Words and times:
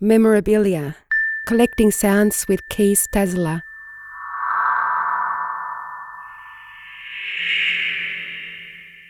Memorabilia, 0.00 0.96
collecting 1.46 1.92
sounds 1.92 2.46
with 2.48 2.68
Kees 2.68 3.06
Tazelaar. 3.06 3.62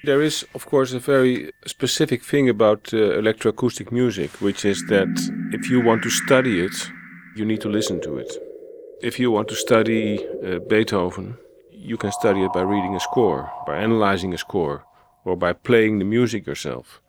There 0.04 0.20
is, 0.20 0.46
of 0.54 0.66
course, 0.66 0.92
a 0.92 0.98
very 0.98 1.52
specific 1.64 2.22
thing 2.22 2.50
about 2.50 2.92
uh, 2.92 2.98
electroacoustic 2.98 3.92
music, 3.92 4.30
which 4.42 4.66
is 4.66 4.84
that 4.88 5.08
if 5.54 5.70
you 5.70 5.80
want 5.80 6.02
to 6.02 6.10
study 6.10 6.60
it, 6.60 6.90
you 7.34 7.46
need 7.46 7.62
to 7.62 7.70
listen 7.70 7.98
to 8.02 8.18
it. 8.18 8.30
If 9.00 9.18
you 9.18 9.30
want 9.30 9.48
to 9.48 9.54
study 9.54 10.18
uh, 10.44 10.58
Beethoven, 10.58 11.38
you 11.72 11.96
can 11.96 12.12
study 12.12 12.42
it 12.42 12.52
by 12.52 12.60
reading 12.60 12.94
a 12.94 13.00
score, 13.00 13.50
by 13.66 13.78
analyzing 13.78 14.34
a 14.34 14.38
score, 14.38 14.84
or 15.24 15.34
by 15.34 15.54
playing 15.54 15.98
the 15.98 16.04
music 16.04 16.46
yourself. 16.46 17.00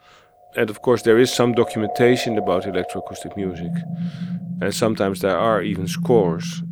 And 0.57 0.69
of 0.69 0.81
course, 0.81 1.01
there 1.03 1.17
is 1.17 1.33
some 1.33 1.53
documentation 1.53 2.37
about 2.37 2.63
electroacoustic 2.63 3.35
music, 3.35 3.71
and 4.61 4.73
sometimes 4.73 5.19
there 5.19 5.37
are 5.37 5.61
even 5.61 5.87
scores. 5.87 6.63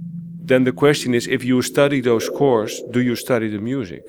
Then 0.46 0.64
the 0.64 0.72
question 0.72 1.14
is 1.14 1.28
if 1.28 1.44
you 1.44 1.62
study 1.62 2.02
those 2.02 2.26
scores, 2.26 2.82
do 2.92 3.02
you 3.02 3.16
study 3.16 3.50
the 3.50 3.60
music? 3.60 4.04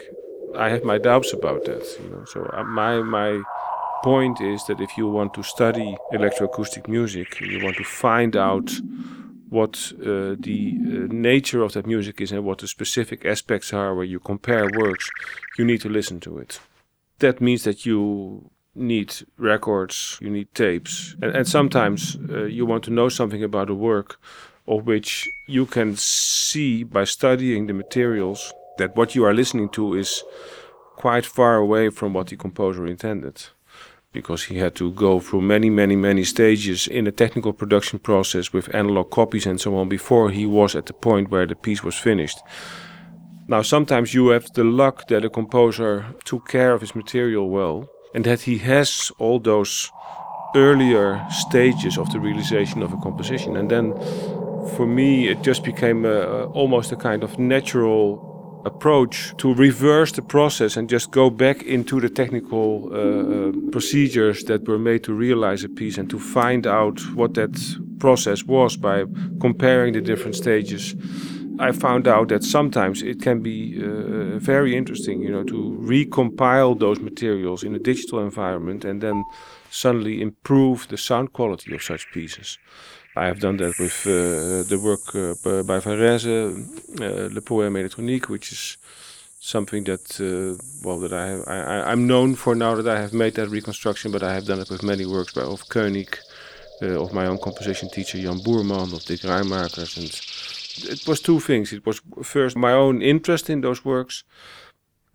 I 0.57 0.69
have 0.69 0.85
my 0.85 0.99
doubts 0.99 1.33
about 1.33 1.65
that. 1.65 1.85
You 2.03 2.11
know, 2.11 2.25
so 2.27 2.49
uh, 2.53 2.65
my 2.65 3.03
my 3.03 3.43
point 4.03 4.41
is 4.41 4.65
that 4.67 4.81
if 4.81 4.97
you 4.99 5.09
want 5.09 5.35
to 5.35 5.43
study 5.43 5.97
electroacoustic 6.13 6.89
music, 6.89 7.41
you 7.41 7.65
want 7.65 7.77
to 7.77 7.85
find 7.85 8.37
out 8.37 8.71
what 9.49 9.93
uh, 10.01 10.35
the 10.39 10.77
uh, 10.77 11.13
nature 11.13 11.63
of 11.63 11.73
that 11.73 11.87
music 11.87 12.21
is 12.21 12.33
and 12.33 12.45
what 12.45 12.59
the 12.59 12.67
specific 12.67 13.25
aspects 13.25 13.73
are 13.73 13.95
where 13.95 14.05
you 14.05 14.19
compare 14.19 14.69
works, 14.77 15.09
you 15.59 15.65
need 15.65 15.81
to 15.81 15.89
listen 15.89 16.21
to 16.21 16.39
it. 16.39 16.61
That 17.21 17.41
means 17.41 17.63
that 17.63 17.87
you 17.87 18.51
need 18.75 19.15
records, 19.39 20.19
you 20.21 20.31
need 20.31 20.53
tapes, 20.55 21.17
and, 21.23 21.35
and 21.37 21.47
sometimes 21.47 22.17
uh, 22.31 22.45
you 22.45 22.67
want 22.67 22.85
to 22.85 22.91
know 22.91 23.09
something 23.09 23.43
about 23.43 23.71
a 23.71 23.75
work 23.75 24.19
of 24.67 24.87
which 24.87 25.29
you 25.49 25.67
can 25.67 25.95
see 25.97 26.83
by 26.83 27.05
studying 27.05 27.67
the 27.67 27.75
materials 27.75 28.53
that 28.79 28.97
what 28.97 29.15
you 29.15 29.25
are 29.25 29.35
listening 29.35 29.69
to 29.69 29.95
is 29.95 30.23
quite 30.97 31.27
far 31.27 31.57
away 31.57 31.91
from 31.91 32.13
what 32.13 32.29
the 32.29 32.37
composer 32.37 32.87
intended 32.87 33.47
because 34.13 34.45
he 34.45 34.59
had 34.59 34.75
to 34.77 34.93
go 34.93 35.19
through 35.19 35.43
many, 35.43 35.69
many, 35.69 35.97
many 35.97 36.23
stages 36.23 36.87
in 36.87 37.05
the 37.05 37.13
technical 37.13 37.53
production 37.53 37.99
process 37.99 38.53
with 38.53 38.73
analog 38.75 39.11
copies 39.11 39.45
and 39.45 39.61
so 39.61 39.77
on 39.77 39.89
before 39.89 40.31
he 40.31 40.47
was 40.47 40.77
at 40.77 40.87
the 40.87 40.93
point 40.93 41.31
where 41.31 41.47
the 41.47 41.57
piece 41.57 41.83
was 41.83 41.99
finished. 41.99 42.39
Now, 43.49 43.63
sometimes 43.63 44.15
you 44.15 44.29
have 44.29 44.51
the 44.55 44.65
luck 44.65 45.09
that 45.09 45.25
a 45.25 45.29
composer 45.29 46.07
took 46.25 46.49
care 46.49 46.73
of 46.73 46.81
his 46.81 46.95
material 46.95 47.51
well 47.51 47.89
and 48.15 48.25
that 48.25 48.43
he 48.43 48.59
has 48.59 49.13
all 49.19 49.41
those 49.41 49.93
earlier 50.55 51.27
stages 51.31 51.99
of 51.99 52.11
the 52.13 52.21
realization 52.21 52.83
of 52.83 52.93
a 52.93 52.97
composition. 52.99 53.57
And 53.57 53.69
then 53.71 53.93
for 54.77 54.87
me, 54.87 55.29
it 55.29 55.43
just 55.43 55.65
became 55.65 56.05
a, 56.05 56.45
almost 56.47 56.93
a 56.93 56.97
kind 56.97 57.23
of 57.25 57.39
natural 57.39 58.63
approach 58.65 59.35
to 59.37 59.53
reverse 59.55 60.13
the 60.13 60.23
process 60.23 60.77
and 60.77 60.89
just 60.89 61.11
go 61.11 61.29
back 61.29 61.63
into 61.65 62.01
the 62.01 62.09
technical 62.09 62.89
uh, 62.91 62.97
uh, 62.97 63.53
procedures 63.71 64.45
that 64.45 64.67
were 64.67 64.79
made 64.79 65.05
to 65.05 65.13
realize 65.13 65.65
a 65.65 65.69
piece 65.69 65.99
and 65.99 66.09
to 66.09 66.19
find 66.19 66.67
out 66.67 66.99
what 67.15 67.35
that 67.35 67.55
process 67.99 68.43
was 68.45 68.77
by 68.77 69.05
comparing 69.41 69.93
the 69.93 70.01
different 70.01 70.35
stages. 70.35 70.95
I 71.59 71.73
found 71.73 72.09
out 72.09 72.29
that 72.29 72.43
sometimes 72.43 73.03
it 73.03 73.23
can 73.23 73.41
be 73.41 73.81
uh, 73.81 74.39
very 74.39 74.77
interesting, 74.77 75.23
you 75.23 75.31
know, 75.31 75.45
to 75.45 75.79
recompile 75.81 76.79
those 76.79 77.01
materials 77.01 77.63
in 77.63 77.75
a 77.75 77.79
digital 77.79 78.19
environment 78.21 78.85
and 78.85 79.01
then 79.01 79.25
suddenly 79.71 80.21
improve 80.21 80.89
the 80.89 80.97
sound 80.97 81.33
quality 81.33 81.75
of 81.75 81.83
such 81.83 82.11
pieces. 82.13 82.59
I 83.17 83.27
have 83.27 83.39
done 83.39 83.59
that 83.59 83.79
with 83.79 84.07
uh, 84.07 84.69
the 84.69 84.81
work 84.83 85.15
uh, 85.15 85.63
by 85.63 85.79
Varese, 85.79 86.27
uh, 87.01 87.33
Le 87.33 87.41
Poème 87.41 87.77
Électronique, 87.77 88.29
which 88.29 88.51
is 88.51 88.77
something 89.39 89.85
that 89.85 90.21
uh, 90.21 90.61
well 90.85 90.99
that 90.99 91.13
I, 91.13 91.27
have, 91.29 91.45
I 91.47 91.93
I'm 91.93 92.07
known 92.09 92.35
for 92.35 92.55
now 92.57 92.75
that 92.75 92.89
I 92.89 93.01
have 93.01 93.13
made 93.13 93.35
that 93.35 93.51
reconstruction, 93.51 94.11
but 94.11 94.23
I 94.25 94.35
have 94.35 94.47
done 94.47 94.59
it 94.59 94.71
with 94.71 94.83
many 94.83 95.07
works 95.07 95.33
by 95.33 95.43
of 95.43 95.69
Koenig, 95.69 96.19
uh, 96.83 97.01
of 97.01 97.13
my 97.13 97.27
own 97.27 97.39
composition 97.39 97.89
teacher 97.91 98.19
Jan 98.19 98.41
Boerman, 98.41 98.93
of 98.93 99.05
Dick 99.05 99.21
Raaijmakers, 99.21 99.97
and 99.97 100.11
it 100.79 101.07
was 101.07 101.21
two 101.21 101.41
things. 101.41 101.73
It 101.73 101.87
was 101.87 102.01
first 102.23 102.57
my 102.57 102.73
own 102.73 103.03
interest 103.03 103.51
in 103.51 103.61
those 103.61 103.85
works, 103.85 104.25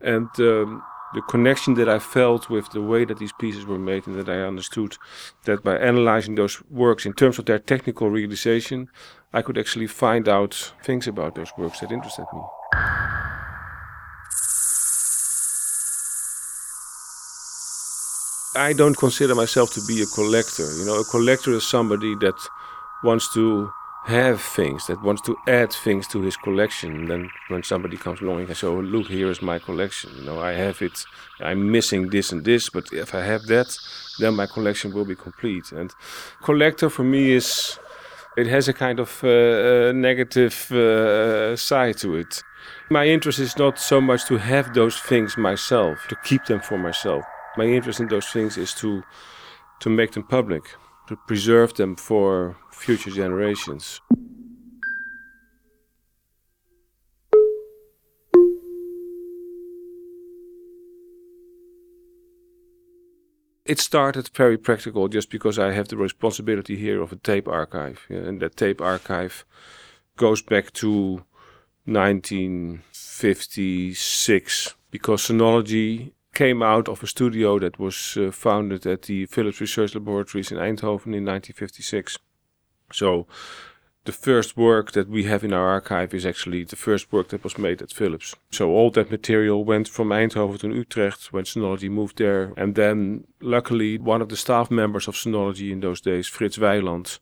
and 0.01 0.29
um, 0.39 0.83
the 1.13 1.21
connection 1.21 1.73
that 1.75 1.89
I 1.89 1.99
felt 1.99 2.49
with 2.49 2.69
the 2.69 2.81
way 2.81 3.05
that 3.05 3.17
these 3.17 3.33
pieces 3.39 3.65
were 3.65 3.79
made, 3.79 4.07
and 4.07 4.15
that 4.15 4.29
I 4.29 4.41
understood 4.41 4.97
that 5.45 5.63
by 5.63 5.77
analyzing 5.77 6.35
those 6.35 6.61
works 6.69 7.05
in 7.05 7.13
terms 7.13 7.39
of 7.39 7.45
their 7.45 7.59
technical 7.59 8.09
realization, 8.09 8.89
I 9.33 9.41
could 9.41 9.57
actually 9.57 9.87
find 9.87 10.27
out 10.27 10.73
things 10.83 11.07
about 11.07 11.35
those 11.35 11.51
works 11.57 11.79
that 11.79 11.91
interested 11.91 12.25
me. 12.33 12.41
I 18.55 18.73
don't 18.73 18.97
consider 18.97 19.35
myself 19.35 19.73
to 19.73 19.81
be 19.87 20.01
a 20.01 20.05
collector. 20.07 20.65
You 20.75 20.85
know, 20.85 20.99
a 20.99 21.05
collector 21.05 21.53
is 21.53 21.67
somebody 21.67 22.15
that 22.15 22.35
wants 23.03 23.31
to 23.33 23.71
have 24.05 24.41
things, 24.41 24.87
that 24.87 25.01
wants 25.03 25.21
to 25.23 25.35
add 25.47 25.71
things 25.71 26.07
to 26.07 26.21
his 26.21 26.37
collection. 26.37 26.95
And 26.95 27.07
then 27.09 27.29
when 27.49 27.63
somebody 27.63 27.97
comes 27.97 28.21
along, 28.21 28.39
and 28.39 28.47
can 28.47 28.55
say, 28.55 28.67
oh, 28.67 28.79
look, 28.79 29.07
here 29.07 29.29
is 29.29 29.41
my 29.41 29.59
collection. 29.59 30.11
You 30.17 30.23
know, 30.23 30.39
I 30.39 30.53
have 30.53 30.81
it. 30.81 31.05
I'm 31.39 31.71
missing 31.71 32.09
this 32.09 32.31
and 32.31 32.43
this, 32.43 32.69
but 32.69 32.91
if 32.91 33.13
I 33.13 33.21
have 33.21 33.43
that, 33.43 33.77
then 34.19 34.35
my 34.35 34.47
collection 34.47 34.93
will 34.93 35.05
be 35.05 35.15
complete. 35.15 35.71
And 35.71 35.93
collector 36.41 36.89
for 36.89 37.03
me 37.03 37.33
is, 37.33 37.79
it 38.37 38.47
has 38.47 38.67
a 38.67 38.73
kind 38.73 38.99
of 38.99 39.23
uh, 39.23 39.27
uh, 39.27 39.91
negative 39.93 40.71
uh, 40.71 41.55
side 41.55 41.97
to 41.97 42.15
it. 42.15 42.43
My 42.89 43.05
interest 43.05 43.39
is 43.39 43.57
not 43.57 43.79
so 43.79 44.01
much 44.01 44.25
to 44.25 44.37
have 44.37 44.73
those 44.73 44.97
things 44.99 45.37
myself, 45.37 46.07
to 46.09 46.15
keep 46.23 46.45
them 46.45 46.59
for 46.59 46.77
myself. 46.77 47.23
My 47.57 47.65
interest 47.65 47.99
in 47.99 48.07
those 48.07 48.27
things 48.27 48.57
is 48.57 48.73
to 48.75 49.03
to 49.79 49.89
make 49.89 50.11
them 50.11 50.23
public, 50.23 50.75
to 51.09 51.15
preserve 51.15 51.73
them 51.73 51.95
for 51.95 52.55
future 52.71 53.09
generations. 53.09 53.99
It 63.65 63.79
started 63.79 64.29
very 64.35 64.59
practical 64.59 65.07
just 65.07 65.31
because 65.31 65.57
I 65.57 65.71
have 65.71 65.87
the 65.87 65.97
responsibility 65.97 66.75
here 66.75 67.01
of 67.01 67.11
a 67.11 67.15
tape 67.15 67.47
archive. 67.47 68.05
And 68.09 68.39
that 68.41 68.55
tape 68.55 68.79
archive 68.79 69.45
goes 70.15 70.43
back 70.43 70.71
to 70.73 71.23
1956 71.85 74.75
because 74.91 75.23
Sonology 75.23 76.11
came 76.39 76.63
out 76.63 76.87
of 76.87 77.03
a 77.03 77.07
studio 77.07 77.59
that 77.59 77.77
was 77.77 78.17
uh, 78.17 78.31
founded 78.31 78.85
at 78.85 79.01
the 79.01 79.25
Philips 79.25 79.59
Research 79.59 79.93
Laboratories 79.93 80.51
in 80.53 80.57
Eindhoven 80.57 81.13
in 81.19 81.25
1956. 81.25 82.17
So 82.93 83.27
the 84.05 84.13
first 84.13 84.55
work 84.55 84.93
that 84.93 85.09
we 85.09 85.23
have 85.25 85.43
in 85.43 85.53
our 85.53 85.67
archive 85.67 86.13
is 86.13 86.25
actually 86.25 86.63
the 86.63 86.77
first 86.77 87.11
work 87.11 87.27
that 87.27 87.43
was 87.43 87.57
made 87.57 87.81
at 87.81 87.91
Philips. 87.91 88.35
So 88.51 88.69
all 88.69 88.89
that 88.91 89.11
material 89.11 89.65
went 89.65 89.89
from 89.89 90.11
Eindhoven 90.11 90.59
to 90.59 90.73
Utrecht 90.73 91.33
when 91.33 91.43
Sonology 91.43 91.89
moved 91.89 92.17
there. 92.17 92.53
And 92.55 92.75
then 92.75 93.25
luckily 93.41 93.97
one 93.97 94.21
of 94.21 94.29
the 94.29 94.37
staff 94.37 94.71
members 94.71 95.09
of 95.09 95.15
Sonology 95.15 95.71
in 95.71 95.81
those 95.81 95.99
days, 95.99 96.29
Frits 96.29 96.57
Weiland, 96.57 97.19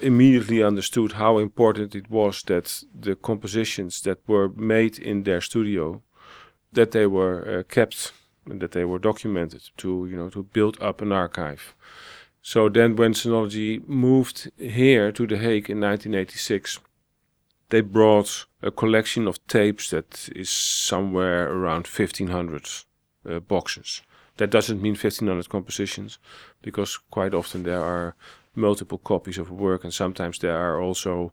immediately 0.00 0.64
understood 0.64 1.12
how 1.12 1.38
important 1.38 1.94
it 1.94 2.10
was 2.10 2.42
that 2.42 2.84
the 2.92 3.14
compositions 3.14 4.02
that 4.02 4.18
were 4.26 4.48
made 4.48 4.98
in 4.98 5.22
their 5.22 5.40
studio 5.40 6.02
that 6.72 6.90
they 6.90 7.06
were 7.06 7.60
uh, 7.60 7.62
kept 7.74 8.12
that 8.48 8.72
they 8.72 8.84
were 8.84 8.98
documented 8.98 9.62
to 9.76 10.06
you 10.10 10.16
know 10.16 10.30
to 10.30 10.42
build 10.42 10.76
up 10.80 11.00
an 11.00 11.12
archive 11.12 11.74
so 12.42 12.70
then, 12.70 12.96
when 12.96 13.12
Sonology 13.12 13.86
moved 13.86 14.50
here 14.56 15.12
to 15.12 15.26
The 15.26 15.36
Hague 15.36 15.68
in 15.68 15.80
1986, 15.80 16.78
they 17.68 17.82
brought 17.82 18.46
a 18.62 18.70
collection 18.70 19.28
of 19.28 19.46
tapes 19.48 19.90
that 19.90 20.30
is 20.34 20.48
somewhere 20.48 21.52
around 21.52 21.86
1500 21.86 22.70
uh, 23.28 23.40
boxes. 23.40 24.00
That 24.38 24.50
doesn't 24.50 24.80
mean 24.80 24.94
1500 24.94 25.48
compositions, 25.50 26.18
because 26.62 26.96
quite 27.10 27.34
often 27.34 27.64
there 27.64 27.82
are 27.82 28.14
multiple 28.54 28.98
copies 28.98 29.36
of 29.36 29.50
a 29.50 29.54
work, 29.54 29.84
and 29.84 29.92
sometimes 29.92 30.38
there 30.38 30.56
are 30.56 30.80
also 30.80 31.32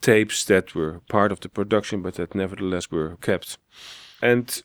tapes 0.00 0.44
that 0.46 0.74
were 0.74 1.00
part 1.08 1.30
of 1.30 1.40
the 1.40 1.48
production, 1.48 2.00
but 2.00 2.14
that 2.14 2.34
nevertheless 2.34 2.90
were 2.90 3.18
kept. 3.20 3.58
And 4.22 4.62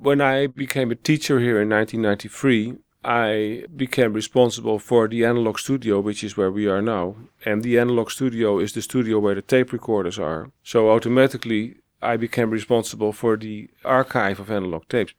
when 0.00 0.20
I 0.20 0.46
became 0.46 0.90
a 0.90 0.96
teacher 0.96 1.38
here 1.38 1.60
in 1.60 1.68
1993, 1.68 2.74
I 3.04 3.64
became 3.74 4.12
responsible 4.12 4.78
for 4.78 5.08
the 5.08 5.24
analog 5.24 5.58
studio, 5.58 6.00
which 6.00 6.22
is 6.22 6.36
where 6.36 6.50
we 6.50 6.68
are 6.68 6.82
now. 6.82 7.16
And 7.44 7.62
the 7.62 7.78
analog 7.78 8.10
studio 8.10 8.58
is 8.58 8.72
the 8.72 8.82
studio 8.82 9.18
where 9.18 9.34
the 9.34 9.42
tape 9.42 9.72
recorders 9.72 10.18
are. 10.18 10.50
So 10.62 10.90
automatically, 10.90 11.76
I 12.00 12.16
became 12.16 12.50
responsible 12.50 13.12
for 13.12 13.36
the 13.36 13.70
archive 13.84 14.38
of 14.38 14.50
analog 14.50 14.88
tapes. 14.88 15.14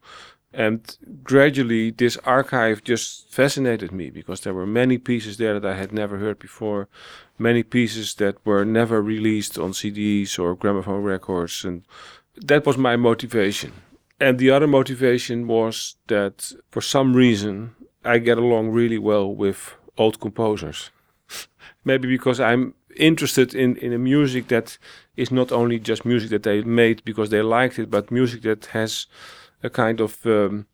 And 0.53 0.97
gradually, 1.23 1.89
this 1.89 2.17
archive 2.25 2.83
just 2.83 3.33
fascinated 3.33 3.91
me 3.91 4.11
because 4.11 4.41
there 4.41 4.53
were 4.53 4.67
many 4.67 4.97
pieces 4.97 5.37
there 5.37 5.59
that 5.59 5.69
I 5.69 5.75
had 5.75 5.91
never 5.91 6.19
heard 6.19 6.39
before. 6.39 6.87
many 7.37 7.63
pieces 7.63 8.15
that 8.15 8.35
were 8.45 8.65
never 8.65 9.01
released 9.01 9.57
on 9.57 9.71
CDs 9.71 10.37
or 10.39 10.55
gramophone 10.55 11.03
records, 11.03 11.65
and 11.65 11.83
that 12.35 12.65
was 12.65 12.77
my 12.77 12.95
motivation. 12.95 13.71
And 14.23 14.39
the 14.39 14.51
other 14.51 14.67
motivation 14.67 15.47
was 15.47 15.97
that 16.07 16.53
for 16.71 16.79
some 16.79 17.13
reason 17.13 17.75
I 18.05 18.19
get 18.19 18.37
along 18.37 18.69
really 18.69 18.97
well 18.97 19.35
with 19.35 19.75
old 19.97 20.21
composers. 20.21 20.91
Maybe 21.83 22.07
because 22.07 22.39
I'm 22.39 22.73
interested 22.95 23.53
in, 23.53 23.75
in 23.75 23.91
a 23.91 23.97
music 23.97 24.47
that 24.47 24.77
is 25.17 25.29
not 25.29 25.51
only 25.51 25.77
just 25.77 26.05
music 26.05 26.29
that 26.29 26.43
they 26.43 26.61
made 26.61 27.03
because 27.03 27.31
they 27.31 27.41
liked 27.41 27.77
it, 27.77 27.91
but 27.91 28.11
music 28.11 28.43
that 28.43 28.67
has 28.67 29.07
a 29.61 29.69
kind 29.69 29.99
of 29.99 30.25
um, 30.25 30.67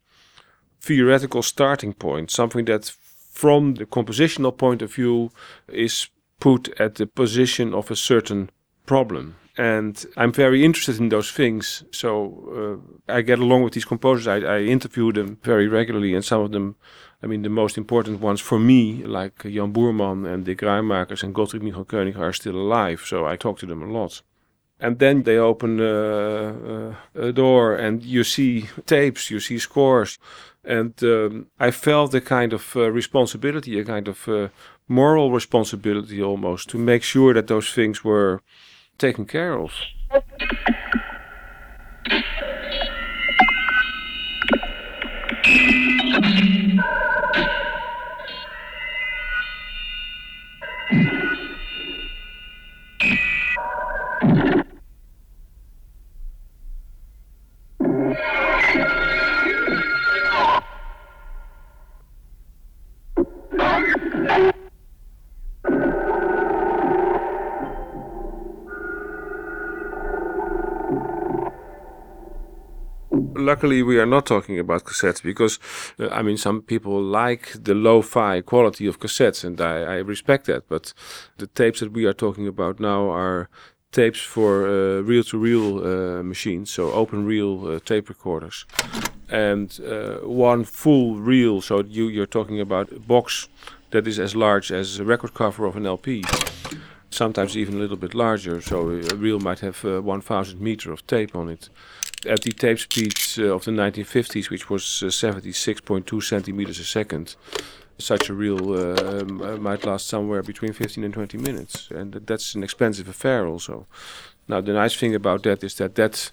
theoretical 0.79 1.41
starting 1.41 1.93
point, 1.93 2.29
something 2.29 2.65
that 2.65 2.85
from 2.85 3.73
the 3.73 3.87
compositional 3.87 4.55
point 4.55 4.83
of 4.83 4.93
view 4.93 5.31
is 5.67 6.07
put 6.39 6.79
at 6.79 6.95
the 6.95 7.07
position 7.07 7.73
of 7.73 7.89
a 7.89 7.95
certain 7.95 8.51
problem. 8.85 9.37
And 9.59 10.05
I'm 10.15 10.31
very 10.31 10.63
interested 10.63 10.99
in 10.99 11.09
those 11.09 11.31
things. 11.31 11.83
So 11.91 12.81
uh, 13.09 13.13
I 13.17 13.21
get 13.21 13.39
along 13.39 13.63
with 13.63 13.73
these 13.73 13.85
composers. 13.85 14.27
I, 14.27 14.37
I 14.37 14.59
interview 14.61 15.11
them 15.11 15.37
very 15.43 15.67
regularly, 15.67 16.15
and 16.15 16.23
some 16.23 16.41
of 16.41 16.51
them 16.51 16.75
I 17.21 17.27
mean, 17.27 17.41
the 17.41 17.49
most 17.49 17.77
important 17.77 18.21
ones 18.21 18.39
for 18.39 18.59
me, 18.59 19.03
like 19.03 19.43
Jan 19.43 19.73
Boerman 19.73 20.25
and 20.25 20.45
Dick 20.45 20.59
Raaijmakers 20.59 21.23
and 21.23 21.35
Gottfried 21.35 21.63
Michael 21.63 21.83
Koenig, 21.83 22.17
are 22.17 22.31
still 22.33 22.55
alive. 22.55 23.01
So 23.05 23.25
I 23.25 23.35
talk 23.35 23.59
to 23.59 23.65
them 23.65 23.81
a 23.81 23.91
lot. 23.91 24.21
And 24.79 24.99
then 24.99 25.23
they 25.23 25.37
open 25.37 25.81
uh, 25.81 26.95
uh, 27.15 27.21
a 27.21 27.33
door 27.33 27.75
and 27.75 28.01
you 28.01 28.23
see 28.23 28.69
tapes, 28.85 29.29
you 29.29 29.41
see 29.41 29.59
scores. 29.59 30.17
And 30.63 30.93
um, 31.03 31.47
I 31.59 31.71
felt 31.71 32.13
a 32.13 32.21
kind 32.21 32.53
of 32.53 32.75
uh, 32.77 32.89
responsibility, 32.89 33.77
a 33.77 33.83
kind 33.83 34.07
of 34.07 34.27
uh, 34.29 34.47
moral 34.87 35.33
responsibility 35.33 36.21
almost, 36.21 36.69
to 36.69 36.77
make 36.77 37.03
sure 37.03 37.33
that 37.33 37.47
those 37.47 37.73
things 37.73 38.05
were 38.05 38.41
taken 38.99 39.25
care 39.25 39.57
of. 39.57 39.71
Luckily 73.49 73.81
we 73.81 73.97
are 73.99 74.11
not 74.15 74.25
talking 74.25 74.59
about 74.59 74.83
cassettes 74.83 75.21
because 75.31 75.53
uh, 75.99 76.19
I 76.19 76.21
mean 76.21 76.37
some 76.37 76.61
people 76.61 76.95
like 77.21 77.45
the 77.67 77.75
lo-fi 77.87 78.41
quality 78.41 78.85
of 78.87 78.99
cassettes 78.99 79.43
and 79.47 79.59
I, 79.59 79.75
I, 79.95 79.97
respect 80.13 80.43
that 80.45 80.63
but 80.73 80.93
the 81.41 81.47
tapes 81.47 81.79
that 81.79 81.91
we 81.97 82.05
are 82.09 82.17
talking 82.25 82.47
about 82.47 82.79
now 82.79 83.01
are 83.09 83.49
tapes 83.91 84.21
for 84.35 84.51
uh, 84.67 85.01
reel-to-reel 85.11 85.67
uh, 85.79 86.23
machines 86.33 86.69
so 86.69 86.83
open 87.01 87.25
reel 87.25 87.53
uh, 87.67 87.79
tape 87.91 88.07
recorders. 88.15 88.57
And 89.47 89.69
uh, 89.79 90.17
one 90.51 90.63
full 90.63 91.07
reel 91.31 91.61
so 91.61 91.75
you 91.97 92.05
you're 92.15 92.33
talking 92.37 92.59
about 92.67 92.91
a 92.91 92.99
box 92.99 93.49
that 93.91 94.07
is 94.07 94.19
as 94.19 94.35
large 94.35 94.67
as 94.81 94.99
a 94.99 95.05
record 95.13 95.33
cover 95.33 95.65
of 95.65 95.75
an 95.75 95.85
LP 95.85 96.23
sometimes 97.11 97.57
even 97.57 97.73
a 97.75 97.81
little 97.83 98.01
bit 98.05 98.13
larger 98.13 98.61
so 98.61 98.77
a 99.13 99.15
reel 99.25 99.39
might 99.39 99.61
have 99.67 99.83
uh, 99.85 100.01
1000 100.01 100.61
meter 100.61 100.91
of 100.91 101.01
tape 101.07 101.35
on 101.35 101.49
it 101.49 101.69
at 102.25 102.41
the 102.41 102.51
tape 102.51 102.79
speeds 102.79 103.39
uh, 103.39 103.55
of 103.55 103.65
the 103.65 103.71
1950s, 103.71 104.49
which 104.49 104.69
was 104.69 104.83
76.2 104.83 106.17
uh, 106.17 106.21
centimeters 106.21 106.79
a 106.79 106.83
second, 106.83 107.35
such 107.97 108.29
a 108.29 108.33
reel 108.33 108.73
uh, 108.73 109.21
um, 109.21 109.41
uh, 109.41 109.57
might 109.57 109.85
last 109.85 110.07
somewhere 110.07 110.41
between 110.41 110.73
15 110.73 111.03
and 111.03 111.13
20 111.13 111.37
minutes, 111.37 111.89
and 111.91 112.13
that's 112.13 112.55
an 112.55 112.63
expensive 112.63 113.07
affair 113.07 113.45
also. 113.45 113.85
Now 114.47 114.61
the 114.61 114.73
nice 114.73 114.95
thing 114.95 115.15
about 115.15 115.43
that 115.43 115.63
is 115.63 115.75
that 115.75 115.95
that 115.95 116.31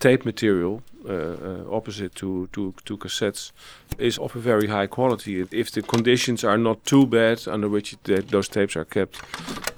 tape 0.00 0.24
material, 0.24 0.82
uh, 1.08 1.12
uh, 1.12 1.64
opposite 1.70 2.14
to, 2.14 2.48
to, 2.52 2.74
to 2.84 2.96
cassettes, 2.96 3.52
is 3.98 4.18
of 4.18 4.36
a 4.36 4.38
very 4.38 4.68
high 4.68 4.86
quality. 4.86 5.44
If 5.50 5.70
the 5.72 5.82
conditions 5.82 6.44
are 6.44 6.58
not 6.58 6.84
too 6.84 7.06
bad 7.06 7.46
under 7.48 7.68
which 7.68 7.96
it, 8.06 8.28
those 8.28 8.48
tapes 8.48 8.76
are 8.76 8.84
kept, 8.84 9.20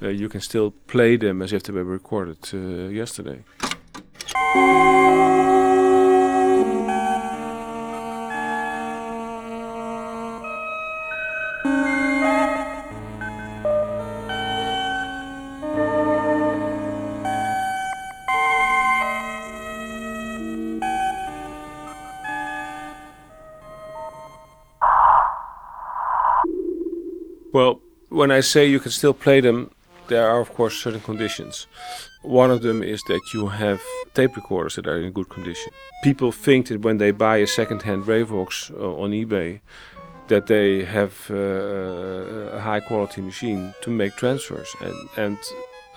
you 0.01 0.29
can 0.29 0.41
still 0.41 0.73
play 0.87 1.17
them 1.17 1.41
as 1.43 1.53
if 1.53 1.63
they 1.63 1.73
were 1.73 1.85
recorded 1.85 2.39
yesterday. 2.93 3.45
Well, 4.33 4.71
when 28.11 28.31
I 28.31 28.41
say 28.41 28.67
you 28.67 28.79
can 28.79 28.93
still 28.93 29.13
play 29.13 29.41
them, 29.41 29.73
there 30.11 30.29
are 30.29 30.41
of 30.41 30.51
course 30.59 30.75
certain 30.85 31.01
conditions. 31.01 31.67
One 32.23 32.51
of 32.51 32.61
them 32.61 32.83
is 32.83 33.01
that 33.05 33.23
you 33.33 33.49
have 33.49 33.81
tape 34.13 34.37
recorders 34.37 34.75
that 34.75 34.87
are 34.87 35.01
in 35.01 35.13
good 35.13 35.31
condition. 35.37 35.73
People 36.03 36.33
think 36.33 36.67
that 36.67 36.83
when 36.87 36.99
they 36.99 37.13
buy 37.13 37.37
a 37.39 37.47
second-hand 37.47 38.03
Revox 38.05 38.71
uh, 38.71 39.03
on 39.03 39.13
eBay, 39.13 39.61
that 40.29 40.47
they 40.47 40.85
have 40.85 41.15
uh, 41.31 42.59
a 42.59 42.61
high-quality 42.61 43.23
machine 43.23 43.63
to 43.83 43.91
make 43.91 44.13
transfers, 44.17 44.71
and 44.87 44.99
and 45.17 45.39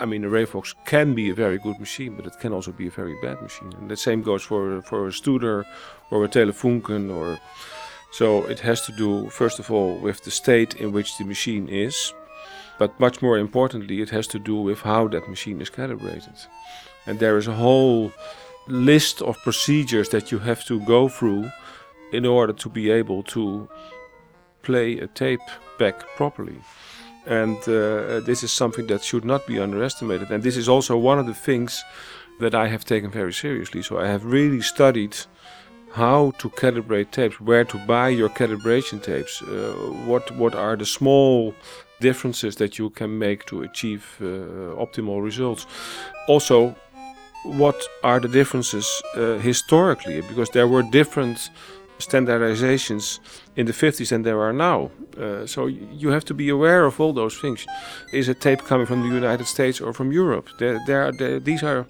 I 0.03 0.05
mean, 0.05 0.23
a 0.23 0.29
Revox 0.29 0.75
can 0.85 1.13
be 1.13 1.29
a 1.29 1.35
very 1.35 1.59
good 1.65 1.79
machine, 1.79 2.15
but 2.15 2.25
it 2.25 2.39
can 2.39 2.51
also 2.53 2.71
be 2.71 2.87
a 2.87 2.95
very 3.01 3.15
bad 3.21 3.37
machine. 3.41 3.71
And 3.79 3.89
the 3.89 3.97
same 3.97 4.21
goes 4.23 4.43
for 4.49 4.81
for 4.89 5.07
a 5.07 5.11
Studer 5.11 5.65
or 6.11 6.23
a 6.25 6.29
Telefunken 6.29 7.03
or. 7.19 7.39
So 8.19 8.27
it 8.53 8.59
has 8.59 8.79
to 8.85 8.91
do 8.91 9.29
first 9.29 9.57
of 9.59 9.71
all 9.71 9.91
with 10.05 10.19
the 10.23 10.31
state 10.31 10.71
in 10.83 10.91
which 10.95 11.09
the 11.17 11.25
machine 11.25 11.67
is, 11.67 12.13
but 12.79 12.99
much 12.99 13.21
more 13.21 13.37
importantly, 13.37 14.01
it 14.01 14.09
has 14.09 14.27
to 14.27 14.39
do 14.39 14.55
with 14.55 14.81
how 14.81 15.07
that 15.09 15.29
machine 15.29 15.61
is 15.61 15.69
calibrated. 15.69 16.33
And 17.05 17.19
there 17.19 17.37
is 17.37 17.47
a 17.47 17.53
whole 17.53 18.11
list 18.67 19.21
of 19.21 19.37
procedures 19.43 20.09
that 20.09 20.31
you 20.31 20.39
have 20.39 20.63
to 20.65 20.79
go 20.81 21.09
through 21.09 21.51
in 22.11 22.25
order 22.25 22.53
to 22.53 22.69
be 22.69 22.91
able 22.91 23.23
to 23.23 23.67
play 24.61 24.99
a 24.99 25.07
tape 25.07 25.41
back 25.77 25.99
properly. 26.15 26.59
And 27.25 27.57
uh, 27.67 28.19
this 28.21 28.43
is 28.43 28.51
something 28.51 28.87
that 28.87 29.03
should 29.03 29.25
not 29.25 29.47
be 29.47 29.59
underestimated. 29.59 30.29
And 30.31 30.43
this 30.43 30.57
is 30.57 30.67
also 30.67 30.97
one 30.97 31.19
of 31.19 31.25
the 31.25 31.33
things 31.33 31.83
that 32.39 32.55
I 32.55 32.67
have 32.67 32.85
taken 32.85 33.11
very 33.11 33.33
seriously. 33.33 33.81
So 33.81 33.99
I 33.99 34.07
have 34.07 34.25
really 34.25 34.61
studied 34.61 35.15
how 35.93 36.31
to 36.39 36.49
calibrate 36.49 37.11
tapes, 37.11 37.39
where 37.39 37.63
to 37.63 37.77
buy 37.85 38.09
your 38.09 38.29
calibration 38.29 39.01
tapes, 39.01 39.41
uh, 39.43 39.73
what 40.05 40.31
what 40.37 40.55
are 40.55 40.75
the 40.75 40.85
small 40.85 41.53
differences 41.99 42.55
that 42.55 42.77
you 42.79 42.89
can 42.89 43.17
make 43.17 43.45
to 43.45 43.63
achieve 43.63 44.03
uh, 44.21 44.25
optimal 44.85 45.23
results. 45.23 45.65
Also, 46.27 46.75
what 47.43 47.79
are 48.03 48.19
the 48.19 48.27
differences 48.27 48.87
uh, 49.15 49.37
historically? 49.39 50.21
Because 50.21 50.49
there 50.49 50.67
were 50.67 50.83
different 50.91 51.49
standardizations 51.99 53.19
in 53.55 53.65
the 53.65 53.73
50s 53.73 54.09
than 54.09 54.23
there 54.23 54.39
are 54.41 54.53
now. 54.53 54.89
Uh, 55.17 55.45
so 55.45 55.67
you 56.01 56.09
have 56.09 56.25
to 56.25 56.33
be 56.33 56.49
aware 56.49 56.85
of 56.85 56.99
all 56.99 57.13
those 57.13 57.37
things. 57.37 57.65
Is 58.11 58.29
a 58.29 58.33
tape 58.33 58.61
coming 58.69 58.87
from 58.87 59.01
the 59.01 59.13
United 59.13 59.47
States 59.47 59.81
or 59.81 59.93
from 59.93 60.11
Europe? 60.11 60.47
There, 60.59 60.79
there, 60.87 61.11
there 61.19 61.39
these 61.39 61.63
are 61.63 61.85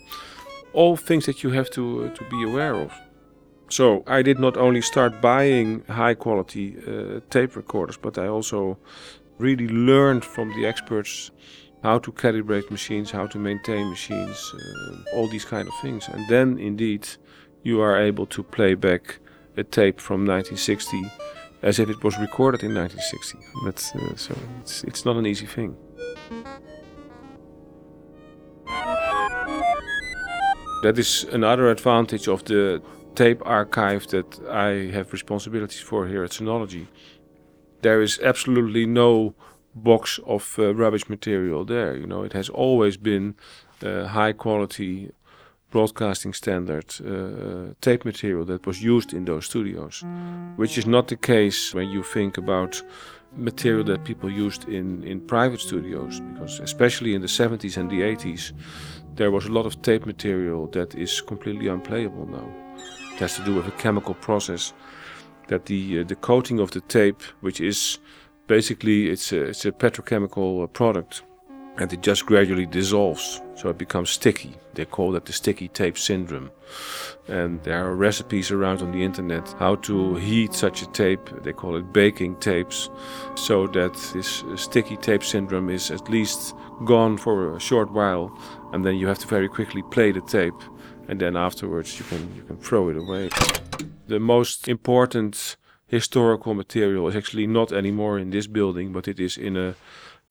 all 0.74 0.96
things 0.98 1.26
that 1.26 1.44
you 1.44 1.52
have 1.52 1.70
to 1.72 1.84
uh, 2.06 2.16
to 2.18 2.24
be 2.30 2.44
aware 2.44 2.76
of. 2.76 2.92
So 3.70 4.04
I 4.08 4.22
did 4.22 4.40
not 4.40 4.58
only 4.58 4.82
start 4.82 5.22
buying 5.22 5.84
high 5.90 6.14
quality 6.14 6.76
uh, 6.88 7.22
tape 7.30 7.56
recorders, 7.56 7.98
but 7.98 8.18
I 8.18 8.28
also 8.28 8.78
really 9.40 9.68
learned 9.68 10.24
from 10.24 10.50
the 10.50 10.66
experts 10.66 11.32
how 11.82 12.00
to 12.00 12.12
calibrate 12.12 12.70
machines, 12.72 13.12
how 13.12 13.28
to 13.28 13.38
maintain 13.38 13.90
machines, 13.90 14.54
uh, 14.54 15.18
all 15.18 15.28
these 15.28 15.46
kind 15.46 15.68
of 15.68 15.74
things. 15.82 16.08
And 16.08 16.28
then 16.30 16.58
indeed 16.60 17.08
you 17.64 17.82
are 17.82 18.00
able 18.00 18.26
to 18.28 18.44
play 18.44 18.76
back 18.76 19.20
a 19.58 19.64
tape 19.64 20.00
from 20.00 20.26
1960 20.26 21.12
as 21.62 21.80
if 21.80 21.90
it 21.90 22.04
was 22.04 22.18
recorded 22.20 22.64
in 22.64 22.74
1960. 22.76 23.38
But 23.64 23.78
uh, 23.96 24.16
so 24.16 24.36
it's, 24.62 24.84
it's 24.84 25.06
not 25.06 25.16
an 25.18 25.26
easy 25.26 25.46
thing. 25.46 25.76
That 30.84 31.00
is 31.00 31.26
another 31.32 31.70
advantage 31.70 32.28
of 32.28 32.44
the 32.44 32.82
tape 33.16 33.42
archive 33.46 34.08
that 34.08 34.40
I 34.50 34.92
have 34.92 35.14
responsibilities 35.14 35.82
for 35.82 36.08
here 36.08 36.24
at 36.24 36.32
Sonology. 36.32 36.88
There 37.82 38.02
is 38.02 38.20
absolutely 38.24 38.86
no 38.86 39.36
box 39.76 40.20
of 40.26 40.56
uh, 40.58 40.74
rubbish 40.76 41.10
material 41.10 41.66
there. 41.66 41.96
You 41.96 42.08
know, 42.08 42.24
it 42.24 42.34
has 42.34 42.50
always 42.50 42.98
been 42.98 43.36
uh, 43.84 44.08
high 44.08 44.34
quality 44.34 45.12
broadcasting 45.72 46.34
standard 46.34 46.86
uh, 47.02 47.74
tape 47.82 48.06
material 48.06 48.46
that 48.46 48.66
was 48.68 48.84
used 48.84 49.12
in 49.12 49.26
those 49.26 49.46
studios, 49.46 50.04
which 50.56 50.78
is 50.78 50.86
not 50.86 51.08
the 51.08 51.16
case 51.16 51.74
when 51.74 51.90
you 51.90 52.04
think 52.04 52.38
about 52.38 52.84
material 53.36 53.84
that 53.84 54.04
people 54.04 54.30
used 54.30 54.70
in, 54.70 55.04
in 55.04 55.20
private 55.20 55.60
studios, 55.60 56.20
because 56.20 56.60
especially 56.60 57.16
in 57.16 57.22
the 57.22 57.28
70s 57.28 57.78
and 57.78 57.90
the 57.90 58.02
80s, 58.02 58.54
there 59.16 59.32
was 59.32 59.46
a 59.46 59.52
lot 59.52 59.66
of 59.66 59.82
tape 59.82 60.06
material 60.06 60.68
that 60.68 60.94
is 60.94 61.22
completely 61.22 61.68
unplayable 61.68 62.28
now. 62.28 62.63
It 63.14 63.20
has 63.20 63.36
to 63.36 63.44
do 63.44 63.54
with 63.56 63.68
a 63.68 63.72
chemical 63.72 64.16
process 64.16 64.74
that 65.48 65.66
the 65.66 66.00
uh, 66.00 66.04
the 66.04 66.16
coating 66.16 66.60
of 66.60 66.72
the 66.72 66.82
tape, 66.82 67.22
which 67.42 67.62
is 67.62 68.00
basically 68.48 69.10
it's 69.10 69.32
a, 69.32 69.50
it's 69.50 69.66
a 69.66 69.72
petrochemical 69.72 70.64
uh, 70.64 70.68
product, 70.68 71.22
and 71.78 71.94
it 71.94 72.02
just 72.02 72.26
gradually 72.26 72.66
dissolves, 72.66 73.42
so 73.56 73.70
it 73.70 73.78
becomes 73.78 74.10
sticky. 74.10 74.56
They 74.74 74.86
call 74.86 75.12
that 75.12 75.26
the 75.26 75.34
sticky 75.34 75.68
tape 75.68 75.98
syndrome, 75.98 76.50
and 77.28 77.62
there 77.64 77.86
are 77.86 77.96
recipes 77.96 78.52
around 78.52 78.82
on 78.82 78.92
the 78.92 79.04
internet 79.04 79.48
how 79.60 79.76
to 79.76 80.16
heat 80.16 80.54
such 80.54 80.82
a 80.82 80.88
tape. 80.88 81.30
They 81.44 81.54
call 81.54 81.76
it 81.76 81.94
baking 81.94 82.38
tapes, 82.38 82.90
so 83.36 83.68
that 83.68 83.94
this 84.14 84.44
sticky 84.56 84.98
tape 84.98 85.24
syndrome 85.24 85.70
is 85.70 85.92
at 85.92 86.10
least 86.10 86.56
gone 86.86 87.18
for 87.18 87.56
a 87.56 87.60
short 87.60 87.92
while, 87.92 88.36
and 88.72 88.84
then 88.84 88.96
you 88.96 89.08
have 89.08 89.20
to 89.20 89.28
very 89.28 89.48
quickly 89.48 89.84
play 89.92 90.12
the 90.12 90.22
tape, 90.22 90.60
and 91.08 91.20
then 91.20 91.36
afterwards 91.36 92.00
you 92.00 92.06
can 92.06 92.36
you 92.36 92.44
can 92.44 92.58
throw 92.58 92.90
it 92.90 92.98
away. 92.98 93.30
The 94.08 94.20
most 94.20 94.68
important 94.68 95.58
historical 95.88 96.54
material 96.54 97.08
is 97.08 97.16
actually 97.16 97.48
not 97.48 97.72
anymore 97.72 98.18
in 98.20 98.32
this 98.32 98.48
building, 98.48 98.92
but 98.92 99.08
it 99.08 99.20
is 99.20 99.38
in 99.38 99.58
a 99.58 99.76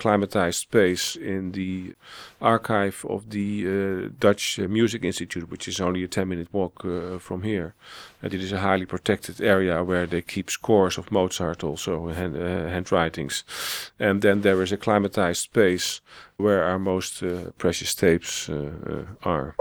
climatized 0.02 0.60
space 0.60 1.16
in 1.16 1.52
the 1.52 1.94
archive 2.40 3.04
of 3.08 3.30
the 3.30 3.48
uh, 3.66 4.08
Dutch 4.18 4.58
uh, 4.58 4.66
Music 4.68 5.04
Institute, 5.04 5.48
which 5.50 5.68
is 5.68 5.80
only 5.80 6.02
a 6.02 6.08
10 6.08 6.28
minute 6.28 6.48
walk 6.52 6.84
uh, 6.84 7.18
from 7.18 7.42
here. 7.42 7.74
And 8.22 8.34
it 8.34 8.42
is 8.42 8.52
a 8.52 8.58
highly 8.58 8.86
protected 8.86 9.40
area 9.40 9.84
where 9.84 10.06
they 10.06 10.22
keep 10.22 10.50
scores 10.50 10.98
of 10.98 11.12
Mozart, 11.12 11.62
also 11.62 12.08
hand, 12.08 12.36
uh, 12.36 12.68
handwritings. 12.68 13.44
And 13.98 14.22
then 14.22 14.40
there 14.40 14.62
is 14.62 14.72
a 14.72 14.76
climatized 14.76 15.42
space 15.42 16.00
where 16.36 16.64
our 16.64 16.78
most 16.78 17.22
uh, 17.22 17.52
precious 17.58 17.94
tapes 17.94 18.48
uh, 18.48 19.04
are. 19.22 19.54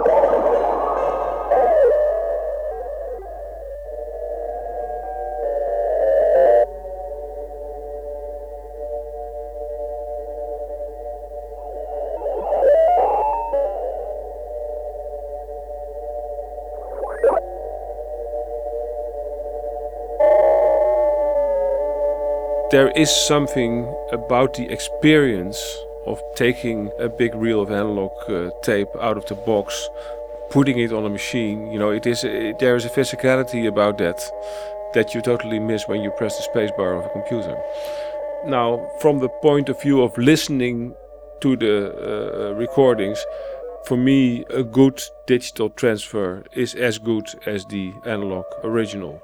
There 22.72 22.90
is 22.92 23.10
something 23.28 23.86
about 24.14 24.54
the 24.54 24.72
experience 24.72 25.60
of 26.08 26.22
taking 26.36 26.90
a 27.00 27.10
big 27.10 27.36
reel 27.36 27.62
of 27.62 27.70
analog 27.70 28.12
uh, 28.30 28.50
tape 28.64 28.88
out 29.02 29.18
of 29.18 29.26
the 29.26 29.36
box, 29.36 29.90
putting 30.50 30.80
it 30.80 30.94
on 30.94 31.06
a 31.06 31.10
machine. 31.10 31.70
You 31.72 31.80
know, 31.80 31.92
it 31.92 32.08
is 32.08 32.24
it, 32.24 32.60
there 32.60 32.78
is 32.78 32.86
a 32.86 32.90
physicality 32.90 33.68
about 33.68 33.98
that 33.98 34.22
that 34.94 35.14
you 35.14 35.22
totally 35.22 35.60
miss 35.60 35.88
when 35.88 36.02
you 36.02 36.12
press 36.12 36.38
the 36.38 36.44
spacebar 36.52 36.98
of 36.98 37.06
a 37.06 37.10
computer. 37.10 37.58
Now, 38.46 38.90
from 39.00 39.20
the 39.20 39.30
point 39.30 39.70
of 39.70 39.82
view 39.82 40.02
of 40.02 40.18
listening 40.18 40.96
to 41.42 41.58
the 41.58 41.76
uh, 41.92 42.54
recordings, 42.54 43.24
for 43.86 43.98
me, 43.98 44.46
a 44.50 44.64
good 44.64 45.02
digital 45.28 45.70
transfer 45.70 46.44
is 46.54 46.74
as 46.76 47.00
good 47.00 47.28
as 47.46 47.66
the 47.66 47.94
analog 48.06 48.46
original. 48.64 49.22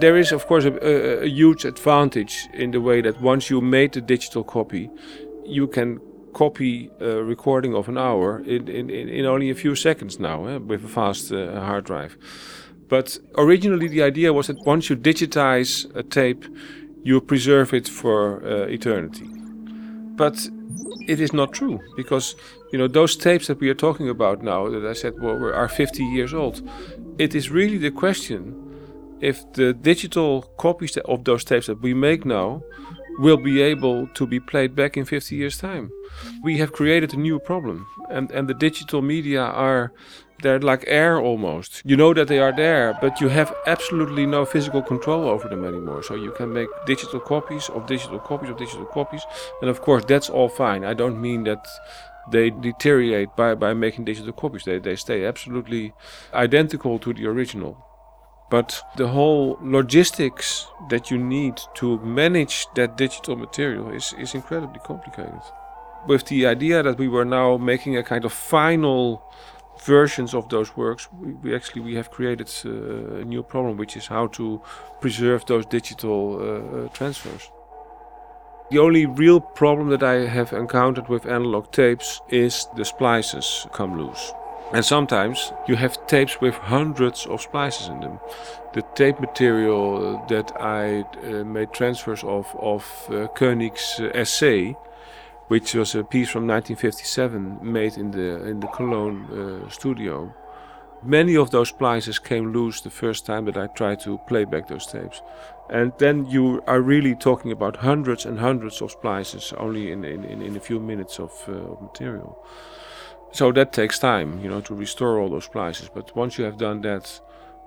There 0.00 0.16
is, 0.16 0.32
of 0.32 0.46
course, 0.46 0.64
a, 0.64 0.72
a, 0.72 1.24
a, 1.24 1.28
huge 1.28 1.66
advantage 1.66 2.48
in 2.54 2.70
the 2.70 2.80
way 2.80 3.02
that 3.02 3.20
once 3.20 3.50
you 3.50 3.60
made 3.60 3.92
the 3.92 4.00
digital 4.00 4.42
copy, 4.42 4.88
you 5.44 5.66
can 5.66 6.00
copy 6.32 6.90
a 7.00 7.22
recording 7.22 7.74
of 7.74 7.88
an 7.88 7.98
hour 7.98 8.38
in, 8.40 8.66
in, 8.68 8.88
in 8.88 9.26
only 9.26 9.50
a 9.50 9.54
few 9.54 9.74
seconds 9.74 10.18
now 10.18 10.46
eh, 10.46 10.56
with 10.56 10.84
a 10.84 10.88
fast 10.88 11.32
uh, 11.32 11.60
hard 11.60 11.84
drive. 11.84 12.16
But 12.88 13.18
originally, 13.36 13.88
the 13.88 14.02
idea 14.02 14.32
was 14.32 14.46
that 14.46 14.64
once 14.64 14.88
you 14.88 14.96
digitize 14.96 15.94
a 15.94 16.02
tape, 16.02 16.46
you 17.02 17.20
preserve 17.20 17.74
it 17.74 17.86
for 17.86 18.42
uh, 18.42 18.66
eternity. 18.68 19.28
But 20.16 20.48
it 21.06 21.20
is 21.20 21.32
not 21.32 21.52
true 21.52 21.78
because 21.96 22.36
you 22.72 22.78
know 22.78 22.88
those 22.88 23.16
tapes 23.16 23.48
that 23.48 23.60
we 23.60 23.68
are 23.68 23.74
talking 23.74 24.08
about 24.08 24.42
now 24.42 24.68
that 24.70 24.84
I 24.84 24.94
said 24.94 25.20
well, 25.20 25.52
are 25.52 25.68
50 25.68 26.04
years 26.04 26.32
old. 26.32 26.62
It 27.18 27.34
is 27.34 27.50
really 27.50 27.78
the 27.78 27.90
question 27.90 28.69
if 29.20 29.52
the 29.52 29.72
digital 29.72 30.42
copies 30.56 30.96
of 30.96 31.24
those 31.24 31.44
tapes 31.44 31.66
that 31.66 31.82
we 31.82 31.94
make 31.94 32.24
now 32.24 32.62
will 33.18 33.36
be 33.36 33.60
able 33.60 34.06
to 34.08 34.26
be 34.26 34.40
played 34.40 34.74
back 34.74 34.96
in 34.96 35.04
50 35.04 35.36
years 35.36 35.58
time. 35.58 35.90
We 36.42 36.58
have 36.58 36.72
created 36.72 37.12
a 37.12 37.18
new 37.18 37.38
problem 37.38 37.86
and 38.08 38.30
and 38.30 38.48
the 38.48 38.54
digital 38.54 39.02
media 39.02 39.42
are 39.42 39.92
they're 40.42 40.58
like 40.58 40.84
air 40.86 41.20
almost. 41.20 41.82
You 41.84 41.96
know 41.96 42.14
that 42.14 42.28
they 42.28 42.38
are 42.38 42.52
there 42.52 42.96
but 43.00 43.20
you 43.20 43.28
have 43.28 43.54
absolutely 43.66 44.26
no 44.26 44.44
physical 44.46 44.82
control 44.82 45.28
over 45.28 45.48
them 45.48 45.64
anymore. 45.64 46.02
So 46.02 46.14
you 46.14 46.32
can 46.32 46.52
make 46.52 46.68
digital 46.86 47.20
copies 47.20 47.68
of 47.68 47.86
digital 47.86 48.18
copies 48.18 48.50
of 48.50 48.56
digital 48.56 48.86
copies 48.86 49.24
and 49.60 49.68
of 49.70 49.80
course 49.82 50.04
that's 50.06 50.30
all 50.30 50.48
fine. 50.48 50.84
I 50.84 50.94
don't 50.94 51.20
mean 51.20 51.44
that 51.44 51.66
they 52.30 52.50
deteriorate 52.50 53.36
by, 53.36 53.54
by 53.54 53.74
making 53.74 54.04
digital 54.04 54.32
copies. 54.32 54.64
They, 54.64 54.78
they 54.78 54.96
stay 54.96 55.24
absolutely 55.24 55.92
identical 56.32 56.98
to 57.00 57.12
the 57.12 57.26
original 57.26 57.89
but 58.50 58.82
the 58.96 59.06
whole 59.06 59.58
logistics 59.62 60.66
that 60.88 61.10
you 61.10 61.18
need 61.18 61.60
to 61.74 62.00
manage 62.00 62.66
that 62.74 62.96
digital 62.96 63.36
material 63.36 63.90
is, 63.90 64.12
is 64.18 64.34
incredibly 64.34 64.80
complicated. 64.80 65.40
With 66.06 66.26
the 66.26 66.46
idea 66.46 66.82
that 66.82 66.98
we 66.98 67.08
were 67.08 67.24
now 67.24 67.56
making 67.56 67.96
a 67.96 68.02
kind 68.02 68.24
of 68.24 68.32
final 68.32 69.22
versions 69.84 70.34
of 70.34 70.48
those 70.48 70.76
works, 70.76 71.08
we, 71.12 71.32
we 71.32 71.54
actually 71.54 71.82
we 71.82 71.94
have 71.94 72.10
created 72.10 72.50
uh, 72.64 73.20
a 73.20 73.24
new 73.24 73.42
problem, 73.42 73.76
which 73.76 73.96
is 73.96 74.08
how 74.08 74.26
to 74.28 74.60
preserve 75.00 75.46
those 75.46 75.64
digital 75.66 76.38
uh, 76.38 76.42
uh, 76.44 76.88
transfers. 76.88 77.50
The 78.70 78.78
only 78.78 79.06
real 79.06 79.40
problem 79.40 79.88
that 79.90 80.02
I 80.02 80.26
have 80.26 80.52
encountered 80.52 81.08
with 81.08 81.26
analog 81.26 81.70
tapes 81.72 82.20
is 82.28 82.66
the 82.76 82.84
splices 82.84 83.66
come 83.72 83.98
loose. 83.98 84.32
And 84.72 84.84
sometimes 84.84 85.52
you 85.66 85.74
have 85.76 86.06
tapes 86.06 86.40
with 86.40 86.54
hundreds 86.54 87.26
of 87.26 87.40
splices 87.40 87.88
in 87.88 88.00
them. 88.00 88.20
The 88.72 88.82
tape 88.94 89.18
material 89.18 90.24
that 90.28 90.52
I 90.60 91.00
uh, 91.00 91.44
made 91.44 91.72
transfers 91.72 92.22
of 92.22 92.46
of 92.56 92.84
uh, 93.08 93.26
Koenig's 93.34 93.98
uh, 93.98 94.10
Essay, 94.14 94.76
which 95.48 95.74
was 95.74 95.94
a 95.96 96.04
piece 96.04 96.30
from 96.30 96.46
1957 96.46 97.58
made 97.62 97.96
in 97.96 98.12
the 98.12 98.46
in 98.46 98.60
the 98.60 98.68
Cologne 98.68 99.26
uh, 99.32 99.68
studio. 99.68 100.32
Many 101.02 101.36
of 101.36 101.50
those 101.50 101.70
splices 101.70 102.18
came 102.18 102.52
loose 102.52 102.82
the 102.82 102.90
first 102.90 103.26
time 103.26 103.46
that 103.46 103.56
I 103.56 103.68
tried 103.68 104.00
to 104.00 104.18
play 104.28 104.44
back 104.44 104.68
those 104.68 104.86
tapes. 104.86 105.22
And 105.70 105.92
then 105.98 106.26
you 106.26 106.62
are 106.66 106.82
really 106.82 107.14
talking 107.14 107.52
about 107.52 107.76
hundreds 107.76 108.26
and 108.26 108.38
hundreds 108.38 108.82
of 108.82 108.90
splices 108.90 109.54
only 109.56 109.92
in, 109.92 110.04
in, 110.04 110.42
in 110.42 110.56
a 110.56 110.60
few 110.60 110.78
minutes 110.78 111.18
of, 111.18 111.32
uh, 111.48 111.52
of 111.52 111.80
material. 111.80 112.44
So 113.32 113.52
that 113.52 113.72
takes 113.72 113.98
time, 113.98 114.40
you 114.42 114.50
know, 114.50 114.60
to 114.62 114.74
restore 114.74 115.18
all 115.20 115.28
those 115.28 115.44
splices. 115.44 115.88
But 115.92 116.14
once 116.16 116.36
you 116.36 116.44
have 116.44 116.58
done 116.58 116.80
that, 116.82 117.20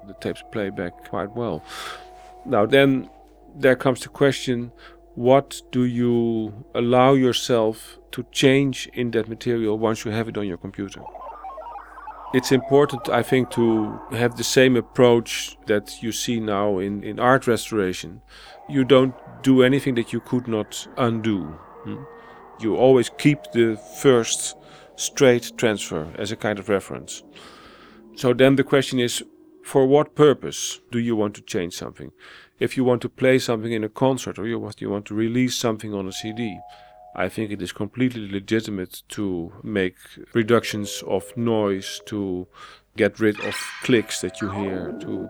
the 0.06 0.14
tapes 0.16 0.44
play 0.52 0.70
back 0.70 1.10
quite 1.10 1.32
well. 1.36 1.64
Now, 2.46 2.66
then 2.66 3.10
there 3.56 3.76
comes 3.76 4.02
the 4.02 4.10
question 4.10 4.72
what 5.16 5.62
do 5.72 5.86
you 5.86 6.66
allow 6.74 7.14
yourself 7.14 8.00
to 8.12 8.26
change 8.32 8.90
in 8.94 9.12
that 9.12 9.30
material 9.30 9.78
once 9.78 10.06
you 10.06 10.12
have 10.12 10.28
it 10.28 10.38
on 10.38 10.48
your 10.48 10.58
computer? 10.58 11.02
It's 12.34 12.52
important, 12.52 13.10
I 13.10 13.22
think, 13.22 13.52
to 13.52 14.00
have 14.12 14.38
the 14.38 14.44
same 14.44 14.76
approach 14.76 15.56
that 15.68 16.02
you 16.02 16.12
see 16.12 16.40
now 16.40 16.80
in, 16.80 17.04
in 17.04 17.20
art 17.20 17.46
restoration. 17.46 18.24
You 18.68 18.84
don't 18.84 19.14
do 19.44 19.62
anything 19.62 19.94
that 19.96 20.12
you 20.12 20.20
could 20.20 20.48
not 20.48 20.88
undo. 20.98 21.44
Hmm? 21.84 22.04
You 22.60 22.76
always 22.76 23.12
keep 23.20 23.52
the 23.54 23.80
first 24.02 24.56
straight 24.96 25.52
transfer 25.58 26.12
as 26.18 26.32
a 26.32 26.36
kind 26.36 26.60
of 26.60 26.70
reference. 26.70 27.24
So 28.16 28.34
then 28.34 28.56
the 28.56 28.64
question 28.64 29.00
is 29.00 29.24
for 29.64 29.88
what 29.88 30.16
purpose 30.16 30.82
do 30.92 31.00
you 31.00 31.16
want 31.16 31.36
to 31.36 31.42
change 31.42 31.74
something? 31.74 32.12
If 32.60 32.78
you 32.78 32.84
want 32.84 33.02
to 33.02 33.10
play 33.10 33.40
something 33.40 33.72
in 33.72 33.84
a 33.84 33.90
concert 33.90 34.38
or 34.38 34.46
you 34.46 34.60
want, 34.60 34.82
you 34.82 34.90
want 34.90 35.06
to 35.06 35.16
release 35.16 35.56
something 35.56 35.94
on 35.94 36.08
a 36.08 36.12
CD, 36.12 36.60
I 37.16 37.30
think 37.30 37.52
it 37.52 37.62
is 37.62 37.72
completely 37.72 38.30
legitimate 38.30 39.04
to 39.10 39.54
make 39.64 39.96
reductions 40.34 41.04
of 41.08 41.36
noise, 41.38 42.02
to 42.08 42.48
get 42.96 43.20
rid 43.20 43.40
of 43.42 43.56
clicks 43.84 44.22
that 44.22 44.42
you 44.42 44.50
hear, 44.50 44.94
to 45.02 45.30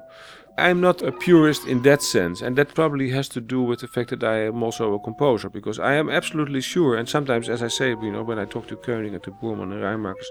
I'm 0.55 0.82
not 0.82 1.01
a 1.01 1.12
purist 1.12 1.65
in 1.65 1.82
that 1.82 2.03
sense, 2.03 2.43
and 2.43 2.55
that 2.58 2.75
probably 2.75 3.10
has 3.10 3.27
to 3.29 3.41
do 3.41 3.63
with 3.63 3.79
the 3.79 3.88
fact 3.88 4.12
that 4.12 4.24
I 4.24 4.41
am 4.46 4.62
also 4.62 4.93
a 4.93 5.00
composer, 5.00 5.50
because 5.50 5.79
I 5.79 5.96
am 5.96 6.12
absolutely 6.12 6.62
sure, 6.62 6.96
and 6.96 7.10
sometimes, 7.10 7.50
as 7.50 7.63
I 7.63 7.70
say, 7.70 7.89
you 7.89 8.12
know, 8.12 8.22
when 8.22 8.38
I 8.38 8.46
talk 8.46 8.67
to 8.67 8.75
Koenig 8.75 9.13
and 9.13 9.24
to 9.24 9.32
Boerman 9.32 9.72
and 9.72 9.82
Raaijmakers, 9.82 10.27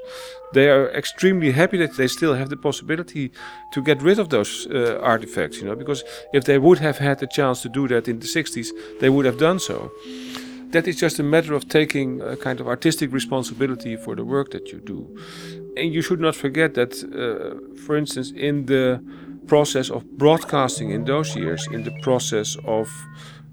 they 0.55 0.71
are 0.71 0.91
extremely 0.91 1.51
happy 1.51 1.77
that 1.79 1.97
they 1.97 2.07
still 2.07 2.35
have 2.35 2.51
the 2.51 2.57
possibility 2.57 3.33
to 3.73 3.83
get 3.83 4.01
rid 4.01 4.21
of 4.21 4.29
those 4.29 4.69
uh, 4.69 5.01
artifacts, 5.03 5.59
you 5.59 5.65
know, 5.65 5.75
because 5.75 6.05
if 6.33 6.45
they 6.45 6.59
would 6.59 6.79
have 6.79 6.99
had 6.99 7.19
the 7.19 7.27
chance 7.27 7.61
to 7.63 7.69
do 7.69 7.89
that 7.89 8.07
in 8.07 8.21
the 8.21 8.27
60s, 8.27 8.69
they 9.01 9.11
would 9.11 9.25
have 9.25 9.39
done 9.39 9.59
so. 9.59 9.91
That 10.71 10.87
is 10.87 10.97
just 10.97 11.19
a 11.19 11.25
matter 11.25 11.53
of 11.53 11.69
taking 11.69 12.23
a 12.23 12.37
kind 12.37 12.61
of 12.61 12.69
artistic 12.69 13.13
responsibility 13.13 13.97
for 13.97 14.15
the 14.15 14.25
work 14.25 14.53
that 14.53 14.69
you 14.69 14.79
do. 14.79 15.19
And 15.77 15.93
you 15.95 16.03
should 16.03 16.21
not 16.21 16.35
forget 16.35 16.75
that, 16.75 16.93
uh, 17.03 17.77
for 17.85 17.97
instance, 17.97 18.31
in 18.31 18.67
the 18.67 19.03
process 19.47 19.91
of 19.91 20.05
broadcasting 20.19 20.91
in 20.91 21.05
those 21.05 21.35
years, 21.35 21.67
in 21.73 21.85
the 21.85 21.93
process 22.03 22.57
of 22.65 22.89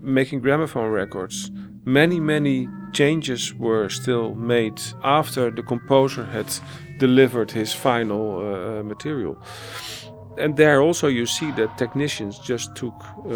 making 0.01 0.41
gramophone 0.41 0.91
records, 0.91 1.51
many, 1.85 2.19
many 2.19 2.67
changes 2.93 3.53
were 3.53 3.89
still 3.89 4.35
made 4.35 4.81
after 5.03 5.49
the 5.51 5.63
composer 5.63 6.25
had 6.25 6.47
delivered 6.99 7.51
his 7.51 7.73
final 7.73 8.39
uh, 8.39 8.83
material. 8.83 9.37
And 10.37 10.55
there 10.55 10.81
also 10.81 11.07
you 11.07 11.25
see 11.25 11.51
that 11.51 11.77
technicians 11.77 12.39
just 12.39 12.75
took 12.75 12.93
uh, 13.25 13.29
uh, 13.29 13.33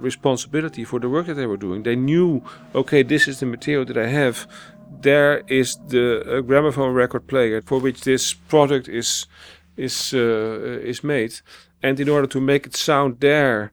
responsibility 0.00 0.84
for 0.84 0.98
the 0.98 1.08
work 1.08 1.26
that 1.26 1.34
they 1.34 1.46
were 1.46 1.56
doing. 1.56 1.84
They 1.84 1.96
knew, 1.96 2.42
okay, 2.74 3.02
this 3.04 3.28
is 3.28 3.38
the 3.38 3.46
material 3.46 3.84
that 3.84 3.96
I 3.96 4.08
have. 4.08 4.48
There 5.00 5.42
is 5.46 5.78
the 5.88 6.38
uh, 6.38 6.40
gramophone 6.40 6.92
record 6.94 7.26
player 7.26 7.62
for 7.62 7.78
which 7.78 8.02
this 8.02 8.34
product 8.34 8.88
is 8.88 9.26
is 9.76 10.12
uh, 10.12 10.80
is 10.82 11.02
made 11.02 11.40
and 11.82 11.98
in 12.00 12.08
order 12.08 12.26
to 12.26 12.40
make 12.40 12.66
it 12.66 12.76
sound 12.76 13.20
there 13.20 13.72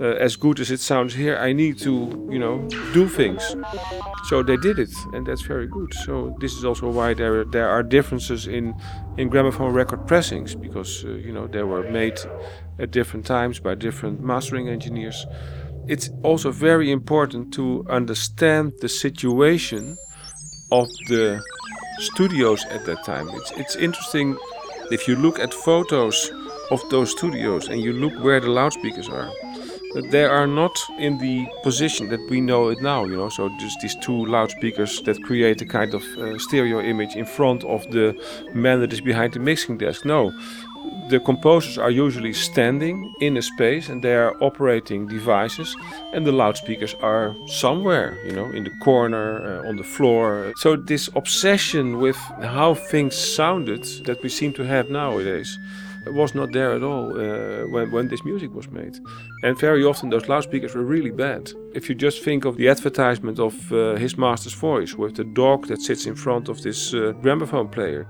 uh, 0.00 0.04
as 0.04 0.36
good 0.36 0.60
as 0.60 0.70
it 0.70 0.78
sounds 0.78 1.14
here, 1.14 1.36
I 1.36 1.52
need 1.52 1.78
to, 1.78 2.28
you 2.30 2.38
know, 2.38 2.68
do 2.92 3.08
things. 3.08 3.56
So 4.24 4.44
they 4.44 4.56
did 4.56 4.78
it, 4.78 4.92
and 5.12 5.26
that's 5.26 5.42
very 5.42 5.66
good. 5.66 5.92
So 5.92 6.36
this 6.40 6.52
is 6.52 6.64
also 6.64 6.88
why 6.88 7.14
there 7.14 7.44
there 7.44 7.68
are 7.68 7.82
differences 7.82 8.46
in 8.46 8.74
in 9.16 9.28
gramophone 9.28 9.72
record 9.72 10.06
pressings 10.06 10.54
because 10.54 11.04
uh, 11.04 11.08
you 11.08 11.32
know 11.32 11.48
they 11.48 11.64
were 11.64 11.90
made 11.90 12.18
at 12.78 12.92
different 12.92 13.26
times 13.26 13.58
by 13.58 13.74
different 13.74 14.20
mastering 14.20 14.68
engineers. 14.68 15.26
It's 15.88 16.10
also 16.22 16.52
very 16.52 16.92
important 16.92 17.52
to 17.54 17.84
understand 17.88 18.74
the 18.80 18.88
situation 18.88 19.96
of 20.70 20.88
the 21.08 21.40
studios 21.98 22.64
at 22.70 22.84
that 22.86 23.04
time. 23.04 23.28
It's 23.34 23.50
it's 23.52 23.76
interesting 23.76 24.36
if 24.90 25.08
you 25.08 25.16
look 25.16 25.38
at 25.38 25.52
photos 25.52 26.30
of 26.70 26.82
those 26.90 27.10
studios 27.10 27.68
and 27.68 27.80
you 27.80 27.92
look 27.92 28.14
where 28.22 28.40
the 28.40 28.50
loudspeakers 28.50 29.08
are, 29.08 29.30
they 30.10 30.24
are 30.24 30.46
not 30.46 30.78
in 30.98 31.18
the 31.18 31.46
position 31.62 32.08
that 32.08 32.20
we 32.30 32.40
know 32.40 32.68
it 32.68 32.80
now, 32.82 33.04
you 33.04 33.16
know. 33.16 33.28
So 33.28 33.48
just 33.58 33.80
these 33.80 33.96
two 33.96 34.26
loudspeakers 34.26 35.02
that 35.02 35.22
create 35.22 35.62
a 35.62 35.66
kind 35.66 35.94
of 35.94 36.02
uh, 36.18 36.38
stereo 36.38 36.80
image 36.80 37.16
in 37.16 37.24
front 37.24 37.64
of 37.64 37.90
the 37.90 38.14
man 38.54 38.80
that 38.80 38.92
is 38.92 39.00
behind 39.00 39.32
the 39.32 39.40
mixing 39.40 39.78
desk. 39.78 40.04
No, 40.04 40.32
the 41.08 41.20
composers 41.20 41.78
are 41.78 41.90
usually 41.90 42.32
standing 42.32 43.12
in 43.20 43.36
a 43.36 43.42
space 43.42 43.88
and 43.88 44.02
they 44.02 44.14
are 44.14 44.36
operating 44.42 45.06
devices, 45.06 45.76
and 46.12 46.26
the 46.26 46.32
loudspeakers 46.32 46.94
are 47.00 47.34
somewhere, 47.46 48.18
you 48.24 48.32
know, 48.32 48.50
in 48.50 48.64
the 48.64 48.72
corner, 48.82 49.62
uh, 49.64 49.68
on 49.68 49.76
the 49.76 49.84
floor. 49.84 50.52
So, 50.56 50.76
this 50.76 51.08
obsession 51.14 51.98
with 51.98 52.16
how 52.42 52.74
things 52.74 53.16
sounded 53.16 53.84
that 54.04 54.22
we 54.22 54.28
seem 54.28 54.52
to 54.54 54.64
have 54.64 54.90
nowadays 54.90 55.58
was 56.06 56.34
not 56.34 56.52
there 56.52 56.72
at 56.72 56.82
all 56.82 57.10
uh, 57.10 57.66
when, 57.66 57.90
when 57.90 58.08
this 58.08 58.24
music 58.24 58.54
was 58.54 58.70
made. 58.70 58.98
And 59.42 59.58
very 59.58 59.84
often 59.84 60.10
those 60.10 60.28
loudspeakers 60.28 60.74
were 60.74 60.84
really 60.84 61.10
bad. 61.10 61.52
If 61.74 61.88
you 61.88 61.94
just 61.94 62.22
think 62.22 62.44
of 62.44 62.56
the 62.56 62.68
advertisement 62.68 63.38
of 63.38 63.72
uh, 63.72 63.96
His 63.96 64.16
Master's 64.16 64.54
Voice 64.54 64.94
with 64.94 65.16
the 65.16 65.24
dog 65.24 65.66
that 65.68 65.80
sits 65.80 66.06
in 66.06 66.14
front 66.14 66.48
of 66.48 66.62
this 66.62 66.94
uh, 66.94 67.12
gramophone 67.22 67.68
player, 67.68 68.06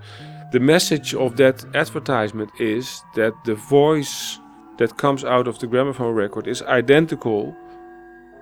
the 0.50 0.60
message 0.60 1.14
of 1.14 1.36
that 1.36 1.64
advertisement 1.74 2.50
is 2.58 3.02
that 3.14 3.32
the 3.44 3.54
voice 3.54 4.38
that 4.78 4.96
comes 4.96 5.24
out 5.24 5.46
of 5.46 5.58
the 5.58 5.66
gramophone 5.66 6.14
record 6.14 6.46
is 6.46 6.62
identical 6.62 7.54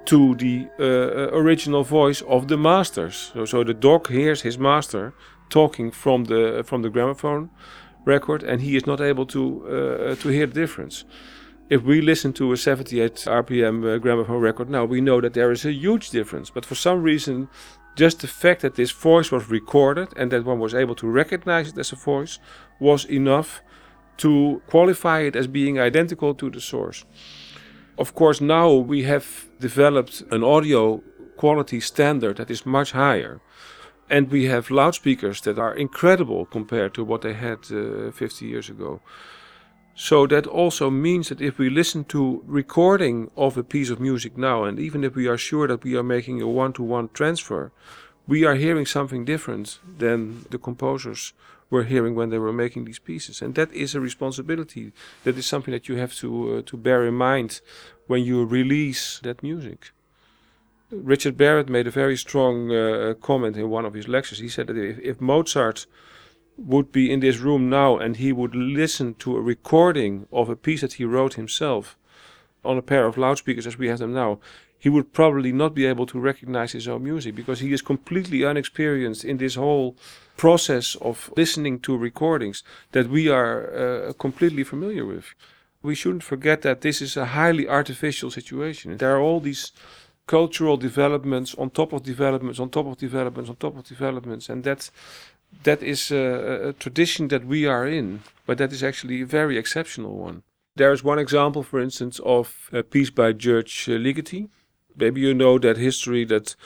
to 0.05 0.35
the 0.37 0.69
uh, 0.79 0.83
uh, 0.83 1.31
original 1.33 1.83
voice 1.83 2.23
of 2.23 2.47
the 2.47 2.57
masters. 2.57 3.33
So, 3.35 3.45
so 3.45 3.65
the 3.65 3.75
dog 3.75 4.09
hears 4.09 4.43
his 4.43 4.57
master 4.57 5.15
talking 5.49 5.91
from 5.91 6.25
the 6.25 6.63
from 6.65 6.83
the 6.83 6.91
gramophone 6.91 7.51
record, 8.05 8.43
and 8.43 8.61
he 8.63 8.77
is 8.77 8.87
not 8.87 9.01
able 9.01 9.27
to 9.27 9.67
uh, 9.67 10.15
to 10.17 10.29
hear 10.29 10.47
the 10.47 10.55
difference. 10.55 11.05
If 11.69 11.83
we 11.83 12.01
listen 12.01 12.33
to 12.35 12.53
a 12.53 12.57
78 12.57 13.27
RPM 13.27 13.85
uh, 13.85 13.99
gramophone 13.99 14.41
record 14.41 14.71
now, 14.71 14.85
we 14.85 15.01
know 15.01 15.21
that 15.21 15.35
there 15.35 15.51
is 15.51 15.65
a 15.65 15.73
huge 15.73 16.11
difference. 16.11 16.49
But 16.49 16.65
for 16.65 16.77
some 16.77 17.03
reason, 17.03 17.49
just 17.97 18.21
the 18.21 18.29
fact 18.29 18.61
that 18.61 18.75
this 18.75 18.93
voice 18.93 19.33
was 19.33 19.51
recorded 19.51 20.09
and 20.17 20.31
that 20.31 20.45
one 20.45 20.61
was 20.61 20.75
able 20.75 20.95
to 20.95 21.09
recognize 21.09 21.69
it 21.69 21.79
as 21.79 21.93
a 21.93 21.97
voice 21.97 22.39
was 22.79 23.05
enough 23.07 23.63
to 24.19 24.63
qualify 24.67 25.21
it 25.21 25.37
as 25.37 25.47
being 25.47 25.79
identical 25.79 26.35
to 26.35 26.51
the 26.51 26.61
source. 26.61 27.05
Of 27.99 28.15
course, 28.15 28.41
now 28.41 28.73
we 28.73 29.05
have 29.05 29.49
developed 29.59 30.23
an 30.31 30.45
audio 30.45 31.03
quality 31.37 31.81
standard 31.81 32.37
that 32.37 32.51
is 32.51 32.67
much 32.67 32.93
higher. 32.93 33.41
And 34.09 34.31
we 34.31 34.45
have 34.45 34.71
loudspeakers 34.71 35.41
that 35.43 35.59
are 35.59 35.75
incredible 35.75 36.47
compared 36.47 36.95
to 36.95 37.05
what 37.05 37.23
they 37.23 37.33
had 37.33 37.59
uh, 37.73 38.13
50 38.13 38.47
years 38.47 38.71
ago. 38.71 39.01
So 39.99 40.27
that 40.27 40.47
also 40.47 40.91
means 40.91 41.31
that 41.31 41.41
if 41.41 41.59
we 41.59 41.71
listen 41.71 42.05
to 42.05 42.43
recording 42.47 43.31
of 43.35 43.57
a 43.57 43.65
piece 43.65 43.89
of 43.89 43.99
music 43.99 44.37
now, 44.37 44.65
and 44.65 44.79
even 44.79 45.03
if 45.03 45.15
we 45.15 45.27
are 45.27 45.39
sure 45.39 45.67
that 45.67 45.85
we 45.85 45.97
are 45.97 46.03
making 46.03 46.43
a 46.43 46.47
one-to-one 46.47 47.09
transfer, 47.15 47.73
we 48.29 48.45
are 48.45 48.57
hearing 48.57 48.85
something 48.85 49.25
different 49.25 49.79
than 49.99 50.45
the 50.51 50.59
composers 50.59 51.33
were 51.71 51.85
hearing 51.85 52.15
when 52.15 52.29
they 52.29 52.39
were 52.39 52.53
making 52.53 52.85
these 52.85 52.99
pieces. 52.99 53.41
And 53.41 53.55
that 53.55 53.73
is 53.73 53.95
a 53.95 54.01
responsibility. 54.01 54.93
That 55.25 55.39
is 55.39 55.47
something 55.47 55.73
that 55.73 55.89
you 55.89 55.97
have 55.97 56.15
to 56.17 56.59
uh, 56.59 56.63
to 56.67 56.77
bear 56.77 57.07
in 57.07 57.15
mind 57.15 57.63
when 58.07 58.23
you 58.23 58.45
release 58.45 59.19
that 59.21 59.43
music. 59.43 59.93
Richard 60.91 61.37
Barrett 61.37 61.69
made 61.69 61.87
a 61.87 61.91
very 61.91 62.17
strong 62.17 62.71
uh, 62.71 63.15
comment 63.21 63.57
in 63.57 63.71
one 63.71 63.87
of 63.87 63.95
his 63.95 64.09
lectures. 64.09 64.39
He 64.41 64.49
said 64.49 64.67
that 64.69 64.77
if, 64.77 64.99
if, 65.01 65.21
Mozart 65.21 65.87
would 66.57 66.91
be 66.93 67.13
in 67.13 67.21
this 67.21 67.39
room 67.39 67.69
now 67.69 67.99
and 67.99 68.17
he 68.17 68.33
would 68.33 68.55
listen 68.55 69.15
to 69.15 69.37
a 69.37 69.41
recording 69.41 70.27
of 70.33 70.49
a 70.49 70.57
piece 70.57 70.81
that 70.81 70.95
he 70.95 71.05
wrote 71.05 71.35
himself 71.35 71.97
on 72.65 72.79
a 72.79 72.83
pair 72.83 73.07
of 73.07 73.17
loudspeakers 73.17 73.67
as 73.67 73.79
we 73.79 73.89
have 73.89 73.99
them 73.99 74.13
now, 74.13 74.39
he 74.79 74.89
would 74.89 75.13
probably 75.13 75.53
not 75.53 75.75
be 75.75 75.87
able 75.87 76.07
to 76.07 76.19
recognize 76.19 76.73
his 76.73 76.89
own 76.89 77.03
music 77.03 77.35
because 77.35 77.61
he 77.61 77.73
is 77.73 77.83
completely 77.83 78.45
unexperienced 78.45 79.25
in 79.25 79.39
this 79.39 79.55
whole 79.55 79.97
process 80.37 80.97
of 80.97 81.33
listening 81.37 81.81
to 81.81 81.97
recordings 81.97 82.63
that 82.93 83.09
we 83.09 83.29
are 83.29 84.09
uh, 84.09 84.13
completely 84.15 84.65
familiar 84.65 85.05
with. 85.05 85.35
We 85.83 85.95
shouldn't 85.95 86.25
forget 86.25 86.63
that 86.63 86.81
this 86.83 87.01
is 87.01 87.17
a 87.17 87.27
highly 87.27 87.69
artificial 87.69 88.31
situation. 88.31 88.97
There 88.97 89.17
are 89.17 89.21
all 89.21 89.41
these 89.41 89.73
cultural 90.27 90.77
developments 90.77 91.55
on 91.55 91.71
top 91.71 91.93
of 91.93 92.03
developments 92.03 92.59
on 92.59 92.69
top 92.69 92.87
of 92.87 92.97
developments 92.97 93.49
on 93.49 93.57
top 93.57 93.77
of 93.77 93.85
developments 93.85 94.49
and 94.49 94.65
that 94.65 94.91
that 95.65 95.83
is 95.83 96.11
a, 96.11 96.69
a, 96.69 96.73
tradition 96.73 97.29
that 97.29 97.45
we 97.45 97.67
are 97.67 97.87
in 97.87 98.23
but 98.47 98.59
that 98.59 98.73
is 98.73 98.83
actually 98.83 99.23
a 99.23 99.27
very 99.27 99.59
exceptional 99.59 100.17
one 100.17 100.43
there 100.77 100.93
is 100.93 101.05
one 101.05 101.19
example 101.19 101.63
for 101.63 101.81
instance 101.81 102.21
of 102.25 102.71
a 102.73 102.83
piece 102.83 103.11
by 103.11 103.33
George 103.33 103.87
Ligeti 103.87 104.49
maybe 104.97 105.21
you 105.21 105.35
know 105.35 105.59
that 105.59 105.77
history 105.77 106.25
that 106.25 106.57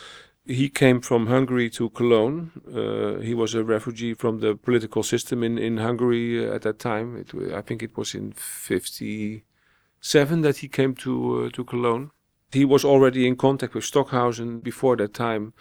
he 0.46 0.68
came 0.68 1.00
from 1.00 1.26
Hungary 1.26 1.70
to 1.70 1.90
Cologne. 1.90 2.50
Uh, 2.66 3.20
he 3.20 3.35
was 3.35 3.55
a 3.55 3.62
refugee 3.62 4.14
from 4.14 4.40
the 4.40 4.57
political 4.57 5.03
system 5.03 5.44
in, 5.44 5.59
in 5.59 5.76
Hungary 5.76 6.44
uh, 6.44 6.55
at 6.55 6.62
that 6.62 6.79
time. 6.79 7.16
It, 7.16 7.31
I 7.55 7.61
think 7.61 7.83
it 7.83 7.94
was 7.96 8.14
in 8.14 8.33
57 8.33 10.40
that 10.40 10.57
he 10.57 10.66
came 10.66 10.94
to 10.94 11.44
uh, 11.44 11.50
to 11.50 11.62
Cologne 11.62 12.11
he 12.53 12.64
was 12.64 12.85
already 12.85 13.26
in 13.26 13.37
contact 13.37 13.74
with 13.74 13.85
Stockhausen 13.85 14.61
before 14.61 14.96
that 14.96 15.14
time, 15.14 15.53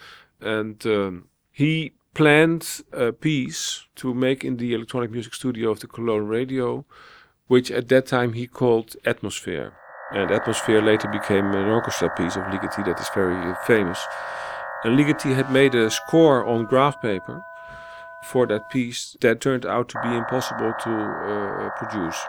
and 0.41 0.83
um, 0.85 1.27
he 1.51 1.93
planned 2.19 2.81
a 2.91 3.13
piece 3.13 3.85
to 3.95 4.13
make 4.13 4.43
in 4.43 4.57
the 4.57 4.73
electronic 4.73 5.09
music 5.09 5.33
studio 5.33 5.71
of 5.71 5.79
the 5.79 5.87
Cologne 5.87 6.27
Radio, 6.27 6.83
which 7.47 7.71
at 7.71 7.87
that 7.87 8.05
time 8.07 8.33
he 8.33 8.45
called 8.45 8.97
Atmosphere. 9.05 9.71
And 10.11 10.29
Atmosphere 10.29 10.81
later 10.81 11.07
became 11.07 11.45
an 11.53 11.69
orchestra 11.69 12.09
piece 12.17 12.35
of 12.35 12.43
Ligeti 12.51 12.83
that 12.83 12.99
is 12.99 13.07
very 13.15 13.55
famous. 13.65 14.05
And 14.83 14.99
Ligeti 14.99 15.33
had 15.33 15.49
made 15.49 15.73
a 15.75 15.89
score 15.89 16.45
on 16.45 16.65
graph 16.65 17.01
paper 17.01 17.41
for 18.25 18.45
that 18.47 18.69
piece 18.69 19.15
that 19.21 19.39
turned 19.39 19.65
out 19.65 19.87
to 19.87 19.97
be 20.03 20.13
impossible 20.13 20.73
to 20.83 20.91
uh, 20.91 21.69
produce 21.77 22.19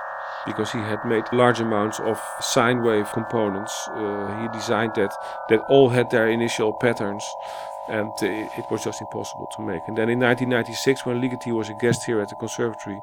because 0.46 0.70
he 0.70 0.79
had 0.79 1.05
made 1.05 1.24
large 1.33 1.59
amounts 1.59 1.98
of 2.00 2.20
sine 2.40 2.83
wave 2.83 3.11
components. 3.12 3.72
Uh, 3.88 4.40
he 4.40 4.46
designed 4.57 4.94
that 4.94 5.12
that 5.48 5.61
all 5.68 5.88
had 5.88 6.11
their 6.11 6.29
initial 6.29 6.72
patterns, 6.81 7.24
and 7.90 8.12
uh, 8.22 8.26
it 8.61 8.70
was 8.70 8.85
just 8.85 9.00
impossible 9.00 9.46
to 9.46 9.62
make. 9.62 9.88
And 9.88 9.96
then 9.98 10.09
in 10.09 10.20
1996, 10.20 11.05
when 11.07 11.20
Ligeti 11.20 11.53
was 11.53 11.68
a 11.68 11.74
guest 11.74 12.07
here 12.07 12.20
at 12.20 12.29
the 12.29 12.37
conservatory, 12.37 13.03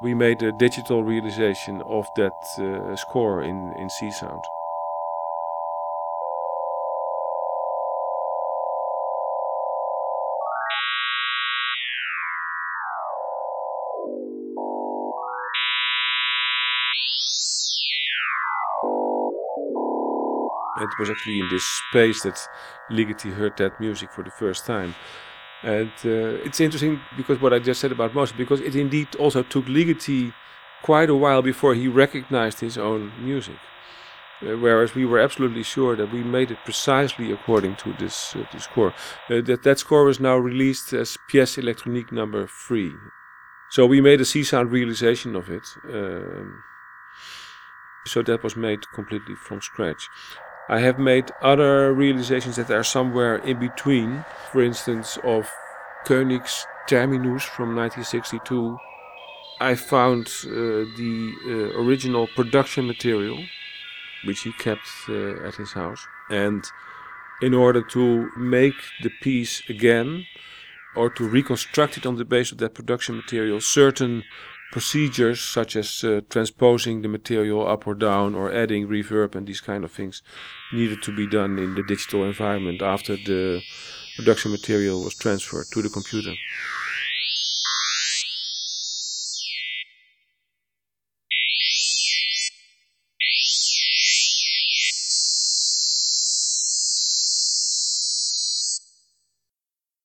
We 0.00 0.14
made 0.14 0.42
a 0.44 0.52
digital 0.52 1.02
realization 1.02 1.82
of 1.82 2.12
that 2.14 2.56
uh, 2.58 2.94
score 2.94 3.42
in, 3.42 3.72
in 3.72 3.88
Csound. 3.88 4.44
It 20.80 20.98
was 20.98 21.10
actually 21.10 21.40
in 21.40 21.48
this 21.48 21.64
space 21.90 22.22
that 22.22 22.38
Ligeti 22.90 23.32
heard 23.32 23.56
that 23.56 23.80
music 23.80 24.10
for 24.12 24.22
the 24.22 24.30
first 24.30 24.66
time. 24.66 24.94
And 25.62 25.92
uh, 26.04 26.44
it's 26.46 26.60
interesting 26.60 27.00
because 27.16 27.40
what 27.40 27.52
I 27.52 27.58
just 27.58 27.80
said 27.80 27.92
about 27.92 28.14
Mozart, 28.14 28.38
because 28.38 28.60
it 28.60 28.76
indeed 28.76 29.16
also 29.16 29.42
took 29.42 29.66
Ligeti 29.66 30.32
quite 30.82 31.10
a 31.10 31.14
while 31.14 31.42
before 31.42 31.74
he 31.74 31.88
recognized 31.88 32.60
his 32.60 32.78
own 32.78 33.12
music. 33.20 33.56
Uh, 34.40 34.56
whereas 34.56 34.94
we 34.94 35.04
were 35.04 35.18
absolutely 35.18 35.64
sure 35.64 35.96
that 35.96 36.12
we 36.12 36.22
made 36.22 36.52
it 36.52 36.58
precisely 36.64 37.32
according 37.32 37.74
to 37.74 37.92
this, 37.94 38.36
uh, 38.36 38.58
score. 38.58 38.94
Uh, 39.28 39.40
that, 39.40 39.64
that 39.64 39.80
score 39.80 40.04
was 40.04 40.20
now 40.20 40.36
released 40.36 40.92
as 40.92 41.18
Pièce 41.28 41.58
électronique 41.58 42.12
number 42.12 42.46
three. 42.46 42.94
So 43.70 43.84
we 43.84 44.00
made 44.00 44.20
a 44.20 44.24
Csound 44.24 44.70
realization 44.70 45.34
of 45.34 45.50
it. 45.50 45.66
Um, 45.92 46.62
so 48.06 48.22
that 48.22 48.44
was 48.44 48.56
made 48.56 48.88
completely 48.94 49.34
from 49.34 49.60
scratch. 49.60 50.08
I 50.68 50.80
have 50.80 50.98
made 50.98 51.30
other 51.40 51.92
realizations 51.94 52.56
that 52.56 52.70
are 52.70 52.84
somewhere 52.84 53.36
in 53.36 53.58
between. 53.58 54.24
For 54.52 54.62
instance, 54.62 55.18
of 55.24 55.50
Koenig's 56.04 56.66
Terminus 56.88 57.44
from 57.44 57.74
1962. 57.74 58.78
I 59.60 59.74
found 59.74 60.26
uh, 60.44 60.50
the 60.50 61.32
uh, 61.46 61.82
original 61.82 62.28
production 62.28 62.86
material, 62.86 63.44
which 64.24 64.42
he 64.42 64.52
kept 64.52 64.88
uh, 65.08 65.46
at 65.46 65.56
his 65.56 65.72
house. 65.72 66.06
And 66.30 66.64
in 67.40 67.54
order 67.54 67.82
to 67.82 68.30
make 68.36 68.74
the 69.02 69.10
piece 69.22 69.62
again, 69.68 70.26
or 70.94 71.08
to 71.10 71.28
reconstruct 71.28 71.96
it 71.96 72.06
on 72.06 72.16
the 72.16 72.24
basis 72.24 72.52
of 72.52 72.58
that 72.58 72.74
production 72.74 73.16
material, 73.16 73.60
certain 73.60 74.24
procedures 74.70 75.40
such 75.40 75.76
as 75.76 76.04
uh, 76.04 76.20
transposing 76.28 77.02
the 77.02 77.08
material 77.08 77.66
up 77.66 77.86
or 77.86 77.94
down 77.94 78.34
or 78.34 78.52
adding 78.52 78.86
reverb 78.86 79.34
and 79.34 79.46
these 79.46 79.60
kind 79.60 79.82
of 79.84 79.90
things 79.90 80.22
needed 80.72 81.02
to 81.02 81.14
be 81.14 81.26
done 81.26 81.58
in 81.58 81.74
the 81.74 81.82
digital 81.82 82.24
environment 82.24 82.82
after 82.82 83.16
the 83.16 83.62
production 84.16 84.50
material 84.50 85.02
was 85.02 85.14
transferred 85.14 85.66
to 85.72 85.80
the 85.80 85.88
computer. 85.88 86.34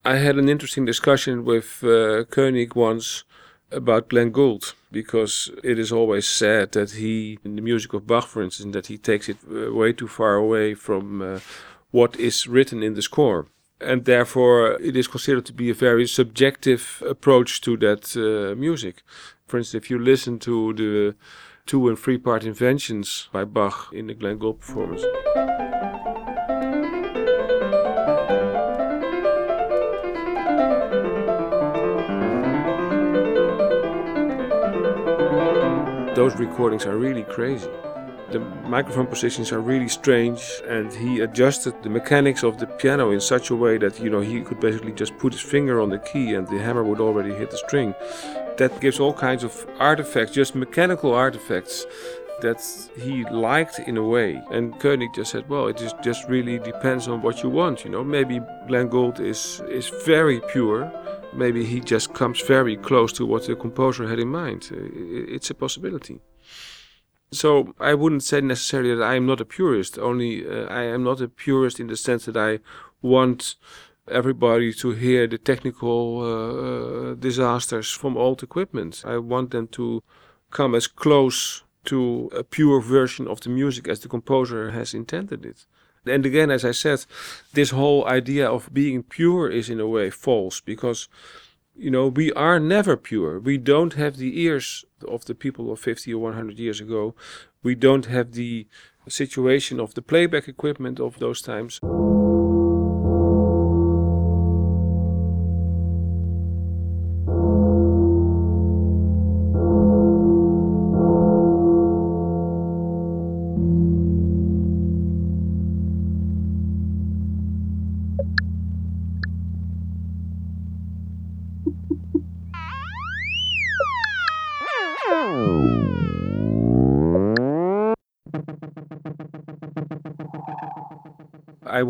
I 0.05 0.17
had 0.17 0.37
an 0.37 0.49
interesting 0.49 0.83
discussion 0.83 1.45
with 1.45 1.81
uh, 1.81 2.25
Koenig 2.25 2.75
once 2.75 3.23
about 3.73 4.09
Glenn 4.09 4.31
Gould 4.31 4.73
because 4.91 5.51
it 5.63 5.79
is 5.79 5.91
always 5.91 6.27
said 6.27 6.71
that 6.73 6.91
he, 6.91 7.39
in 7.43 7.55
the 7.55 7.61
music 7.61 7.93
of 7.93 8.07
Bach, 8.07 8.27
for 8.27 8.41
instance, 8.43 8.73
that 8.73 8.87
he 8.87 8.97
takes 8.97 9.27
it 9.27 9.37
uh, 9.49 9.73
way 9.73 9.93
too 9.93 10.07
far 10.07 10.35
away 10.35 10.75
from 10.75 11.21
uh, 11.21 11.39
what 11.91 12.15
is 12.15 12.47
written 12.47 12.83
in 12.83 12.93
the 12.93 13.01
score. 13.01 13.47
And 13.81 14.05
therefore, 14.05 14.79
it 14.81 14.95
is 14.95 15.07
considered 15.07 15.45
to 15.47 15.53
be 15.53 15.69
a 15.69 15.73
very 15.73 16.07
subjective 16.07 17.03
approach 17.07 17.61
to 17.61 17.75
that 17.77 18.15
uh, 18.15 18.55
music. 18.55 19.03
For 19.45 19.57
instance, 19.57 19.83
if 19.83 19.89
you 19.89 19.99
listen 19.99 20.39
to 20.39 20.73
the 20.73 21.15
two 21.65 21.87
and 21.89 21.97
three 21.97 22.17
part 22.17 22.43
inventions 22.43 23.29
by 23.31 23.45
Bach 23.45 23.89
in 23.93 24.07
the 24.07 24.13
Glenn 24.13 24.37
Gould 24.37 24.59
performance. 24.59 25.03
Those 36.15 36.35
recordings 36.35 36.85
are 36.85 36.97
really 36.97 37.23
crazy. 37.23 37.69
The 38.31 38.39
microphone 38.39 39.07
positions 39.07 39.51
are 39.51 39.59
really 39.59 39.89
strange, 39.89 40.41
and 40.67 40.91
he 40.93 41.21
adjusted 41.21 41.81
the 41.83 41.89
mechanics 41.89 42.43
of 42.43 42.57
the 42.57 42.67
piano 42.67 43.11
in 43.11 43.19
such 43.19 43.49
a 43.49 43.55
way 43.55 43.77
that 43.77 43.99
you 43.99 44.09
know 44.09 44.21
he 44.21 44.41
could 44.41 44.59
basically 44.59 44.91
just 44.91 45.17
put 45.17 45.33
his 45.33 45.41
finger 45.41 45.81
on 45.81 45.89
the 45.89 45.99
key 45.99 46.33
and 46.35 46.47
the 46.47 46.59
hammer 46.59 46.83
would 46.83 46.99
already 46.99 47.33
hit 47.33 47.51
the 47.51 47.57
string. 47.57 47.93
That 48.57 48.79
gives 48.79 48.99
all 48.99 49.13
kinds 49.13 49.43
of 49.43 49.67
artifacts, 49.79 50.31
just 50.31 50.55
mechanical 50.55 51.13
artifacts 51.13 51.85
that 52.41 52.61
he 52.95 53.23
liked 53.25 53.79
in 53.79 53.97
a 53.97 54.03
way. 54.03 54.41
And 54.51 54.79
Koenig 54.79 55.13
just 55.13 55.31
said, 55.31 55.47
well, 55.49 55.67
it 55.67 55.77
just, 55.77 55.95
just 56.03 56.27
really 56.27 56.59
depends 56.59 57.07
on 57.07 57.21
what 57.21 57.41
you 57.41 57.49
want. 57.49 57.83
You 57.83 57.91
know, 57.91 58.03
maybe 58.03 58.41
Glenn 58.67 58.89
Gould 58.89 59.19
is 59.19 59.61
is 59.67 59.89
very 60.05 60.39
pure. 60.51 60.91
Maybe 61.35 61.65
he 61.65 61.79
just 61.79 62.13
comes 62.13 62.41
very 62.41 62.77
close 62.77 63.11
to 63.13 63.25
what 63.25 63.47
the 63.47 63.55
composer 63.55 64.07
had 64.07 64.19
in 64.19 64.29
mind. 64.29 64.69
It's 64.71 65.49
a 65.49 65.55
possibility. 65.55 66.19
So 67.31 67.73
I 67.79 67.95
wouldn't 67.95 68.23
say 68.23 68.41
necessarily 68.41 68.95
that 68.95 69.03
I 69.03 69.15
am 69.15 69.25
not 69.25 69.41
a 69.41 69.45
purist. 69.45 69.97
Only 69.97 70.47
uh, 70.47 70.65
I 70.65 70.83
am 70.83 71.03
not 71.03 71.21
a 71.21 71.27
purist 71.27 71.79
in 71.79 71.87
the 71.87 71.97
sense 71.97 72.25
that 72.25 72.37
I 72.37 72.59
want 73.01 73.55
everybody 74.07 74.73
to 74.73 74.91
hear 74.91 75.27
the 75.27 75.37
technical 75.37 76.21
uh, 76.21 77.13
disasters 77.15 77.89
from 77.89 78.17
old 78.17 78.43
equipment. 78.43 79.03
I 79.05 79.17
want 79.17 79.51
them 79.51 79.67
to 79.69 80.03
come 80.51 80.75
as 80.75 80.87
close 80.87 81.63
to 81.85 82.29
a 82.35 82.43
pure 82.43 82.81
version 82.81 83.27
of 83.27 83.41
the 83.41 83.49
music 83.49 83.87
as 83.87 83.99
the 83.99 84.07
composer 84.07 84.71
has 84.71 84.93
intended 84.93 85.45
it. 85.45 85.65
And 86.05 86.25
again, 86.25 86.51
as 86.51 86.65
I 86.65 86.71
said, 86.71 87.05
this 87.53 87.69
whole 87.71 88.05
idea 88.07 88.49
of 88.49 88.73
being 88.73 89.03
pure 89.03 89.49
is 89.49 89.69
in 89.69 89.79
a 89.79 89.87
way 89.87 90.09
false 90.09 90.59
because, 90.59 91.07
you 91.75 91.89
know, 91.89 92.07
we 92.07 92.31
are 92.33 92.59
never 92.59 92.97
pure. 92.97 93.39
We 93.39 93.57
don't 93.57 93.93
have 93.93 94.17
the 94.17 94.41
ears 94.41 94.85
of 95.07 95.25
the 95.25 95.35
people 95.35 95.71
of 95.71 95.79
50 95.79 96.13
or 96.13 96.21
100 96.21 96.59
years 96.59 96.81
ago. 96.81 97.15
We 97.61 97.75
don't 97.75 98.05
have 98.07 98.33
the 98.33 98.67
situation 99.07 99.79
of 99.79 99.93
the 99.93 100.01
playback 100.01 100.47
equipment 100.47 100.99
of 100.99 101.19
those 101.19 101.41
times. 101.41 101.79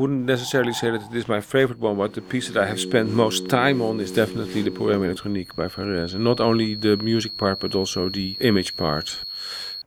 Wouldn't 0.03 0.25
necessarily 0.25 0.73
say 0.73 0.91
that 0.91 1.09
it 1.09 1.15
is 1.15 1.29
my 1.29 1.39
favorite 1.39 1.79
one, 1.79 1.95
but 1.95 2.13
the 2.13 2.21
piece 2.21 2.49
that 2.49 2.61
I 2.61 2.67
have 2.67 2.81
spent 2.89 3.11
most 3.11 3.47
time 3.47 3.81
on 3.81 4.01
is 4.01 4.11
definitely 4.11 4.61
the 4.61 4.69
Poème 4.69 5.03
électronique 5.07 5.55
by 5.55 5.67
Varese. 5.69 6.15
And 6.15 6.25
not 6.25 6.41
only 6.41 6.75
the 6.75 6.97
music 6.97 7.37
part, 7.37 7.61
but 7.61 7.73
also 7.73 8.09
the 8.09 8.35
image 8.41 8.75
part. 8.75 9.23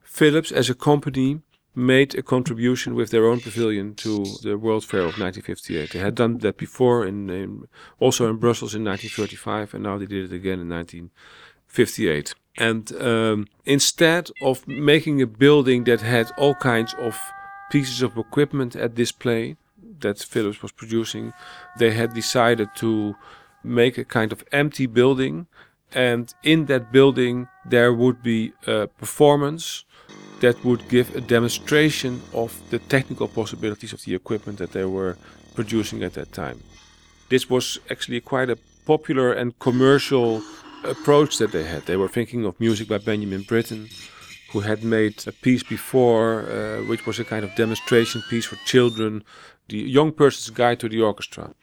Philips, 0.02 0.50
as 0.50 0.70
a 0.70 0.74
company, 0.74 1.42
made 1.74 2.14
a 2.14 2.22
contribution 2.22 2.94
with 2.94 3.10
their 3.10 3.26
own 3.26 3.40
pavilion 3.40 3.94
to 3.96 4.24
the 4.42 4.56
World 4.56 4.86
Fair 4.86 5.00
of 5.00 5.18
1958. 5.18 5.90
They 5.90 5.98
had 5.98 6.14
done 6.14 6.38
that 6.38 6.56
before, 6.56 7.06
in, 7.06 7.28
in 7.28 7.68
also 8.00 8.22
in 8.30 8.36
Brussels 8.36 8.74
in 8.74 8.84
1935, 8.84 9.74
and 9.74 9.82
now 9.82 9.98
they 9.98 10.06
did 10.06 10.32
it 10.32 10.34
again 10.34 10.60
in 10.60 10.70
1958. 10.70 12.34
And 12.56 12.84
um, 13.02 13.48
instead 13.66 14.30
of 14.40 14.66
making 14.66 15.20
a 15.20 15.26
building 15.26 15.84
that 15.84 16.00
had 16.00 16.32
all 16.38 16.54
kinds 16.54 16.94
of 16.94 17.20
pieces 17.70 18.00
of 18.00 18.16
equipment 18.16 18.74
at 18.74 18.94
display, 18.94 19.56
that 20.00 20.18
Philips 20.18 20.62
was 20.62 20.72
producing, 20.72 21.32
they 21.78 21.92
had 21.92 22.14
decided 22.14 22.68
to 22.76 23.14
make 23.62 23.98
a 23.98 24.04
kind 24.04 24.32
of 24.32 24.44
empty 24.52 24.86
building. 24.86 25.46
And 25.92 26.32
in 26.42 26.66
that 26.66 26.92
building, 26.92 27.48
there 27.64 27.92
would 27.92 28.22
be 28.22 28.52
a 28.66 28.86
performance 28.86 29.84
that 30.40 30.62
would 30.64 30.88
give 30.88 31.14
a 31.16 31.20
demonstration 31.20 32.22
of 32.32 32.60
the 32.70 32.78
technical 32.78 33.28
possibilities 33.28 33.92
of 33.92 34.02
the 34.04 34.14
equipment 34.14 34.58
that 34.58 34.72
they 34.72 34.84
were 34.84 35.16
producing 35.54 36.02
at 36.02 36.14
that 36.14 36.32
time. 36.32 36.62
This 37.28 37.48
was 37.48 37.78
actually 37.90 38.20
quite 38.20 38.50
a 38.50 38.58
popular 38.84 39.32
and 39.32 39.58
commercial 39.58 40.42
approach 40.84 41.38
that 41.38 41.52
they 41.52 41.64
had. 41.64 41.86
They 41.86 41.96
were 41.96 42.08
thinking 42.08 42.44
of 42.44 42.60
music 42.60 42.88
by 42.88 42.98
Benjamin 42.98 43.42
Britten, 43.42 43.88
who 44.52 44.60
had 44.60 44.84
made 44.84 45.26
a 45.26 45.32
piece 45.32 45.62
before, 45.62 46.42
uh, 46.42 46.84
which 46.84 47.06
was 47.06 47.18
a 47.18 47.24
kind 47.24 47.44
of 47.44 47.54
demonstration 47.56 48.22
piece 48.30 48.46
for 48.46 48.56
children 48.64 49.24
the 49.68 49.78
Young 49.78 50.12
Person's 50.12 50.50
Guide 50.50 50.80
to 50.80 50.88
the 50.88 51.00
Orchestra. 51.00 51.54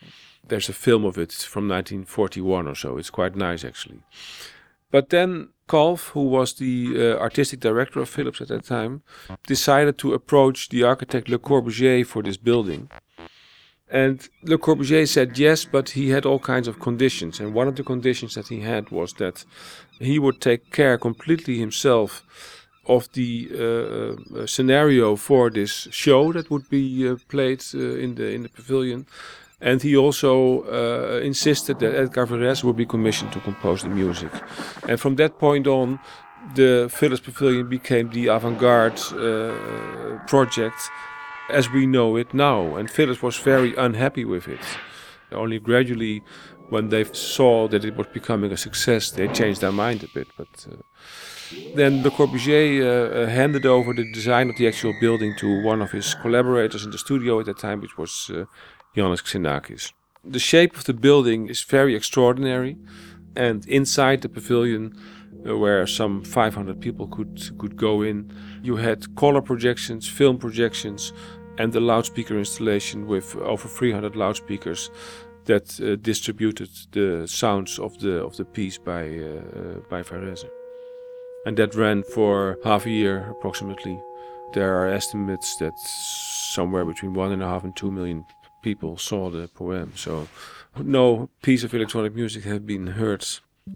There's 0.47 0.69
a 0.69 0.73
film 0.73 1.05
of 1.05 1.17
it 1.17 1.31
from 1.31 1.67
1941 1.67 2.67
or 2.67 2.75
so. 2.75 2.97
It's 2.97 3.09
quite 3.09 3.35
nice, 3.35 3.63
actually. 3.63 4.01
But 4.91 5.09
then 5.09 5.49
Kalff, 5.67 6.09
who 6.09 6.25
was 6.25 6.53
the 6.53 6.93
uh, 6.95 7.17
artistic 7.19 7.59
director 7.59 7.99
of 8.01 8.09
Philips 8.09 8.41
at 8.41 8.49
that 8.49 8.65
time, 8.65 9.01
decided 9.47 9.97
to 9.99 10.13
approach 10.13 10.69
the 10.69 10.83
architect 10.83 11.29
Le 11.29 11.39
Corbusier 11.39 12.05
for 12.05 12.21
this 12.21 12.37
building. 12.37 12.89
And 13.89 14.27
Le 14.43 14.57
Corbusier 14.57 15.07
said 15.07 15.37
yes, 15.37 15.65
but 15.65 15.91
he 15.91 16.09
had 16.09 16.25
all 16.25 16.39
kinds 16.39 16.67
of 16.67 16.79
conditions. 16.79 17.39
And 17.39 17.53
one 17.53 17.67
of 17.67 17.75
the 17.75 17.83
conditions 17.83 18.35
that 18.35 18.49
he 18.49 18.61
had 18.61 18.89
was 18.89 19.13
that 19.13 19.45
he 19.99 20.19
would 20.19 20.41
take 20.41 20.71
care 20.71 20.97
completely 20.97 21.57
himself 21.59 22.23
of 22.85 23.11
the 23.13 23.49
uh, 23.53 24.39
uh, 24.41 24.45
scenario 24.45 25.15
for 25.15 25.49
this 25.49 25.87
show 25.91 26.33
that 26.33 26.49
would 26.49 26.69
be 26.69 27.07
uh, 27.07 27.15
played 27.27 27.63
uh, 27.73 27.79
in 27.79 28.15
the 28.15 28.29
in 28.31 28.43
the 28.43 28.49
pavilion. 28.49 29.05
And 29.61 29.81
he 29.81 29.95
also 29.95 30.63
uh, 30.63 31.21
insisted 31.23 31.79
that 31.79 31.95
Edgar 31.95 32.27
Varese 32.27 32.65
would 32.65 32.75
be 32.75 32.85
commissioned 32.85 33.31
to 33.31 33.39
compose 33.39 33.83
the 33.83 33.89
music. 33.89 34.31
And 34.89 34.99
from 34.99 35.15
that 35.15 35.39
point 35.39 35.67
on, 35.67 35.99
the 36.55 36.89
Philips 36.91 37.21
Pavilion 37.21 37.69
became 37.69 38.09
the 38.09 38.27
avant-garde 38.27 38.99
uh, 39.13 40.19
project 40.27 40.89
as 41.49 41.69
we 41.69 41.85
know 41.85 42.17
it 42.17 42.33
now. 42.33 42.75
And 42.75 42.89
Philips 42.89 43.21
was 43.21 43.37
very 43.37 43.73
unhappy 43.77 44.25
with 44.25 44.49
it. 44.49 44.59
Only 45.31 45.59
gradually, 45.59 46.23
when 46.69 46.89
they 46.89 47.05
saw 47.13 47.67
that 47.69 47.85
it 47.85 47.95
was 47.95 48.07
becoming 48.07 48.51
a 48.51 48.57
success, 48.57 49.11
they 49.11 49.27
changed 49.29 49.61
their 49.61 49.71
mind 49.71 50.03
a 50.03 50.07
bit. 50.07 50.27
But 50.37 50.67
uh, 50.69 50.75
then 51.75 52.03
Le 52.03 52.09
Corbusier 52.09 52.81
uh, 52.81 53.27
handed 53.27 53.65
over 53.65 53.93
the 53.93 54.11
design 54.11 54.49
of 54.49 54.57
the 54.57 54.67
actual 54.67 54.93
building 54.99 55.35
to 55.37 55.61
one 55.63 55.81
of 55.81 55.91
his 55.91 56.13
collaborators 56.15 56.85
in 56.85 56.91
the 56.91 56.97
studio 56.97 57.39
at 57.39 57.45
that 57.45 57.57
time, 57.57 57.81
which 57.81 57.97
was 57.97 58.29
uh, 58.33 58.45
Iannis 58.95 59.23
Xenakis. 59.23 59.93
The 60.23 60.39
shape 60.39 60.77
of 60.77 60.85
the 60.85 60.93
building 60.93 61.49
is 61.49 61.61
very 61.63 61.95
extraordinary, 61.95 62.77
and 63.35 63.65
inside 63.67 64.21
the 64.21 64.29
pavilion, 64.29 64.93
uh, 65.45 65.57
where 65.57 65.85
some 65.87 66.23
500 66.23 66.79
people 66.79 67.07
could 67.07 67.57
could 67.57 67.75
go 67.75 68.01
in, 68.01 68.31
you 68.61 68.77
had 68.77 69.15
color 69.15 69.41
projections, 69.41 70.07
film 70.07 70.37
projections, 70.37 71.13
and 71.57 71.75
a 71.75 71.79
loudspeaker 71.79 72.37
installation 72.37 73.07
with 73.07 73.35
over 73.35 73.67
300 73.67 74.15
loudspeakers 74.15 74.89
that 75.45 75.79
uh, 75.81 75.95
distributed 76.01 76.69
the 76.91 77.27
sounds 77.27 77.79
of 77.79 77.99
the 77.99 78.23
of 78.23 78.37
the 78.37 78.45
piece 78.45 78.77
by 78.77 79.03
uh, 79.03 79.79
by 79.89 80.01
Varese. 80.03 80.62
And 81.45 81.57
that 81.57 81.75
ran 81.75 82.03
for 82.03 82.57
half 82.63 82.85
a 82.85 82.89
year 82.89 83.29
approximately. 83.31 83.99
There 84.53 84.75
are 84.77 84.87
estimates 84.87 85.57
that 85.57 85.77
somewhere 85.77 86.85
between 86.85 87.13
one 87.13 87.31
and 87.31 87.43
a 87.43 87.47
half 87.47 87.63
and 87.63 87.75
two 87.75 87.91
million 87.91 88.25
people 88.61 88.97
saw 88.97 89.29
the 89.29 89.47
poem. 89.47 89.93
So 89.95 90.27
no 90.77 91.29
piece 91.41 91.63
of 91.63 91.73
electronic 91.73 92.15
music 92.15 92.43
has 92.45 92.59
been 92.59 92.87
heard 92.87 93.25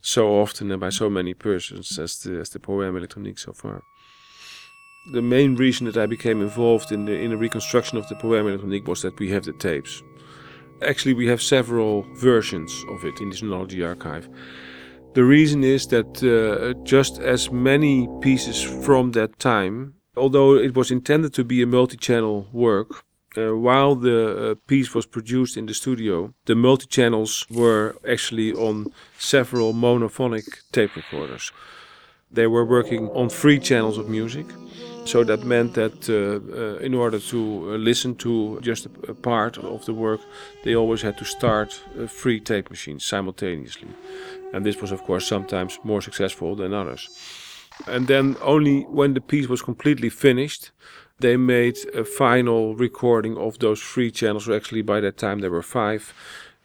so 0.02 0.40
often 0.42 0.72
and 0.72 0.80
by 0.80 0.90
so 0.90 1.10
many 1.10 1.34
persons 1.34 1.98
as 2.00 2.20
the, 2.20 2.40
as 2.40 2.50
the 2.50 2.60
poem 2.60 2.98
electronique 2.98 3.40
so 3.40 3.54
far. 3.54 3.82
The 5.14 5.22
main 5.22 5.56
reason 5.56 5.86
that 5.86 5.98
I 5.98 6.06
became 6.06 6.42
involved 6.42 6.92
in 6.92 7.06
the 7.06 7.14
in 7.14 7.30
the 7.30 7.38
reconstruction 7.38 7.98
of 7.98 8.08
the 8.10 8.16
poem 8.16 8.48
electronique 8.48 8.88
was 8.88 9.02
that 9.04 9.20
we 9.20 9.30
have 9.32 9.46
the 9.46 9.54
tapes. 9.54 10.04
Actually, 10.82 11.14
we 11.14 11.28
have 11.28 11.42
several 11.42 12.06
versions 12.16 12.72
of 12.90 13.06
it 13.06 13.20
in 13.22 13.30
the 13.30 13.36
Sonology 13.36 13.88
archive. 13.88 14.28
The 15.18 15.24
reason 15.24 15.64
is 15.64 15.88
that 15.88 16.22
uh, 16.22 16.80
just 16.84 17.18
as 17.18 17.52
many 17.52 18.08
pieces 18.22 18.62
from 18.62 19.14
that 19.14 19.40
time, 19.40 19.96
although 20.16 20.54
it 20.54 20.76
was 20.76 20.92
intended 20.92 21.34
to 21.34 21.44
be 21.44 21.64
a 21.64 21.66
multi-channel 21.66 22.48
work, 22.54 23.04
uh, 23.36 23.58
while 23.58 23.96
the 23.96 24.52
uh, 24.52 24.56
piece 24.68 24.94
was 24.94 25.08
produced 25.08 25.58
in 25.58 25.66
the 25.66 25.74
studio, 25.74 26.36
the 26.46 26.54
multi-channels 26.54 27.48
were 27.50 27.96
actually 28.08 28.54
on 28.54 28.94
several 29.18 29.74
monophonic 29.74 30.46
tape 30.72 30.96
recorders. 30.96 31.52
They 32.32 32.46
were 32.46 32.66
working 32.66 33.10
on 33.10 33.30
three 33.30 33.58
channels 33.58 33.98
of 33.98 34.08
music. 34.08 34.46
So 35.06 35.24
that 35.24 35.46
meant 35.46 35.74
that 35.76 36.10
uh, 36.10 36.14
uh, 36.14 36.86
in 36.86 36.94
order 36.94 37.18
to 37.18 37.38
uh, 37.38 37.78
listen 37.78 38.16
to 38.16 38.60
just 38.62 38.88
a, 38.88 39.12
a, 39.12 39.14
part 39.14 39.58
of 39.58 39.86
the 39.86 39.94
work, 39.94 40.20
they 40.66 40.76
always 40.76 41.02
had 41.02 41.18
to 41.20 41.24
start 41.24 41.82
uh, 41.98 42.08
three 42.08 42.42
tape 42.42 42.70
machines 42.70 43.06
simultaneously. 43.06 43.88
And 44.54 44.66
this 44.66 44.82
was, 44.82 44.92
of 44.92 45.04
course, 45.04 45.28
sometimes 45.28 45.80
more 45.84 46.02
successful 46.02 46.56
than 46.56 46.74
others. 46.74 47.10
And 47.86 48.08
then 48.08 48.36
only 48.42 48.82
when 48.84 49.14
the 49.14 49.22
piece 49.22 49.48
was 49.48 49.62
completely 49.62 50.10
finished, 50.10 50.72
they 51.20 51.38
made 51.38 51.78
a 51.94 52.04
final 52.04 52.76
recording 52.76 53.38
of 53.38 53.60
those 53.60 53.82
three 53.82 54.12
channels. 54.12 54.46
So 54.46 54.56
actually, 54.56 54.82
by 54.84 55.00
that 55.02 55.18
time, 55.18 55.40
there 55.40 55.52
were 55.52 55.64
five 55.64 56.14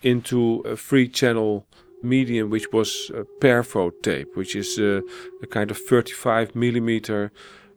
into 0.03 0.63
a 0.65 0.77
three 0.77 1.09
channel 1.09 1.67
medium, 2.03 2.51
which 2.51 2.73
was 2.73 3.11
a 3.15 3.25
Perfo 3.41 3.93
tape, 4.03 4.37
which 4.37 4.57
is 4.57 4.79
a, 4.79 5.03
a 5.43 5.47
kind 5.47 5.71
of 5.71 5.79
35 5.79 6.55
millimeter 6.55 7.31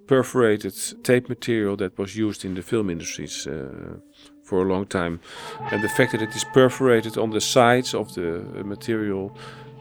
perforated 0.07 0.75
tape 1.03 1.29
material 1.29 1.75
that 1.77 1.97
was 1.97 2.15
used 2.15 2.45
in 2.45 2.55
the 2.55 2.61
film 2.61 2.89
industries 2.89 3.47
uh, 3.47 3.97
for 4.43 4.61
a 4.61 4.65
long 4.65 4.85
time. 4.85 5.19
And 5.71 5.83
the 5.83 5.89
fact 5.89 6.11
that 6.11 6.21
it 6.21 6.35
is 6.35 6.45
perforated 6.53 7.17
on 7.17 7.31
the 7.31 7.41
sides 7.41 7.93
of 7.93 8.13
the 8.13 8.39
uh, 8.39 8.63
material 8.63 9.35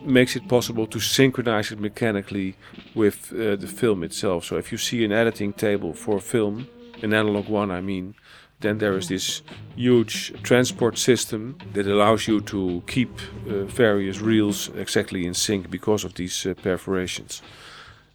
makes 0.05 0.37
it 0.37 0.49
possible 0.49 0.87
to 0.87 1.01
synchronize 1.01 1.73
it 1.73 1.81
mechanically 1.81 2.55
with 2.95 3.33
uh, 3.33 3.57
the 3.57 3.67
film 3.67 4.03
itself. 4.03 4.45
So 4.45 4.57
if 4.57 4.71
you 4.73 4.79
see 4.79 5.05
an 5.05 5.13
editing 5.13 5.53
table 5.53 5.93
for 5.93 6.17
a 6.17 6.21
film, 6.21 6.67
an 7.03 7.13
analog 7.13 7.49
one, 7.49 7.71
I 7.71 7.81
mean, 7.81 8.15
then 8.61 8.79
there 8.79 8.97
is 8.97 9.09
this 9.09 9.43
huge 9.77 10.33
transport 10.43 10.99
system 10.99 11.57
that 11.73 11.87
allows 11.87 12.27
you 12.27 12.41
to 12.41 12.83
keep 12.87 13.11
uh, 13.49 13.65
various 13.65 14.21
reels 14.21 14.71
exactly 14.77 15.27
in 15.27 15.35
sync 15.35 15.71
because 15.71 16.05
of 16.05 16.15
these 16.15 16.47
uh, 16.47 16.55
perforations. 16.55 17.43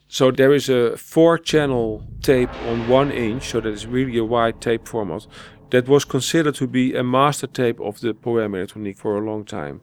So 0.07 0.31
there 0.31 0.53
is 0.53 0.69
a 0.69 0.97
four 0.97 1.37
channel 1.37 2.03
tape 2.21 2.53
on 2.65 2.87
one 2.87 3.11
inch, 3.11 3.49
so 3.49 3.61
that 3.61 3.73
is 3.73 3.85
really 3.85 4.17
a 4.17 4.25
wide 4.25 4.59
tape 4.59 4.87
format, 4.87 5.27
that 5.69 5.87
was 5.87 6.03
considered 6.03 6.55
to 6.55 6.65
be 6.65 6.95
a 6.95 7.03
master 7.03 7.45
tape 7.45 7.79
of 7.79 7.99
the 7.99 8.13
Poème 8.13 8.55
Electronique 8.55 8.97
for 8.97 9.17
a 9.17 9.21
long 9.21 9.45
time. 9.45 9.81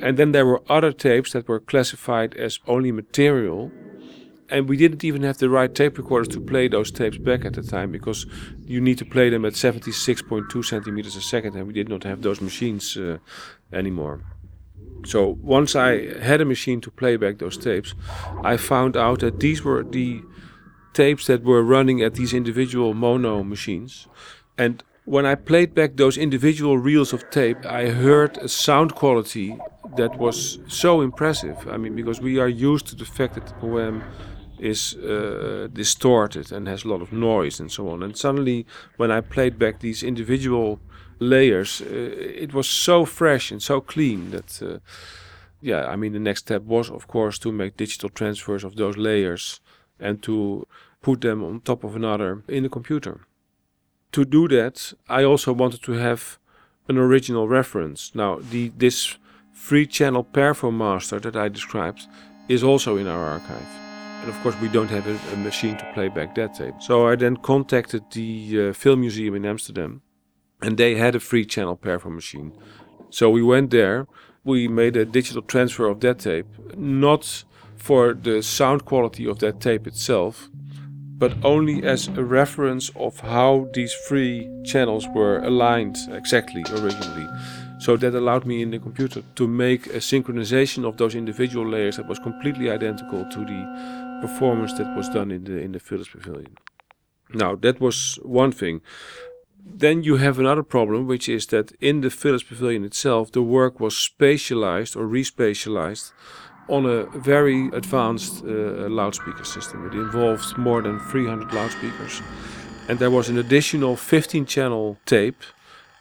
And 0.00 0.16
then 0.16 0.32
there 0.32 0.46
were 0.46 0.62
other 0.68 0.92
tapes 0.92 1.32
that 1.32 1.48
were 1.48 1.60
classified 1.60 2.34
as 2.34 2.58
only 2.66 2.92
material. 2.92 3.70
And 4.50 4.68
we 4.68 4.76
didn't 4.76 5.04
even 5.04 5.22
have 5.22 5.38
the 5.38 5.48
right 5.48 5.74
tape 5.74 5.96
recorders 5.96 6.28
to 6.28 6.40
play 6.40 6.68
those 6.68 6.90
tapes 6.90 7.16
back 7.16 7.44
at 7.44 7.54
the 7.54 7.62
time 7.62 7.90
because 7.90 8.26
you 8.66 8.80
need 8.80 8.98
to 8.98 9.04
play 9.04 9.30
them 9.30 9.44
at 9.44 9.54
76.2 9.54 10.64
centimeters 10.64 11.16
a 11.16 11.22
second, 11.22 11.56
and 11.56 11.66
we 11.66 11.72
did 11.72 11.88
not 11.88 12.04
have 12.04 12.20
those 12.22 12.40
machines 12.40 12.96
uh, 12.96 13.18
anymore. 13.72 14.20
So 15.06 15.38
once 15.42 15.74
I 15.74 16.18
had 16.20 16.40
a 16.40 16.44
machine 16.44 16.80
to 16.82 16.90
play 16.90 17.16
back 17.16 17.38
those 17.38 17.56
tapes, 17.56 17.94
I 18.42 18.56
found 18.56 18.96
out 18.96 19.20
that 19.20 19.40
these 19.40 19.62
were 19.62 19.82
the 19.82 20.22
tapes 20.94 21.26
that 21.26 21.42
were 21.42 21.62
running 21.62 22.02
at 22.02 22.14
these 22.14 22.32
individual 22.32 22.94
mono 22.94 23.42
machines. 23.42 24.06
And 24.56 24.82
when 25.04 25.26
I 25.26 25.34
played 25.34 25.74
back 25.74 25.96
those 25.96 26.16
individual 26.16 26.78
reels 26.78 27.12
of 27.12 27.28
tape, 27.30 27.64
I 27.66 27.88
heard 27.90 28.38
a 28.38 28.48
sound 28.48 28.94
quality 28.94 29.56
that 29.96 30.16
was 30.18 30.58
so 30.66 31.02
impressive. 31.02 31.68
I 31.68 31.76
mean, 31.76 31.94
because 31.94 32.20
we 32.20 32.38
are 32.38 32.48
used 32.48 32.86
to 32.88 32.96
the 32.96 33.04
fact 33.04 33.34
that 33.34 33.46
the 33.46 33.54
poem 33.54 34.02
is 34.58 34.94
uh, 34.94 35.68
distorted 35.72 36.50
and 36.52 36.66
has 36.66 36.84
a 36.84 36.88
lot 36.88 37.02
of 37.02 37.12
noise 37.12 37.60
and 37.60 37.70
so 37.70 37.90
on. 37.90 38.02
And 38.02 38.16
suddenly, 38.16 38.66
when 38.96 39.10
I 39.10 39.20
played 39.20 39.58
back 39.58 39.80
these 39.80 40.02
individual 40.02 40.80
layers, 41.18 41.82
uh, 41.82 41.86
it 41.90 42.54
was 42.54 42.66
so 42.66 43.04
fresh 43.04 43.50
and 43.50 43.62
so 43.62 43.80
clean 43.80 44.30
that, 44.30 44.62
uh, 44.62 44.78
yeah, 45.60 45.86
I 45.86 45.96
mean, 45.96 46.12
the 46.12 46.18
next 46.18 46.40
step 46.40 46.62
was, 46.62 46.90
of 46.90 47.06
course, 47.08 47.38
to 47.40 47.52
make 47.52 47.76
digital 47.76 48.08
transfers 48.08 48.64
of 48.64 48.76
those 48.76 48.96
layers 48.96 49.60
and 50.00 50.22
to 50.22 50.66
put 51.02 51.20
them 51.20 51.44
on 51.44 51.60
top 51.60 51.84
of 51.84 51.94
another 51.94 52.42
in 52.48 52.62
the 52.62 52.70
computer. 52.70 53.26
To 54.14 54.24
do 54.24 54.46
that, 54.46 54.92
I 55.08 55.24
also 55.24 55.52
wanted 55.52 55.82
to 55.82 55.92
have 55.94 56.38
an 56.88 56.98
original 56.98 57.48
reference. 57.48 58.14
Now, 58.14 58.38
the 58.38 58.70
this 58.76 59.18
three-channel 59.56 60.24
Perfo 60.32 60.70
master 60.72 61.18
that 61.18 61.34
I 61.34 61.48
described 61.48 62.06
is 62.48 62.62
also 62.62 62.96
in 62.96 63.08
our 63.08 63.24
archive. 63.24 63.70
And 64.20 64.28
of 64.28 64.40
course, 64.40 64.54
we 64.60 64.68
don't 64.68 64.90
have 64.90 65.08
a, 65.08 65.18
a 65.32 65.36
machine 65.36 65.76
to 65.78 65.92
play 65.94 66.08
back 66.08 66.36
that 66.36 66.54
tape. 66.54 66.74
So 66.78 67.08
I 67.08 67.16
then 67.16 67.36
contacted 67.36 68.02
the 68.12 68.68
uh, 68.68 68.72
Film 68.72 69.00
Museum 69.00 69.34
in 69.34 69.44
Amsterdam 69.44 70.00
and 70.62 70.78
they 70.78 70.94
had 70.94 71.16
a 71.16 71.20
free 71.20 71.44
channel 71.44 71.76
Perfo 71.76 72.08
machine. 72.08 72.52
So 73.10 73.28
we 73.30 73.42
went 73.42 73.72
there, 73.72 74.06
we 74.44 74.68
made 74.68 74.96
a 74.96 75.04
digital 75.04 75.42
transfer 75.42 75.86
of 75.86 75.98
that 76.00 76.20
tape, 76.20 76.46
not 76.76 77.44
for 77.74 78.14
the 78.14 78.42
sound 78.42 78.84
quality 78.84 79.26
of 79.26 79.40
that 79.40 79.60
tape 79.60 79.88
itself, 79.88 80.50
but 81.18 81.32
only 81.44 81.82
as 81.84 82.08
a 82.08 82.24
reference 82.24 82.90
of 82.96 83.20
how 83.20 83.68
these 83.72 83.94
three 84.08 84.50
channels 84.64 85.06
were 85.14 85.38
aligned 85.38 85.96
exactly 86.10 86.62
originally. 86.70 87.28
So 87.78 87.96
that 87.96 88.14
allowed 88.14 88.46
me 88.46 88.62
in 88.62 88.70
the 88.70 88.78
computer 88.78 89.22
to 89.34 89.48
make 89.48 89.86
a 89.86 89.98
synchronization 89.98 90.84
of 90.86 90.96
those 90.96 91.14
individual 91.14 91.68
layers 91.68 91.96
that 91.96 92.08
was 92.08 92.18
completely 92.18 92.70
identical 92.70 93.28
to 93.30 93.40
the 93.40 94.18
performance 94.22 94.72
that 94.74 94.96
was 94.96 95.08
done 95.08 95.30
in 95.30 95.44
the 95.44 95.58
in 95.58 95.72
the 95.72 95.80
Philips 95.80 96.10
Pavilion. 96.10 96.56
Now 97.32 97.56
that 97.56 97.80
was 97.80 98.18
one 98.22 98.52
thing 98.52 98.80
then 99.66 100.02
you 100.02 100.16
have 100.16 100.38
another 100.38 100.62
problem, 100.62 101.06
which 101.06 101.28
is 101.28 101.46
that 101.46 101.72
in 101.80 102.02
the 102.02 102.10
Philips 102.10 102.44
Pavilion 102.44 102.84
itself, 102.84 103.32
the 103.32 103.42
work 103.42 103.80
was 103.80 103.94
spatialized 103.94 104.94
or 104.96 105.06
respatialized 105.06 106.12
on 106.68 106.86
a 106.86 107.04
very 107.18 107.68
advanced 107.68 108.44
uh, 108.44 108.88
loudspeaker 108.88 109.44
system. 109.44 109.86
It 109.86 109.94
involved 109.94 110.56
more 110.56 110.82
than 110.82 110.98
300 110.98 111.52
loudspeakers. 111.52 112.22
And 112.88 112.98
there 112.98 113.10
was 113.10 113.28
an 113.28 113.38
additional 113.38 113.96
15 113.96 114.46
channel 114.46 114.98
tape 115.06 115.42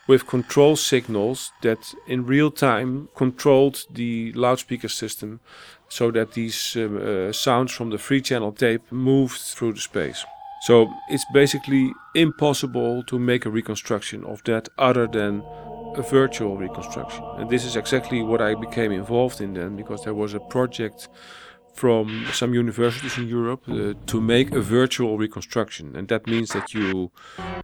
with 0.08 0.28
control 0.28 0.76
signals 0.76 1.52
that 1.62 1.94
in 2.08 2.26
real 2.26 2.52
time 2.52 3.08
controlled 3.16 3.86
the 3.90 4.34
loudspeaker 4.34 4.90
system 4.90 5.40
so 5.88 6.12
that 6.12 6.34
these 6.34 6.76
um, 6.76 6.98
uh, 6.98 7.32
sounds 7.32 7.72
from 7.72 7.90
the 7.90 7.98
three 7.98 8.22
channel 8.22 8.52
tape 8.52 8.82
moved 8.92 9.40
through 9.40 9.74
the 9.74 9.80
space. 9.80 10.26
So 10.64 10.90
it's 11.10 11.26
basically 11.34 11.94
impossible 12.16 13.04
to 13.04 13.20
make 13.20 13.46
a 13.46 13.50
reconstruction 13.50 14.24
of 14.24 14.42
that 14.46 14.70
other 14.78 15.08
than 15.08 15.44
a 15.98 16.02
virtual 16.02 16.58
reconstruction. 16.58 17.24
And 17.38 17.50
this 17.50 17.66
is 17.66 17.76
exactly 17.76 18.22
what 18.22 18.42
I 18.42 18.56
became 18.56 18.92
involved 18.92 19.42
in 19.42 19.54
then 19.54 19.76
because 19.76 20.04
there 20.04 20.14
was 20.14 20.34
a 20.34 20.40
project 20.40 21.10
from 21.74 22.28
some 22.32 22.54
universities 22.54 23.18
in 23.18 23.28
Europe 23.28 23.64
uh, 23.68 23.94
to 24.06 24.22
make 24.22 24.52
a 24.52 24.62
virtual 24.62 25.18
reconstruction. 25.18 25.96
And 25.96 26.08
that 26.08 26.28
means 26.28 26.50
that 26.50 26.74
you 26.74 27.12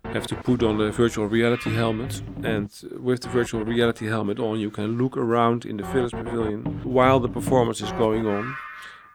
have 0.06 0.26
to 0.28 0.36
put 0.36 0.64
on 0.64 0.82
a 0.82 0.92
virtual 0.92 1.28
reality 1.28 1.72
helmet. 1.72 2.22
And 2.44 2.70
with 3.00 3.22
the 3.22 3.30
virtual 3.30 3.64
reality 3.64 4.08
helmet 4.08 4.40
on, 4.40 4.60
you 4.60 4.72
can 4.72 4.98
look 4.98 5.16
around 5.16 5.66
in 5.66 5.78
the 5.78 5.84
Philips 5.84 6.12
Pavilion 6.12 6.82
while 6.84 7.20
the 7.20 7.30
performance 7.30 7.82
is 7.82 7.92
going 7.94 8.26
on. 8.26 8.56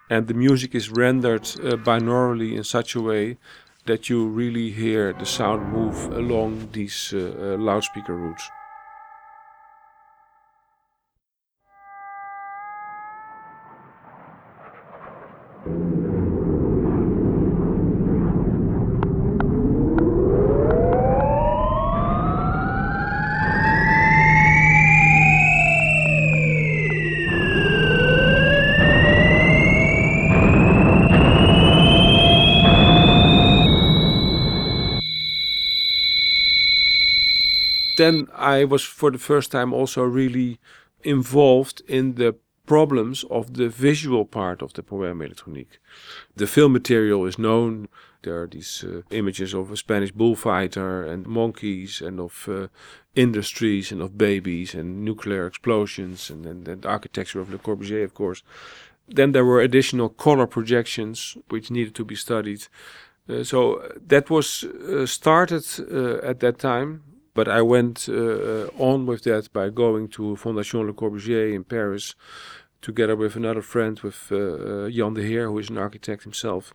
And 0.08 0.28
the 0.28 0.34
music 0.34 0.74
is 0.74 0.90
rendered 0.90 1.42
uh, 1.42 1.76
binaurally 1.76 2.56
in 2.56 2.62
such 2.62 2.94
a 2.94 3.00
way 3.00 3.36
that 3.86 4.08
you 4.08 4.28
really 4.28 4.70
hear 4.70 5.12
the 5.12 5.26
sound 5.26 5.72
move 5.72 6.06
along 6.12 6.68
these 6.72 7.12
uh, 7.12 7.18
uh 7.18 7.56
loudspeaker 7.58 8.14
routes. 8.14 8.50
Then 38.04 38.28
I 38.34 38.64
was 38.64 38.84
for 38.84 39.10
the 39.10 39.18
first 39.30 39.50
time 39.50 39.72
also 39.72 40.02
really 40.02 40.58
involved 41.02 41.82
in 41.88 42.14
the 42.14 42.34
problems 42.66 43.24
of 43.30 43.44
the 43.54 43.68
visual 43.68 44.24
part 44.24 44.62
of 44.62 44.72
the 44.72 44.82
poème 44.82 45.22
électronique. 45.22 45.78
The 46.36 46.46
film 46.46 46.72
material 46.72 47.26
is 47.26 47.38
known. 47.38 47.88
There 48.22 48.42
are 48.42 48.46
these 48.46 48.84
uh, 48.84 49.02
images 49.10 49.54
of 49.54 49.70
a 49.70 49.76
Spanish 49.76 50.12
bullfighter 50.12 51.04
and 51.12 51.26
monkeys 51.26 52.00
and 52.00 52.20
of 52.20 52.48
uh, 52.48 52.68
industries 53.14 53.92
and 53.92 54.00
of 54.02 54.16
babies 54.16 54.74
and 54.74 55.04
nuclear 55.04 55.46
explosions 55.46 56.30
and, 56.30 56.46
and, 56.46 56.68
and 56.68 56.82
the 56.82 56.88
architecture 56.88 57.40
of 57.40 57.50
Le 57.50 57.58
Corbusier, 57.58 58.04
of 58.04 58.14
course. 58.14 58.42
Then 59.08 59.32
there 59.32 59.44
were 59.44 59.60
additional 59.60 60.08
color 60.08 60.46
projections 60.46 61.36
which 61.50 61.70
needed 61.70 61.94
to 61.94 62.04
be 62.04 62.16
studied. 62.16 62.66
Uh, 63.28 63.44
so 63.44 63.82
that 64.08 64.30
was 64.30 64.64
uh, 64.64 65.06
started 65.06 65.64
uh, 65.78 66.30
at 66.30 66.40
that 66.40 66.58
time 66.58 67.02
but 67.34 67.48
I 67.48 67.62
went 67.62 68.08
uh, 68.08 68.66
on 68.78 69.06
with 69.06 69.24
that 69.24 69.52
by 69.52 69.68
going 69.68 70.08
to 70.08 70.36
Fondation 70.36 70.86
Le 70.86 70.92
Corbusier 70.92 71.52
in 71.52 71.64
Paris, 71.64 72.14
together 72.80 73.16
with 73.16 73.36
another 73.36 73.62
friend, 73.62 73.98
with 74.00 74.28
uh, 74.30 74.36
uh, 74.36 74.90
Jan 74.90 75.14
de 75.14 75.22
Heer, 75.22 75.48
who 75.48 75.58
is 75.58 75.68
an 75.68 75.78
architect 75.78 76.22
himself. 76.22 76.72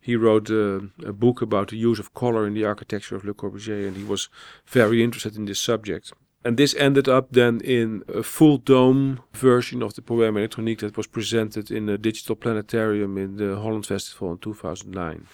He 0.00 0.16
wrote 0.16 0.50
uh, 0.50 0.80
a 1.06 1.12
book 1.12 1.40
about 1.40 1.68
the 1.68 1.76
use 1.76 1.98
of 1.98 2.12
color 2.12 2.46
in 2.46 2.54
the 2.54 2.64
architecture 2.64 3.16
of 3.16 3.24
Le 3.24 3.32
Corbusier, 3.32 3.86
and 3.86 3.96
he 3.96 4.04
was 4.04 4.28
very 4.66 5.02
interested 5.02 5.36
in 5.36 5.46
this 5.46 5.60
subject. 5.60 6.12
And 6.44 6.58
this 6.58 6.74
ended 6.74 7.08
up 7.08 7.28
then 7.30 7.60
in 7.62 8.02
a 8.06 8.22
full 8.22 8.58
dome 8.58 9.20
version 9.32 9.82
of 9.82 9.94
the 9.94 10.02
Poème 10.02 10.36
Electronique 10.36 10.80
that 10.80 10.96
was 10.96 11.06
presented 11.06 11.70
in 11.70 11.88
a 11.88 11.96
digital 11.96 12.36
planetarium 12.36 13.16
in 13.16 13.36
the 13.36 13.56
Holland 13.56 13.86
Festival 13.86 14.32
in 14.32 14.38
2009 14.38 15.26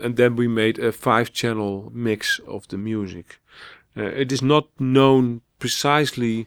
and 0.00 0.16
then 0.16 0.36
we 0.36 0.48
made 0.48 0.78
a 0.78 0.92
five 0.92 1.32
channel 1.32 1.90
mix 1.94 2.40
of 2.46 2.68
the 2.68 2.78
music. 2.78 3.38
Uh, 3.96 4.04
it 4.04 4.32
is 4.32 4.42
not 4.42 4.68
known 4.78 5.40
precisely 5.58 6.46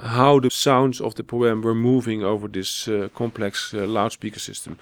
how 0.00 0.40
the 0.40 0.50
sounds 0.50 1.00
of 1.00 1.14
the 1.14 1.24
poem 1.24 1.62
were 1.62 1.74
moving 1.74 2.22
over 2.22 2.48
this 2.48 2.88
uh, 2.88 3.08
complex 3.14 3.72
uh, 3.72 3.86
loudspeaker 3.86 4.40
system. 4.40 4.78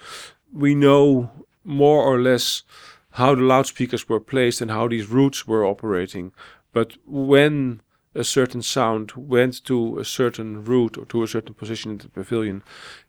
We 0.51 0.73
know 0.73 1.31
more 1.63 2.03
or 2.03 2.19
less 2.19 2.63
how 3.11 3.35
the 3.35 3.41
loudspeakers 3.41 4.07
were 4.09 4.19
placed 4.19 4.61
and 4.61 4.71
how 4.71 4.87
these 4.87 5.07
routes 5.07 5.45
were 5.45 5.65
operating, 5.65 6.31
but 6.73 6.97
when 7.05 7.81
a 8.15 8.23
certain 8.23 8.61
sound 8.61 9.11
went 9.15 9.63
to 9.65 9.99
a 9.99 10.05
certain 10.05 10.63
route 10.63 10.97
or 10.97 11.05
to 11.05 11.23
a 11.23 11.27
certain 11.27 11.53
position 11.53 11.91
in 11.91 11.97
the 11.97 12.09
pavilion 12.09 12.63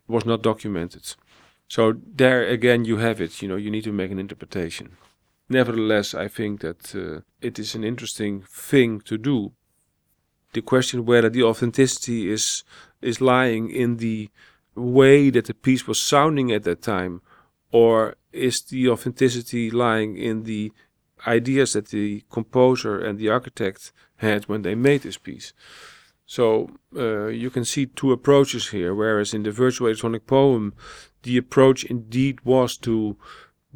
was 0.07 0.25
not 0.25 0.41
documented. 0.41 1.15
So 1.67 1.95
there 2.15 2.47
again, 2.47 2.85
you 2.85 2.97
have 2.97 3.19
it. 3.19 3.41
You 3.41 3.47
know, 3.47 3.55
you 3.55 3.71
need 3.71 3.83
to 3.83 3.91
make 3.91 4.11
an 4.11 4.19
interpretation. 4.19 4.97
Nevertheless, 5.53 6.15
I 6.15 6.27
think 6.29 6.61
that 6.61 6.95
uh, 6.95 7.21
it 7.39 7.59
is 7.59 7.75
an 7.75 7.83
interesting 7.83 8.41
thing 8.49 9.01
to 9.01 9.19
do. 9.19 9.51
The 10.53 10.63
question 10.63 11.05
whether 11.05 11.29
the 11.29 11.43
authenticity 11.43 12.31
is 12.31 12.63
is 13.01 13.21
lying 13.21 13.69
in 13.69 13.97
the 13.97 14.29
way 14.75 15.29
that 15.29 15.45
the 15.45 15.53
piece 15.53 15.87
was 15.87 16.01
sounding 16.01 16.51
at 16.51 16.63
that 16.63 16.81
time, 16.81 17.21
or 17.71 18.15
is 18.31 18.61
the 18.61 18.89
authenticity 18.89 19.69
lying 19.69 20.17
in 20.17 20.43
the 20.43 20.71
ideas 21.27 21.73
that 21.73 21.89
the 21.89 22.23
composer 22.31 22.97
and 23.05 23.19
the 23.19 23.29
architect 23.29 23.91
had 24.15 24.45
when 24.49 24.63
they 24.63 24.75
made 24.75 25.01
this 25.03 25.19
piece? 25.19 25.53
So 26.25 26.45
uh, 26.95 27.27
you 27.27 27.49
can 27.51 27.65
see 27.65 27.85
two 27.85 28.11
approaches 28.11 28.69
here. 28.69 28.95
Whereas 28.95 29.33
in 29.33 29.43
the 29.43 29.51
virtual 29.51 29.87
electronic 29.87 30.25
poem, 30.25 30.73
the 31.21 31.37
approach 31.37 31.83
indeed 31.85 32.35
was 32.43 32.77
to 32.77 33.17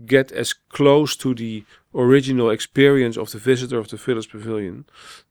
get 0.05 0.31
as 0.31 0.53
close 0.53 1.15
to 1.17 1.33
the 1.33 1.63
original 1.93 2.49
experience 2.49 3.17
of 3.17 3.31
the 3.31 3.38
visitor 3.39 3.79
of 3.79 3.88
the 3.89 3.97
Philips 3.97 4.27
Pavilion. 4.27 4.86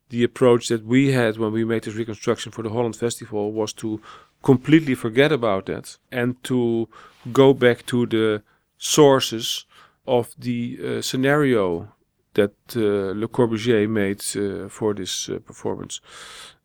The 0.09 0.24
approach 0.24 0.68
that 0.68 0.85
we 0.85 1.12
had 1.12 1.37
when 1.37 1.52
we 1.52 1.64
made 1.64 1.85
this 1.85 1.94
reconstruction 1.94 2.52
for 2.52 2.62
the 2.62 2.70
Holland 2.70 2.96
Festival 2.96 3.52
was 3.52 3.72
to 3.74 4.00
completely 4.42 4.94
forget 4.94 5.33
about 5.33 5.66
that 5.66 5.98
and 6.12 6.42
to 6.44 6.88
go 7.33 7.52
back 7.52 7.87
to 7.87 8.07
the 8.07 8.42
sources 8.79 9.64
of 10.07 10.35
the 10.38 10.79
uh, 10.79 11.02
scenario 11.02 11.88
that 12.35 12.52
uh, 12.76 13.18
Le 13.18 13.29
Corbusier 13.29 13.88
made 13.88 14.22
uh, 14.37 14.68
for 14.68 14.94
this 14.94 15.29
uh, 15.29 15.38
performance. 15.38 16.00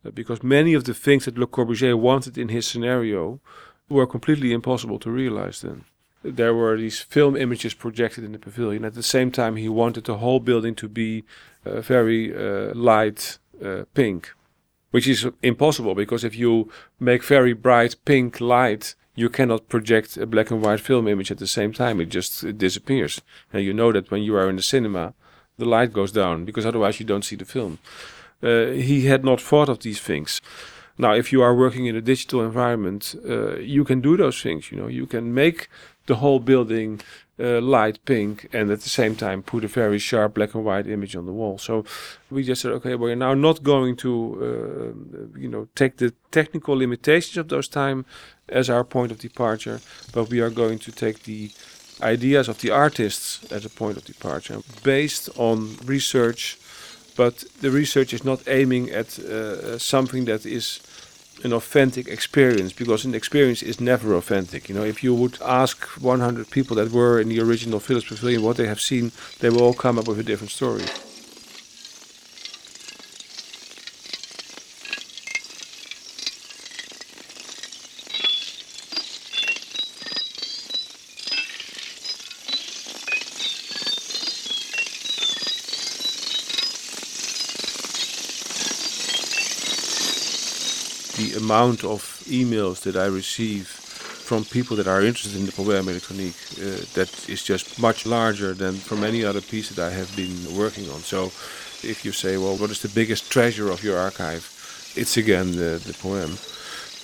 Uh, 0.05 0.11
because 0.11 0.43
many 0.43 0.73
of 0.73 0.83
the 0.83 0.93
things 0.93 1.25
that 1.25 1.37
Le 1.37 1.47
Corbusier 1.47 1.97
wanted 1.97 2.37
in 2.37 2.49
his 2.49 2.67
scenario 2.67 3.39
were 3.89 4.05
completely 4.05 4.51
impossible 4.51 4.99
to 4.99 5.09
realize 5.09 5.61
then. 5.61 5.83
There 6.23 6.53
were 6.53 6.77
these 6.77 6.99
film 6.99 7.35
images 7.35 7.73
projected 7.73 8.23
in 8.23 8.31
the 8.31 8.39
pavilion. 8.39 8.85
At 8.85 8.93
the 8.93 9.03
same 9.03 9.31
time, 9.31 9.55
he 9.55 9.69
wanted 9.69 10.03
the 10.03 10.17
whole 10.17 10.39
building 10.39 10.75
to 10.75 10.87
be 10.87 11.23
uh, 11.65 11.81
very 11.81 12.33
uh, 12.35 12.73
light 12.75 13.39
uh, 13.63 13.83
pink, 13.93 14.33
which 14.91 15.07
is 15.07 15.27
impossible 15.41 15.95
because 15.95 16.23
if 16.23 16.35
you 16.35 16.71
make 16.99 17.23
very 17.23 17.53
bright 17.53 17.95
pink 18.05 18.39
light, 18.39 18.95
you 19.15 19.29
cannot 19.29 19.67
project 19.67 20.17
a 20.17 20.25
black 20.25 20.51
and 20.51 20.61
white 20.61 20.79
film 20.79 21.07
image 21.07 21.31
at 21.31 21.37
the 21.39 21.47
same 21.47 21.73
time. 21.73 21.99
It 21.99 22.09
just 22.09 22.43
it 22.43 22.57
disappears. 22.57 23.21
And 23.51 23.63
you 23.63 23.73
know 23.73 23.91
that 23.91 24.11
when 24.11 24.23
you 24.23 24.35
are 24.35 24.49
in 24.49 24.55
the 24.55 24.63
cinema, 24.63 25.13
the 25.57 25.65
light 25.65 25.93
goes 25.93 26.11
down 26.11 26.45
because 26.45 26.65
otherwise 26.65 26.99
you 26.99 27.05
don't 27.05 27.25
see 27.25 27.35
the 27.35 27.45
film. 27.45 27.79
Uh, 28.43 28.67
he 28.71 29.05
had 29.05 29.23
not 29.23 29.41
thought 29.41 29.69
of 29.69 29.79
these 29.79 29.99
things. 29.99 30.41
Now, 30.97 31.13
if 31.13 31.31
you 31.31 31.41
are 31.41 31.55
working 31.55 31.85
in 31.85 31.95
a 31.95 32.01
digital 32.01 32.41
environment, 32.41 33.15
uh, 33.27 33.57
you 33.57 33.83
can 33.83 34.01
do 34.01 34.17
those 34.17 34.41
things. 34.41 34.71
You 34.71 34.77
know, 34.77 34.87
you 34.87 35.05
can 35.05 35.33
make 35.33 35.67
the 36.05 36.15
whole 36.15 36.39
building 36.39 37.01
uh, 37.39 37.59
light 37.61 38.03
pink 38.05 38.47
and 38.53 38.69
at 38.69 38.81
the 38.81 38.89
same 38.89 39.15
time 39.15 39.41
put 39.41 39.63
a 39.63 39.67
very 39.67 39.97
sharp 39.97 40.35
black 40.35 40.53
and 40.53 40.63
white 40.63 40.87
image 40.87 41.15
on 41.15 41.25
the 41.25 41.33
wall. 41.33 41.57
So 41.57 41.85
we 42.29 42.43
just 42.43 42.61
said, 42.61 42.71
okay, 42.73 42.95
we're 42.95 43.15
now 43.15 43.33
not 43.33 43.63
going 43.63 43.95
to, 43.97 44.11
uh, 44.41 45.39
you 45.39 45.47
know, 45.47 45.67
take 45.75 45.97
the 45.97 46.13
technical 46.31 46.75
limitations 46.75 47.37
of 47.37 47.47
those 47.47 47.67
time 47.67 48.05
as 48.49 48.69
our 48.69 48.83
point 48.83 49.11
of 49.11 49.19
departure, 49.19 49.81
but 50.13 50.29
we 50.29 50.39
are 50.39 50.49
going 50.49 50.79
to 50.79 50.91
take 50.91 51.23
the 51.23 51.51
ideas 52.01 52.47
of 52.47 52.59
the 52.61 52.69
artists 52.71 53.51
as 53.51 53.65
a 53.65 53.69
point 53.69 53.97
of 53.97 54.05
departure 54.05 54.59
based 54.83 55.29
on 55.37 55.77
research 55.85 56.57
but 57.15 57.43
the 57.59 57.69
research 57.69 58.13
is 58.13 58.23
not 58.23 58.47
aiming 58.47 58.89
at 58.89 59.19
uh, 59.19 59.77
something 59.77 60.25
that 60.25 60.45
is 60.45 60.81
an 61.43 61.53
authentic 61.53 62.07
experience 62.07 62.73
because 62.73 63.05
an 63.05 63.15
experience 63.15 63.63
is 63.63 63.79
never 63.79 64.13
authentic. 64.13 64.69
You 64.69 64.75
know, 64.75 64.83
if 64.83 65.03
you 65.03 65.13
would 65.13 65.37
ask 65.41 65.85
100 65.99 66.49
people 66.49 66.75
that 66.77 66.91
were 66.91 67.19
in 67.19 67.29
the 67.29 67.39
original 67.39 67.79
Philips 67.79 68.07
Pavilion 68.07 68.43
what 68.43 68.57
they 68.57 68.67
have 68.67 68.81
seen, 68.81 69.11
they 69.39 69.49
will 69.49 69.61
all 69.61 69.73
come 69.73 69.97
up 69.97 70.07
with 70.07 70.19
a 70.19 70.23
different 70.23 70.51
story. 70.51 70.85
the 91.21 91.39
amount 91.61 91.83
of 91.83 92.01
emails 92.27 92.81
that 92.81 92.95
I 92.95 93.05
receive 93.05 93.67
from 93.67 94.45
people 94.45 94.75
that 94.77 94.87
are 94.87 95.01
interested 95.01 95.35
in 95.39 95.45
the 95.45 95.51
Poème 95.51 95.89
électronique, 95.93 96.39
uh, 96.57 96.85
that 96.93 97.09
is 97.29 97.43
just 97.43 97.79
much 97.79 98.05
larger 98.05 98.53
than 98.53 98.73
from 98.73 99.03
any 99.03 99.23
other 99.25 99.41
piece 99.41 99.69
that 99.69 99.79
I 99.79 99.91
have 99.91 100.15
been 100.15 100.37
working 100.57 100.89
on. 100.89 100.99
So 101.13 101.25
if 101.83 102.03
you 102.05 102.11
say, 102.11 102.37
well, 102.37 102.55
what 102.57 102.71
is 102.71 102.81
the 102.81 102.93
biggest 102.99 103.31
treasure 103.31 103.69
of 103.69 103.83
your 103.83 103.97
archive? 103.97 104.43
It's 104.95 105.17
again 105.17 105.51
the, 105.51 105.71
the 105.87 105.93
poem. 105.93 106.31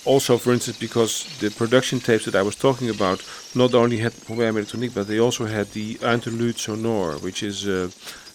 Also, 0.04 0.38
for 0.38 0.52
instance, 0.52 0.78
because 0.78 1.12
the 1.40 1.50
production 1.50 2.00
tapes 2.00 2.24
that 2.24 2.34
I 2.34 2.42
was 2.42 2.56
talking 2.56 2.88
about 2.88 3.18
not 3.54 3.74
only 3.74 3.98
had 3.98 4.12
Poème 4.12 4.56
électronique, 4.56 4.94
but 4.94 5.06
they 5.06 5.20
also 5.20 5.44
had 5.46 5.66
the 5.72 5.98
Interlude 6.02 6.58
Sonore, 6.58 7.18
which 7.26 7.42
is 7.42 7.66
uh, 7.68 7.90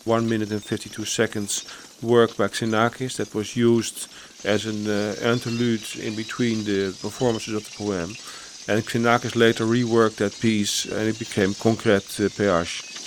1 0.05 0.29
minute 0.29 0.51
and 0.51 0.63
52 0.63 1.05
seconds 1.05 1.63
work 2.01 2.37
by 2.37 2.47
Xenakis 2.47 3.15
that 3.15 3.33
was 3.33 3.55
used 3.55 4.07
as 4.43 4.65
an 4.65 4.87
uh, 4.87 5.15
interlude 5.21 5.83
in 5.97 6.15
between 6.15 6.63
the 6.63 6.95
performances 7.01 7.53
of 7.53 7.63
the 7.63 7.83
poem. 7.83 8.15
And 8.67 8.85
Xenakis 8.85 9.35
later 9.35 9.65
reworked 9.65 10.17
that 10.17 10.39
piece 10.39 10.85
and 10.85 11.07
it 11.07 11.19
became 11.19 11.53
Concrete 11.53 12.19
uh, 12.19 12.29
PH. 12.29 13.02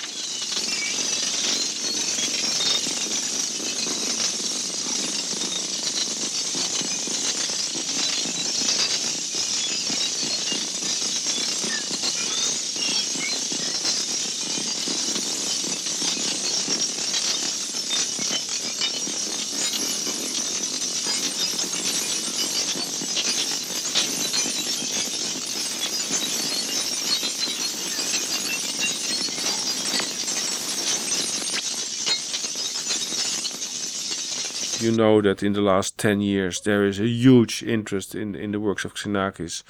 You 34.87 34.97
know 34.97 35.21
that 35.23 35.43
in 35.43 35.53
the 35.53 35.61
last 35.61 35.99
10 35.99 36.21
years 36.21 36.61
there 36.61 36.85
is 36.85 36.99
a 37.01 37.07
huge 37.07 37.63
interest 37.63 38.15
in, 38.15 38.35
in 38.35 38.53
the 38.53 38.61
works 38.61 38.85
of 38.85 38.95
Xenakis. 38.95 39.63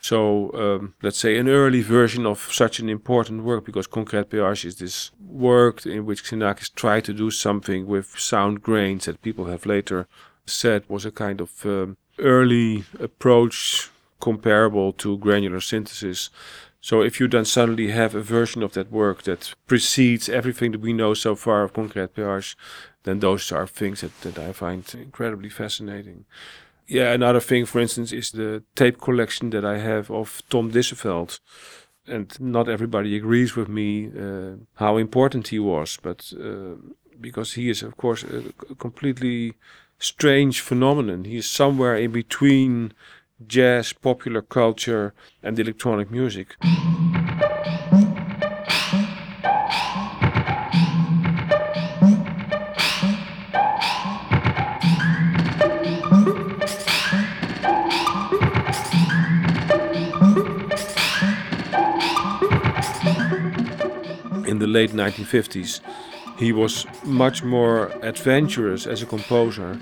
So, 0.00 0.50
um, 0.54 0.94
let's 1.02 1.18
say 1.18 1.38
an 1.38 1.48
early 1.48 1.82
version 1.82 2.26
of 2.26 2.38
such 2.52 2.80
an 2.80 2.88
important 2.88 3.44
work, 3.44 3.64
because 3.64 3.86
Concrete 3.86 4.30
PH 4.30 4.64
is 4.64 4.76
this 4.76 5.10
work 5.20 5.86
in 5.86 6.06
which 6.06 6.24
Xenakis 6.24 6.74
tried 6.74 7.04
to 7.04 7.12
do 7.12 7.30
something 7.30 7.86
with 7.86 8.18
sound 8.18 8.62
grains 8.62 9.04
that 9.06 9.22
people 9.22 9.46
have 9.46 9.66
later 9.66 10.06
said 10.46 10.84
was 10.88 11.04
a 11.04 11.10
kind 11.10 11.40
of 11.40 11.64
um, 11.64 11.96
early 12.18 12.84
approach 13.00 13.90
comparable 14.20 14.92
to 14.92 15.18
granular 15.18 15.60
synthesis. 15.60 16.30
So 16.80 17.02
if 17.02 17.18
you 17.18 17.28
then 17.28 17.44
suddenly 17.44 17.90
have 17.90 18.14
a 18.14 18.20
version 18.20 18.62
of 18.62 18.72
that 18.72 18.92
work 18.92 19.22
that 19.22 19.54
precedes 19.66 20.28
everything 20.28 20.72
that 20.72 20.80
we 20.80 20.92
know 20.92 21.14
so 21.14 21.34
far 21.34 21.62
of 21.62 21.72
Concrete 21.72 22.14
PH, 22.14 22.56
then 23.04 23.20
those 23.20 23.52
are 23.52 23.66
things 23.66 24.00
that, 24.00 24.20
that 24.22 24.38
I 24.38 24.52
find 24.52 24.84
incredibly 24.94 25.48
fascinating. 25.48 26.24
Yeah, 26.86 27.12
another 27.12 27.40
thing, 27.40 27.64
for 27.66 27.80
instance, 27.80 28.12
is 28.12 28.30
the 28.30 28.62
tape 28.74 29.00
collection 29.00 29.50
that 29.50 29.64
I 29.64 29.78
have 29.78 30.10
of 30.10 30.42
Tom 30.50 30.70
Dissevelt. 30.70 31.40
And 32.06 32.38
not 32.38 32.68
everybody 32.68 33.16
agrees 33.16 33.56
with 33.56 33.68
me 33.68 34.08
uh, 34.08 34.56
how 34.74 34.98
important 34.98 35.48
he 35.48 35.58
was, 35.58 35.98
but 36.02 36.30
uh, 36.38 36.76
because 37.18 37.54
he 37.54 37.70
is, 37.70 37.82
of 37.82 37.96
course, 37.96 38.24
a, 38.24 38.42
a 38.70 38.74
completely 38.74 39.54
strange 39.98 40.60
phenomenon. 40.60 41.24
He 41.24 41.36
is 41.36 41.48
somewhere 41.48 41.96
in 41.96 42.12
between 42.12 42.92
jazz, 43.46 43.94
popular 43.94 44.42
culture, 44.42 45.14
and 45.42 45.58
electronic 45.58 46.10
music. 46.10 46.56
Late 64.74 64.92
1950s, 64.92 65.80
he 66.36 66.52
was 66.52 66.86
much 67.04 67.44
more 67.44 67.92
adventurous 68.02 68.86
as 68.86 69.02
a 69.02 69.06
composer 69.06 69.78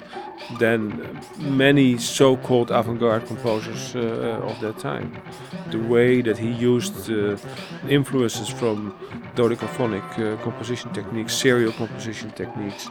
than 0.58 1.20
many 1.38 1.96
so-called 1.98 2.70
avant-garde 2.70 3.26
composers 3.26 3.94
uh, 3.94 4.50
of 4.50 4.60
that 4.60 4.78
time. 4.78 5.10
The 5.70 5.78
way 5.78 6.20
that 6.22 6.36
he 6.38 6.50
used 6.50 7.10
uh, 7.10 7.36
influences 7.88 8.48
from 8.48 8.94
dodecaphonic 9.34 10.06
uh, 10.18 10.42
composition 10.42 10.92
techniques, 10.92 11.34
serial 11.34 11.72
composition 11.72 12.30
techniques, 12.32 12.90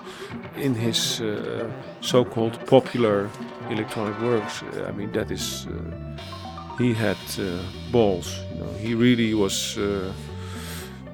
in 0.57 0.73
his 0.73 1.21
uh, 1.21 1.69
so-called 2.01 2.65
popular 2.65 3.29
electronic 3.69 4.19
works. 4.21 4.63
Uh, 4.63 4.85
I 4.87 4.91
mean, 4.91 5.11
that 5.11 5.29
is, 5.29 5.67
uh, 5.67 6.77
he 6.77 6.93
had 6.93 7.17
balls. 7.91 8.39
You 8.53 8.63
know, 8.63 8.73
he 8.79 8.95
really 8.95 9.33
was. 9.33 9.77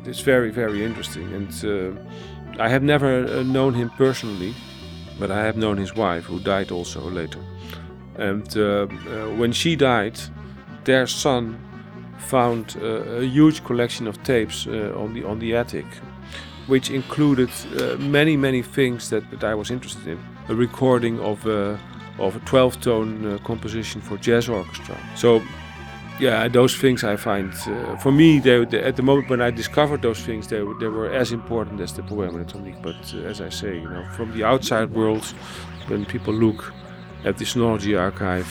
It's 0.08 0.22
very, 0.22 0.52
very 0.52 0.84
interesting, 0.84 1.34
and 1.34 2.00
I 2.60 2.70
have 2.70 2.84
never 2.84 3.44
known 3.44 3.74
him 3.74 3.90
personally 3.98 4.54
but 5.20 5.32
I 5.32 5.44
have 5.44 5.58
known 5.58 5.78
his 5.78 5.96
wife, 5.96 6.26
who 6.26 6.40
died 6.40 6.72
also 6.72 7.02
later. 7.10 7.40
And 8.18 8.58
uh, 8.58 8.62
uh, 8.62 8.88
when 9.36 9.52
she 9.52 9.76
died, 9.76 10.20
their 10.84 11.08
son 11.08 11.60
found 12.18 12.76
uh, 12.82 13.20
a 13.20 13.24
huge 13.24 13.64
collection 13.64 14.08
of 14.08 14.22
tapes 14.24 14.68
uh, 14.68 14.94
on 14.96 15.14
the 15.14 15.24
on 15.24 15.40
the 15.40 15.56
attic, 15.56 15.86
which 16.68 16.90
included 16.90 17.50
uh, 17.50 17.96
many 17.98 18.38
many 18.38 18.64
things 18.64 19.10
that, 19.10 19.30
that 19.32 19.44
I 19.44 19.56
was 19.56 19.70
interested 19.70 20.08
in. 20.08 20.20
A 20.50 20.56
recording 20.56 21.20
of 21.20 21.46
a 21.46 21.80
of 22.20 22.36
a 22.36 22.40
12-tone 22.40 23.40
composition 23.44 24.02
for 24.02 24.18
jazz 24.18 24.50
orchestra. 24.50 24.98
So 25.16 25.42
yeah, 26.20 26.48
those 26.48 26.76
things 26.76 27.04
I 27.04 27.16
find 27.16 27.54
uh, 27.68 27.96
for 27.98 28.12
me 28.12 28.40
they, 28.40 28.66
they, 28.66 28.84
at 28.84 28.96
the 28.96 29.04
moment 29.04 29.30
when 29.30 29.42
I 29.42 29.52
discovered 29.52 30.02
those 30.02 30.22
things 30.22 30.48
they, 30.48 30.64
they 30.80 30.88
were 30.88 31.12
as 31.12 31.32
important 31.32 31.80
as 31.82 31.94
the 31.94 32.02
poem 32.04 32.36
and 32.36 32.46
électronique. 32.46 32.82
But 32.82 32.96
uh, 33.14 33.28
as 33.28 33.42
I 33.42 33.50
say, 33.50 33.76
you 33.76 33.90
know, 33.90 34.06
from 34.16 34.36
the 34.36 34.44
outside 34.44 34.92
world, 34.92 35.26
when 35.88 36.06
people 36.06 36.34
look 36.34 36.74
at 37.24 37.38
the 37.38 37.46
Sonology 37.46 38.00
archive, 38.00 38.48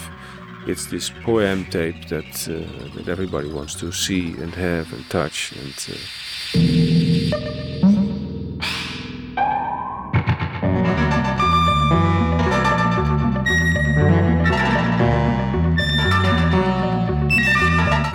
it's 0.67 0.87
this 0.87 1.11
poem 1.25 1.64
tape 1.67 2.09
that 2.09 2.49
uh, 2.49 2.97
that 2.97 3.09
everybody 3.09 3.53
wants 3.53 3.75
to 3.77 3.93
see 3.93 4.35
and 4.41 4.55
have 4.55 4.93
and 4.93 5.09
touch 5.11 5.53
and. 5.53 7.56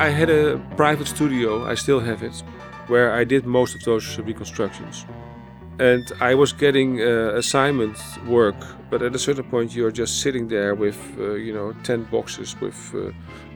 I 0.01 0.09
had 0.09 0.31
a 0.31 0.57
private 0.77 1.07
studio, 1.07 1.63
I 1.63 1.75
still 1.75 1.99
have 1.99 2.23
it, 2.23 2.43
where 2.87 3.13
I 3.13 3.23
did 3.23 3.45
most 3.45 3.75
of 3.75 3.83
those 3.83 4.17
reconstructions. 4.17 5.05
And 5.77 6.11
I 6.19 6.33
was 6.33 6.53
getting 6.53 6.99
uh, 6.99 7.33
assignment 7.35 7.99
work, 8.25 8.55
but 8.89 9.03
at 9.03 9.13
a 9.13 9.19
certain 9.19 9.43
point 9.43 9.75
you're 9.75 9.91
just 9.91 10.21
sitting 10.21 10.47
there 10.47 10.73
with, 10.73 10.97
uh, 11.19 11.35
you 11.35 11.53
know, 11.53 11.75
10 11.83 12.05
boxes 12.05 12.59
with 12.59 12.95
uh, 12.95 13.11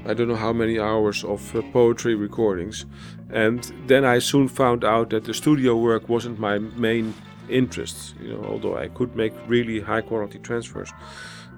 I 0.08 0.14
don't 0.14 0.28
know 0.28 0.36
how 0.36 0.54
many 0.54 0.80
hours 0.80 1.24
of 1.24 1.56
uh, 1.56 1.64
poetry 1.74 2.14
recordings. 2.14 2.86
And 3.32 3.64
then 3.88 4.06
I 4.06 4.20
soon 4.20 4.48
found 4.48 4.84
out 4.84 5.10
that 5.10 5.24
the 5.24 5.34
studio 5.34 5.76
work 5.76 6.08
wasn't 6.10 6.38
my 6.38 6.60
main 6.60 7.16
interest, 7.50 8.14
you 8.22 8.34
know, 8.34 8.46
although 8.48 8.78
I 8.78 8.90
could 8.90 9.16
make 9.16 9.34
really 9.48 9.80
high 9.80 10.02
quality 10.02 10.38
transfers. 10.38 10.94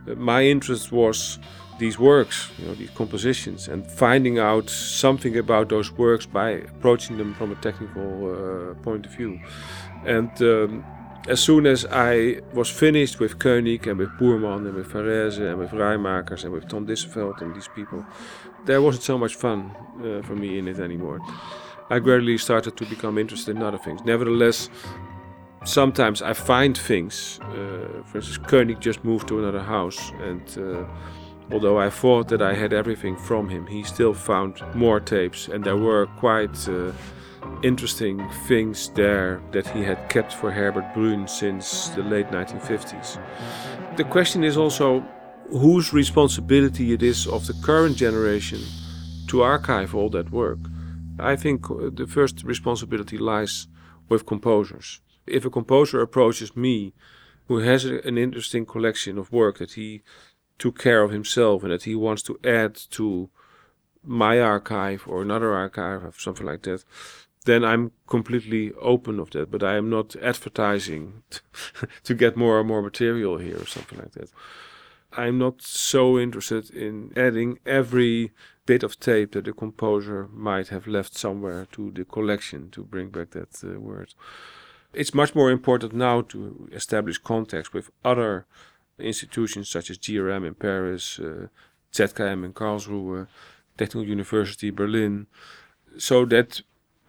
Uh, 0.07 0.15
my 0.15 0.45
interest 0.45 0.93
was 0.93 1.39
these 1.79 1.99
works, 1.99 2.49
you 2.57 2.65
know, 2.65 2.73
these 2.73 2.89
compositions, 2.91 3.67
and 3.67 3.85
finding 3.85 4.39
out 4.39 4.69
something 4.69 5.37
about 5.37 5.69
those 5.69 5.91
works 5.91 6.25
by 6.25 6.49
approaching 6.49 7.17
them 7.17 7.33
from 7.35 7.51
a 7.51 7.55
technical 7.55 8.09
uh, 8.31 8.73
point 8.83 9.05
of 9.05 9.11
view. 9.11 9.39
And 10.05 10.31
um, 10.41 10.85
as 11.27 11.39
soon 11.39 11.65
as 11.65 11.85
I 11.91 12.41
was 12.53 12.69
finished 12.69 13.19
with 13.19 13.37
Koenig 13.39 13.87
and 13.87 13.99
with 13.99 14.09
Boerman 14.19 14.65
and 14.67 14.75
with 14.75 14.91
Varese 14.91 15.39
and 15.39 15.59
with 15.59 15.71
Raaijmakers 15.71 16.43
and 16.43 16.53
with 16.53 16.67
Tom 16.67 16.87
Dissevelt 16.87 17.41
and 17.41 17.53
these 17.55 17.67
people, 17.75 18.05
there 18.65 18.81
wasn't 18.81 19.03
so 19.03 19.17
much 19.17 19.35
fun 19.35 19.71
uh, 19.99 20.21
for 20.25 20.35
me 20.35 20.57
in 20.57 20.67
it 20.67 20.79
anymore. 20.79 21.19
I 21.89 21.99
gradually 21.99 22.37
started 22.37 22.75
to 22.77 22.85
become 22.85 23.17
interested 23.17 23.55
in 23.55 23.63
other 23.63 23.77
things. 23.77 24.01
Nevertheless, 24.03 24.69
sometimes 25.65 26.21
I 26.21 26.33
find 26.33 26.77
things. 26.77 27.39
Uh, 27.43 28.03
for 28.05 28.17
instance, 28.17 28.37
Koenig 28.37 28.79
just 28.79 29.03
moved 29.03 29.27
to 29.27 29.39
another 29.39 29.61
house 29.61 30.11
and 30.21 30.57
uh, 30.57 30.85
Although 31.51 31.79
I 31.79 31.89
thought 31.89 32.27
that 32.27 32.41
I 32.41 32.53
had 32.53 32.73
everything 32.73 33.15
from 33.15 33.47
him, 33.49 33.67
he 33.67 33.83
still 33.83 34.13
found 34.13 34.61
more 34.73 34.99
tapes, 34.99 35.47
and 35.47 35.63
there 35.63 35.77
were 35.77 36.07
quite 36.17 36.67
uh, 36.67 36.91
interesting 37.63 38.27
things 38.47 38.89
there 38.89 39.41
that 39.51 39.67
he 39.67 39.83
had 39.83 40.09
kept 40.09 40.33
for 40.33 40.51
Herbert 40.51 40.93
Brun 40.93 41.27
since 41.27 41.89
the 41.89 42.03
late 42.03 42.27
1950s. 42.27 43.17
The 43.95 44.03
question 44.03 44.43
is 44.43 44.57
also 44.57 45.05
whose 45.49 45.93
responsibility 45.93 46.91
it 46.91 47.01
is 47.01 47.25
of 47.27 47.47
the 47.47 47.53
current 47.63 47.95
generation 47.95 48.59
to 49.27 49.41
archive 49.41 49.95
all 49.95 50.09
that 50.09 50.31
work. 50.31 50.59
I 51.17 51.37
think 51.37 51.71
uh, 51.71 51.89
the 51.93 52.07
first 52.07 52.43
responsibility 52.43 53.17
lies 53.17 53.67
with 54.09 54.25
composers. 54.25 54.99
If 55.25 55.45
a 55.45 55.49
composer 55.49 56.01
approaches 56.01 56.55
me, 56.55 56.93
who 57.47 57.59
has 57.59 57.85
an 57.85 58.17
interesting 58.17 58.65
collection 58.65 59.17
of 59.17 59.31
work 59.31 59.57
that 59.57 59.73
he 59.73 60.01
took 60.59 60.77
care 60.79 61.01
of 61.01 61.11
himself 61.11 61.63
and 61.63 61.71
that 61.71 61.83
he 61.83 61.95
wants 61.95 62.21
to 62.23 62.39
add 62.43 62.75
to 62.91 63.29
my 64.03 64.39
archive 64.39 65.03
or 65.07 65.21
another 65.21 65.53
archive 65.53 66.03
or 66.03 66.13
something 66.17 66.45
like 66.45 66.63
that, 66.63 66.83
then 67.45 67.63
I'm 67.63 67.91
completely 68.07 68.73
open 68.81 69.19
of 69.19 69.31
that. 69.31 69.51
But 69.51 69.63
I 69.63 69.75
am 69.75 69.89
not 69.89 70.15
advertising 70.17 71.23
to 72.03 72.13
get 72.13 72.37
more 72.37 72.59
and 72.59 72.67
more 72.67 72.81
material 72.81 73.37
here 73.37 73.57
or 73.57 73.65
something 73.65 73.99
like 73.99 74.13
that. 74.13 74.29
I'm 75.13 75.37
not 75.37 75.61
so 75.61 76.19
interested 76.19 76.69
in 76.69 77.11
adding 77.15 77.59
every 77.65 78.31
bit 78.65 78.83
of 78.83 78.99
tape 78.99 79.31
that 79.31 79.45
the 79.45 79.53
composer 79.53 80.27
might 80.31 80.67
have 80.67 80.85
left 80.85 81.17
somewhere 81.17 81.67
to 81.71 81.91
the 81.91 82.05
collection 82.05 82.69
to 82.71 82.83
bring 82.83 83.09
back 83.09 83.31
that 83.31 83.63
uh, 83.63 83.79
word. 83.79 84.13
It's 84.93 85.13
much 85.13 85.33
more 85.33 85.49
important 85.49 85.93
now 85.93 86.21
to 86.21 86.69
establish 86.71 87.17
contacts 87.17 87.73
with 87.73 87.89
other 88.03 88.45
institutions 88.99 89.69
such 89.69 89.89
as 89.89 89.97
GRM 89.97 90.45
in 90.45 90.55
Paris, 90.55 91.19
uh, 91.19 91.47
ZKM 91.93 92.43
in 92.45 92.53
Karlsruhe, 92.53 93.27
Technical 93.77 94.07
University 94.07 94.71
Berlin, 94.71 95.27
so 95.97 96.25
that 96.25 96.61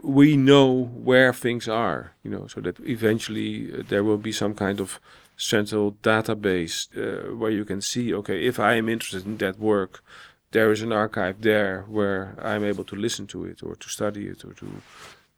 we 0.02 0.36
know 0.36 0.70
where 0.94 1.32
things 1.32 1.68
are, 1.68 2.12
you 2.22 2.30
know, 2.30 2.46
so 2.46 2.60
that 2.60 2.78
eventually 2.80 3.72
uh, 3.72 3.82
there 3.88 4.04
will 4.04 4.18
be 4.18 4.32
some 4.32 4.54
kind 4.54 4.80
of 4.80 5.00
central 5.36 5.92
database 6.02 6.88
uh, 6.96 7.34
where 7.34 7.50
you 7.50 7.64
can 7.64 7.80
see, 7.80 8.12
okay, 8.14 8.44
if 8.44 8.58
I 8.58 8.74
am 8.74 8.88
interested 8.88 9.26
in 9.26 9.38
that 9.38 9.58
work, 9.58 10.02
there 10.50 10.72
is 10.72 10.82
an 10.82 10.92
archive 10.92 11.42
there 11.42 11.84
where 11.88 12.34
I'm 12.42 12.64
able 12.64 12.84
to 12.84 12.96
listen 12.96 13.26
to 13.28 13.44
it 13.44 13.62
or 13.62 13.76
to 13.76 13.88
study 13.88 14.26
it 14.26 14.44
or 14.44 14.52
to 14.54 14.82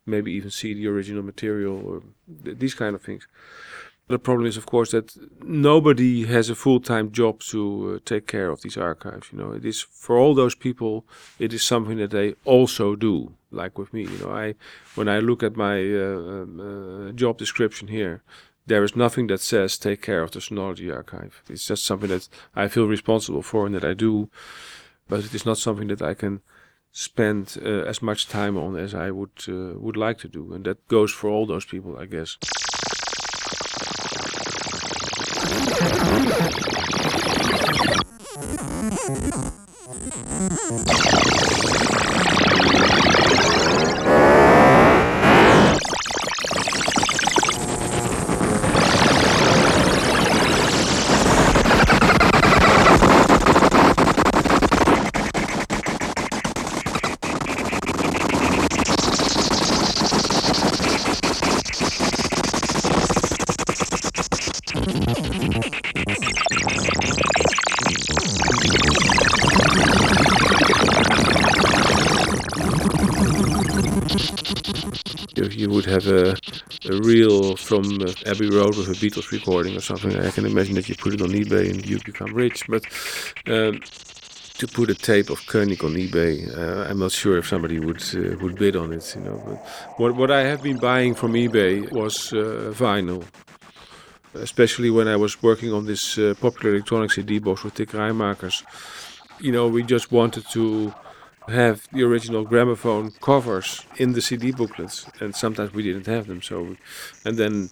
maybe 0.06 0.32
even 0.32 0.50
see 0.50 0.74
the 0.74 0.86
original 0.88 1.22
material 1.22 1.82
or 1.84 2.02
th 2.44 2.58
these 2.58 2.74
kind 2.74 2.94
of 2.94 3.02
things. 3.02 3.26
The 4.10 4.18
problem 4.18 4.48
is, 4.48 4.56
of 4.56 4.66
course, 4.66 4.90
that 4.90 5.16
nobody 5.40 6.26
has 6.26 6.50
a 6.50 6.56
full-time 6.56 7.12
job 7.12 7.38
to 7.50 7.60
uh, 7.94 7.98
take 8.04 8.26
care 8.26 8.50
of 8.50 8.60
these 8.60 8.76
archives. 8.76 9.28
You 9.30 9.38
know, 9.38 9.52
it 9.52 9.64
is 9.64 9.80
for 9.82 10.18
all 10.18 10.34
those 10.34 10.56
people. 10.56 11.04
It 11.38 11.52
is 11.52 11.62
something 11.62 11.96
that 11.98 12.10
they 12.10 12.34
also 12.44 12.96
do, 12.96 13.34
like 13.52 13.78
with 13.78 13.92
me. 13.92 14.02
You 14.02 14.18
know, 14.18 14.32
I 14.32 14.56
when 14.96 15.08
I 15.08 15.20
look 15.20 15.44
at 15.44 15.54
my 15.54 15.76
uh, 15.78 16.42
um, 16.42 16.60
uh, 16.60 17.12
job 17.12 17.38
description 17.38 17.86
here, 17.86 18.24
there 18.66 18.82
is 18.82 18.96
nothing 18.96 19.28
that 19.28 19.40
says 19.40 19.78
take 19.78 20.02
care 20.02 20.24
of 20.24 20.32
the 20.32 20.40
sonology 20.40 20.92
archive. 20.92 21.44
It's 21.48 21.68
just 21.68 21.84
something 21.84 22.10
that 22.10 22.28
I 22.56 22.66
feel 22.66 22.88
responsible 22.88 23.42
for 23.42 23.64
and 23.64 23.76
that 23.76 23.84
I 23.84 23.94
do, 23.94 24.28
but 25.08 25.20
it 25.20 25.32
is 25.34 25.46
not 25.46 25.58
something 25.58 25.86
that 25.86 26.02
I 26.02 26.14
can 26.14 26.40
spend 26.90 27.56
uh, 27.64 27.84
as 27.86 28.02
much 28.02 28.26
time 28.26 28.56
on 28.56 28.76
as 28.76 28.92
I 28.92 29.12
would 29.12 29.48
uh, 29.48 29.78
would 29.78 29.96
like 29.96 30.18
to 30.18 30.28
do, 30.28 30.52
and 30.52 30.64
that 30.64 30.88
goes 30.88 31.12
for 31.12 31.30
all 31.30 31.46
those 31.46 31.64
people, 31.64 31.96
I 31.96 32.06
guess. 32.06 32.38
Thank 35.50 36.02
you. 36.14 36.19
Beatles 79.00 79.30
recording 79.30 79.76
or 79.76 79.80
something, 79.80 80.16
I 80.18 80.30
can 80.30 80.46
imagine 80.46 80.74
that 80.74 80.88
you 80.88 80.94
put 80.94 81.14
it 81.14 81.22
on 81.22 81.30
eBay 81.30 81.70
and 81.70 81.84
you 81.86 81.98
become 82.04 82.32
rich. 82.34 82.66
But 82.68 82.84
um, 83.46 83.80
to 84.60 84.66
put 84.68 84.90
a 84.90 84.94
tape 84.94 85.30
of 85.30 85.38
Koenig 85.46 85.82
on 85.82 85.94
eBay, 85.94 86.32
uh, 86.56 86.88
I'm 86.88 86.98
not 86.98 87.12
sure 87.12 87.38
if 87.38 87.46
somebody 87.46 87.78
would 87.80 88.02
uh, 88.14 88.36
would 88.40 88.56
bid 88.56 88.76
on 88.76 88.92
it. 88.92 89.14
You 89.16 89.22
know, 89.22 89.42
but 89.46 89.58
what 89.98 90.14
what 90.20 90.30
I 90.30 90.42
have 90.42 90.62
been 90.62 90.78
buying 90.78 91.14
from 91.14 91.32
eBay 91.32 91.90
was 91.90 92.32
uh, 92.32 92.72
vinyl, 92.84 93.24
especially 94.34 94.90
when 94.90 95.08
I 95.08 95.16
was 95.16 95.42
working 95.42 95.72
on 95.72 95.86
this 95.86 96.18
uh, 96.18 96.34
popular 96.40 96.74
electronic 96.74 97.10
CD 97.10 97.38
box 97.38 97.64
with 97.64 97.74
Dick 97.74 97.90
Raaijmakers. 97.90 98.62
You 99.40 99.52
know, 99.52 99.66
we 99.68 99.82
just 99.82 100.12
wanted 100.12 100.44
to 100.50 100.92
have 101.48 101.88
the 101.92 102.02
original 102.02 102.44
gramophone 102.44 103.12
covers 103.20 103.84
in 103.96 104.12
the 104.12 104.20
CD 104.20 104.52
booklets, 104.52 105.06
and 105.20 105.34
sometimes 105.34 105.72
we 105.72 105.82
didn't 105.82 106.06
have 106.06 106.26
them. 106.26 106.42
So, 106.42 106.76
and 107.24 107.36
then 107.36 107.70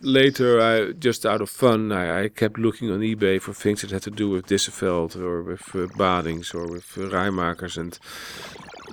later, 0.00 0.60
I 0.60 0.92
just 0.92 1.24
out 1.24 1.40
of 1.40 1.50
fun, 1.50 1.92
I, 1.92 2.24
I 2.24 2.28
kept 2.28 2.58
looking 2.58 2.90
on 2.90 3.00
eBay 3.00 3.40
for 3.40 3.52
things 3.52 3.82
that 3.82 3.90
had 3.90 4.02
to 4.02 4.10
do 4.10 4.28
with 4.30 4.46
Dissevelt 4.46 5.16
or 5.16 5.42
with 5.42 5.74
uh, 5.74 5.86
Badings 5.96 6.54
or 6.54 6.66
with 6.66 6.96
uh, 6.96 7.02
Raaijmakers. 7.02 7.76
And 7.76 7.98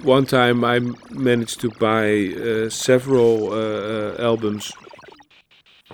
one 0.03 0.25
time, 0.25 0.63
I 0.63 0.79
managed 1.11 1.61
to 1.61 1.69
buy 1.69 2.33
uh, 2.33 2.69
several 2.69 3.51
uh, 3.51 3.55
uh, 3.55 4.15
albums 4.19 4.71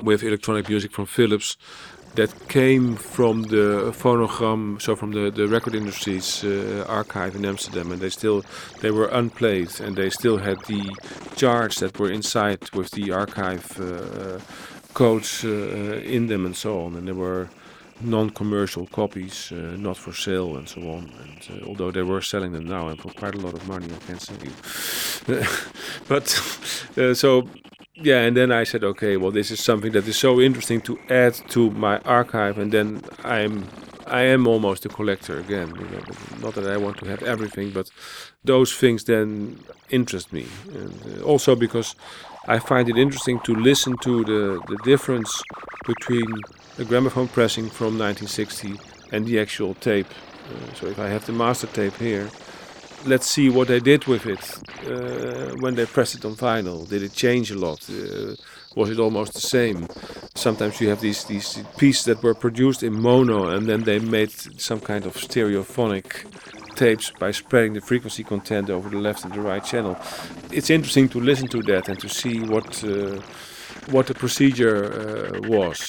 with 0.01 0.24
electronic 0.24 0.70
music 0.70 0.91
from 0.91 1.05
Philips 1.05 1.57
that 2.16 2.49
came 2.49 2.95
from 2.95 3.43
the 3.43 3.93
phonogram, 3.95 4.82
so 4.82 4.95
from 4.95 5.12
the, 5.12 5.30
the 5.30 5.47
record 5.47 5.76
industry's 5.76 6.43
uh, 6.43 6.86
archive 6.88 7.36
in 7.36 7.45
Amsterdam, 7.45 7.91
and 7.91 8.01
they 8.01 8.10
still 8.10 8.43
they 8.82 8.91
were 8.91 9.07
unplayed, 9.07 9.80
and 9.80 9.95
they 9.95 10.10
still 10.10 10.38
had 10.38 10.57
the 10.66 10.89
charts 11.36 11.80
that 11.80 11.99
were 11.99 12.12
inside 12.12 12.72
with 12.74 12.91
the 12.91 13.12
archive 13.12 13.80
uh, 13.80 14.39
codes 15.00 15.45
uh, 15.45 16.16
in 16.16 16.28
them 16.28 16.45
and 16.45 16.56
so 16.56 16.72
on, 16.86 16.95
and 16.97 17.08
there 17.08 17.20
were 17.28 17.47
non-commercial 18.02 18.86
copies, 18.88 19.52
uh, 19.52 19.56
not 19.88 19.97
for 19.97 20.14
sale 20.14 20.58
and 20.58 20.68
so 20.68 20.82
on. 20.82 21.04
And 21.24 21.41
uh, 21.52 21.68
although 21.68 21.91
they 21.91 22.04
were 22.04 22.22
selling 22.22 22.52
them 22.52 22.66
now 22.66 22.89
and 22.89 22.97
for 23.00 23.12
quite 23.22 23.36
a 23.36 23.41
lot 23.45 23.54
of 23.54 23.64
money, 23.68 23.88
I 23.97 24.00
can 24.08 24.20
say 24.20 24.36
you. 24.45 24.54
but 26.12 26.28
so 27.16 27.47
yeah, 28.02 28.28
and 28.28 28.36
then 28.36 28.52
I 28.52 28.66
said, 28.66 28.84
okay, 28.84 29.18
well, 29.18 29.32
this 29.32 29.52
is 29.52 29.60
something 29.64 29.91
that 29.93 30.08
is 30.08 30.18
so 30.18 30.41
interesting 30.41 30.82
to 30.82 30.97
add 31.10 31.34
to 31.50 31.72
my 31.72 32.00
archive, 32.00 32.58
and 32.62 32.72
then 32.72 33.02
I'm 33.24 33.54
I 34.08 34.22
am 34.34 34.47
almost 34.47 34.86
a 34.86 34.89
collector 34.89 35.39
again. 35.39 35.68
You 35.76 35.88
know, 35.91 36.02
not 36.41 36.54
that 36.56 36.68
I 36.68 36.78
want 36.78 36.97
to 36.97 37.06
have 37.06 37.22
everything, 37.24 37.72
but 37.72 37.91
those 38.43 38.74
things 38.74 39.04
then 39.04 39.60
interest 39.89 40.34
me, 40.34 40.45
and 40.74 40.93
uh, 41.06 41.32
also 41.32 41.56
because 41.56 41.95
I 42.50 42.58
find 42.60 42.89
it 42.89 42.97
interesting 42.97 43.39
to 43.41 43.54
listen 43.54 43.93
to 44.08 44.14
the 44.32 44.41
the 44.72 44.78
difference 44.91 45.32
between 45.86 46.30
a 46.80 46.84
gramophone 46.84 47.28
pressing 47.28 47.70
from 47.70 47.91
1960 47.97 48.76
and 49.14 49.26
the 49.26 49.39
actual 49.39 49.74
tape. 49.76 50.12
Uh, 50.50 50.74
so 50.74 50.88
if 50.88 50.97
I 51.00 51.08
have 51.10 51.26
the 51.26 51.34
master 51.34 51.68
tape 51.68 51.97
here 51.97 52.28
let's 53.06 53.28
see 53.28 53.50
what 53.50 53.68
they 53.68 53.80
did 53.80 54.06
with 54.06 54.26
it 54.26 54.60
uh, 54.88 55.56
when 55.60 55.76
they 55.76 55.86
pressed 55.86 56.16
it 56.16 56.26
on 56.26 56.36
vinyl. 56.36 56.88
Did 56.88 57.04
it 57.04 57.14
change 57.14 57.52
a 57.52 57.58
lot? 57.58 57.89
Uh, 57.89 58.36
was 58.76 58.89
it 58.89 59.00
almost 59.00 59.34
the 59.34 59.41
same? 59.41 59.88
Sometimes 60.36 60.80
you 60.82 60.89
have 60.89 61.02
these 61.02 61.24
these 61.26 61.64
pieces 61.78 62.06
that 62.06 62.22
were 62.22 62.34
produced 62.34 62.84
in 62.84 62.93
mono 62.93 63.50
and 63.50 63.68
then 63.68 63.84
they 63.84 64.00
made 64.00 64.32
some 64.60 64.80
kind 64.80 65.06
of 65.06 65.16
stereophonic 65.16 66.26
tapes 66.80 67.12
by 67.20 67.32
spreading 67.32 67.74
the 67.74 67.82
frequency 67.82 68.24
content 68.24 68.70
over 68.70 68.90
the 68.90 69.02
left 69.08 69.26
and 69.26 69.34
the 69.34 69.42
right 69.42 69.64
channel. 69.72 69.98
It's 70.58 70.70
interesting 70.70 71.10
to 71.10 71.20
listen 71.20 71.48
to 71.50 71.62
that 71.64 71.90
and 71.90 72.00
to 72.00 72.08
see 72.08 72.40
what 72.54 72.84
uh, 72.84 73.20
what 73.94 74.06
the 74.08 74.14
procedure 74.14 74.78
uh, 74.86 75.50
was. 75.56 75.80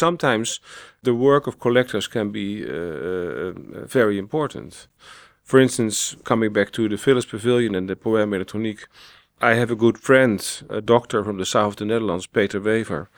Sometimes 0.00 0.60
the 1.02 1.14
work 1.14 1.46
of 1.46 1.58
collectors 1.58 2.08
can 2.08 2.30
be 2.30 2.48
uh, 2.64 2.72
uh, 2.72 3.52
very 3.98 4.16
important. 4.18 4.88
For 5.50 5.60
instance, 5.60 6.16
coming 6.24 6.52
back 6.52 6.70
to 6.72 6.88
the 6.88 6.96
Philips 6.96 7.26
Pavilion 7.26 7.74
and 7.74 7.88
the 7.88 7.96
Poème 7.96 8.34
Electronique, 8.34 8.86
I 9.40 9.54
have 9.54 9.70
a 9.72 9.80
good 9.84 9.98
friend, 9.98 10.38
a 10.68 10.80
doctor 10.80 11.24
from 11.24 11.38
the 11.38 11.46
south 11.46 11.72
of 11.72 11.76
the 11.76 11.84
Netherlands, 11.86 12.26
Peter 12.26 12.60
Wever, 12.60 13.08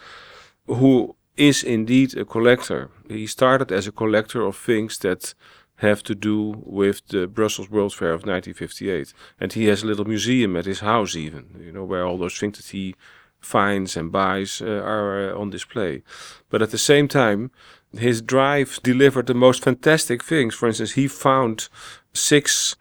who 0.67 1.17
is 1.37 1.63
indeed 1.65 2.17
a 2.17 2.25
collector. 2.25 2.91
He 3.09 3.27
started 3.27 3.73
as 3.73 3.87
a 3.87 3.93
collector 3.93 4.43
of 4.43 4.57
things 4.57 4.99
that 4.99 5.35
have 5.77 6.03
to 6.05 6.15
do 6.15 6.63
with 6.65 7.07
the 7.09 7.27
Brussels 7.27 7.71
World 7.71 7.93
Fair 7.93 8.13
of 8.13 8.25
1958. 8.25 9.13
And 9.41 9.53
he 9.53 9.65
has 9.67 9.83
a 9.83 9.87
little 9.87 10.05
museum 10.05 10.57
at 10.57 10.67
his 10.67 10.81
house, 10.81 11.17
even, 11.17 11.45
you 11.59 11.73
know, 11.73 11.85
where 11.85 12.05
all 12.07 12.19
those 12.19 12.39
things 12.39 12.59
that 12.59 12.69
he 12.69 12.95
finds 13.43 13.97
and 13.97 14.13
buys 14.13 14.63
uh, 14.63 14.67
are 14.67 15.31
uh, 15.31 15.41
on 15.41 15.51
display. 15.51 16.03
But 16.51 16.63
at 16.63 16.71
the 16.71 16.79
same 16.79 17.09
time, 17.09 17.51
his 17.99 18.23
drive 18.23 18.81
delivered 18.83 19.27
the 19.27 19.35
most 19.35 19.63
fantastic 19.65 20.25
things. 20.25 20.55
For 20.55 20.69
instance, 20.69 20.93
he 20.93 21.09
found 21.09 21.69
six 22.15 22.77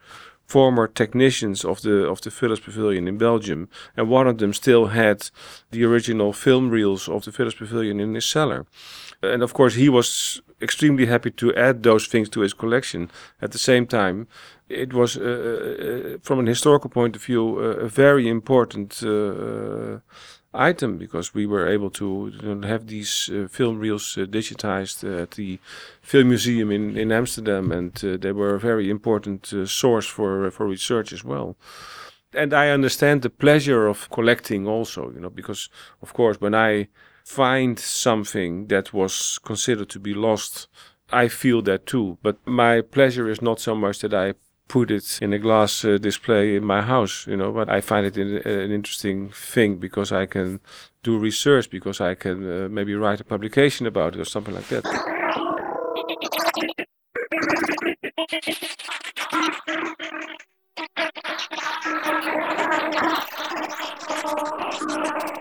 former 0.45 0.88
technicians 0.88 1.66
of 1.66 1.82
the 1.82 2.09
of 2.09 2.20
the 2.22 2.32
Philips 2.32 2.62
Pavilion 2.66 3.07
in 3.07 3.18
Belgium, 3.18 3.68
and 3.95 4.09
one 4.09 4.30
of 4.30 4.38
them 4.38 4.53
still 4.53 4.88
had 4.88 5.32
the 5.72 5.84
original 5.86 6.34
film 6.34 6.70
reels 6.70 7.07
of 7.07 7.24
the 7.24 7.32
Philips 7.32 7.57
Pavilion 7.57 7.99
in 7.99 8.14
his 8.16 8.26
cellar. 8.26 8.66
And 9.24 9.43
of 9.43 9.53
course, 9.53 9.76
he 9.76 9.89
was 9.89 10.41
extremely 10.62 11.05
happy 11.05 11.32
to 11.32 11.53
add 11.55 11.84
those 11.84 12.07
things 12.07 12.30
to 12.30 12.41
his 12.41 12.53
collection. 12.53 13.09
At 13.39 13.51
the 13.51 13.59
same 13.59 13.86
time, 13.86 14.28
it 14.70 14.93
was, 14.93 15.18
uh, 15.18 15.24
uh, 15.24 16.18
from 16.22 16.39
an 16.39 16.47
historical 16.47 16.89
point 16.89 17.16
of 17.16 17.24
view, 17.24 17.57
uh, 17.57 17.86
a 17.86 17.88
very 17.88 18.28
important 18.28 19.03
uh, 19.03 19.99
item 20.54 20.97
because 20.97 21.34
we 21.34 21.45
were 21.45 21.68
able 21.68 21.89
to 21.89 22.32
have 22.64 22.88
these 22.88 23.30
uh, 23.30 23.47
film 23.47 23.80
reels 23.80 24.18
uh, 24.18 24.22
digitized 24.26 25.04
at 25.22 25.32
the 25.32 25.60
Film 26.02 26.30
Museum 26.30 26.72
in, 26.72 26.97
in 26.97 27.12
Amsterdam, 27.12 27.72
and 27.72 27.93
they 27.93 28.32
were 28.32 28.56
a 28.56 28.60
very 28.60 28.89
important 28.89 29.54
source 29.66 30.06
for 30.06 30.52
for 30.52 30.68
research 30.68 31.14
as 31.14 31.24
well. 31.24 31.56
And 32.34 32.54
I 32.54 32.70
understand 32.70 33.22
the 33.22 33.30
pleasure 33.30 33.88
of 33.88 34.10
collecting 34.10 34.68
also, 34.68 35.12
you 35.12 35.20
know, 35.20 35.30
because 35.30 35.70
of 36.02 36.14
course 36.14 36.39
when 36.39 36.56
I 36.56 36.88
find 37.26 37.78
something 37.78 38.68
that 38.68 38.93
was 38.93 39.39
considered 39.43 39.89
to 39.89 39.99
be 39.99 40.14
lost, 40.14 40.68
I 41.12 41.28
feel 41.28 41.62
that 41.64 41.86
too. 41.86 42.18
But 42.22 42.38
my 42.45 42.82
pleasure 42.82 43.30
is 43.30 43.41
not 43.41 43.60
so 43.60 43.76
much 43.76 43.99
that 43.99 44.14
I 44.14 44.34
put 44.72 44.89
it 44.89 45.19
in 45.22 45.34
a 45.34 45.38
glass 45.38 45.84
uh, 45.84 45.97
display 45.97 46.55
in 46.55 46.63
my 46.63 46.82
house, 46.82 47.28
you 47.28 47.36
know. 47.36 47.51
But 47.51 47.69
I 47.69 47.82
find 47.82 48.05
it 48.05 48.17
in, 48.17 48.38
uh, 48.38 48.49
an 48.65 48.72
interesting 48.72 49.30
thing 49.30 49.76
because 49.76 50.13
I 50.13 50.26
can 50.26 50.61
do 51.03 51.19
research, 51.19 51.69
because 51.69 51.99
I 51.99 52.15
can 52.15 52.38
uh, 52.49 52.69
maybe 52.69 52.95
write 52.95 53.19
a 53.19 53.26
publication 53.26 53.86
about 53.86 54.15
it 54.15 54.22
or 54.22 54.26
something 54.26 54.55
like 54.55 54.69
that. 54.69 54.86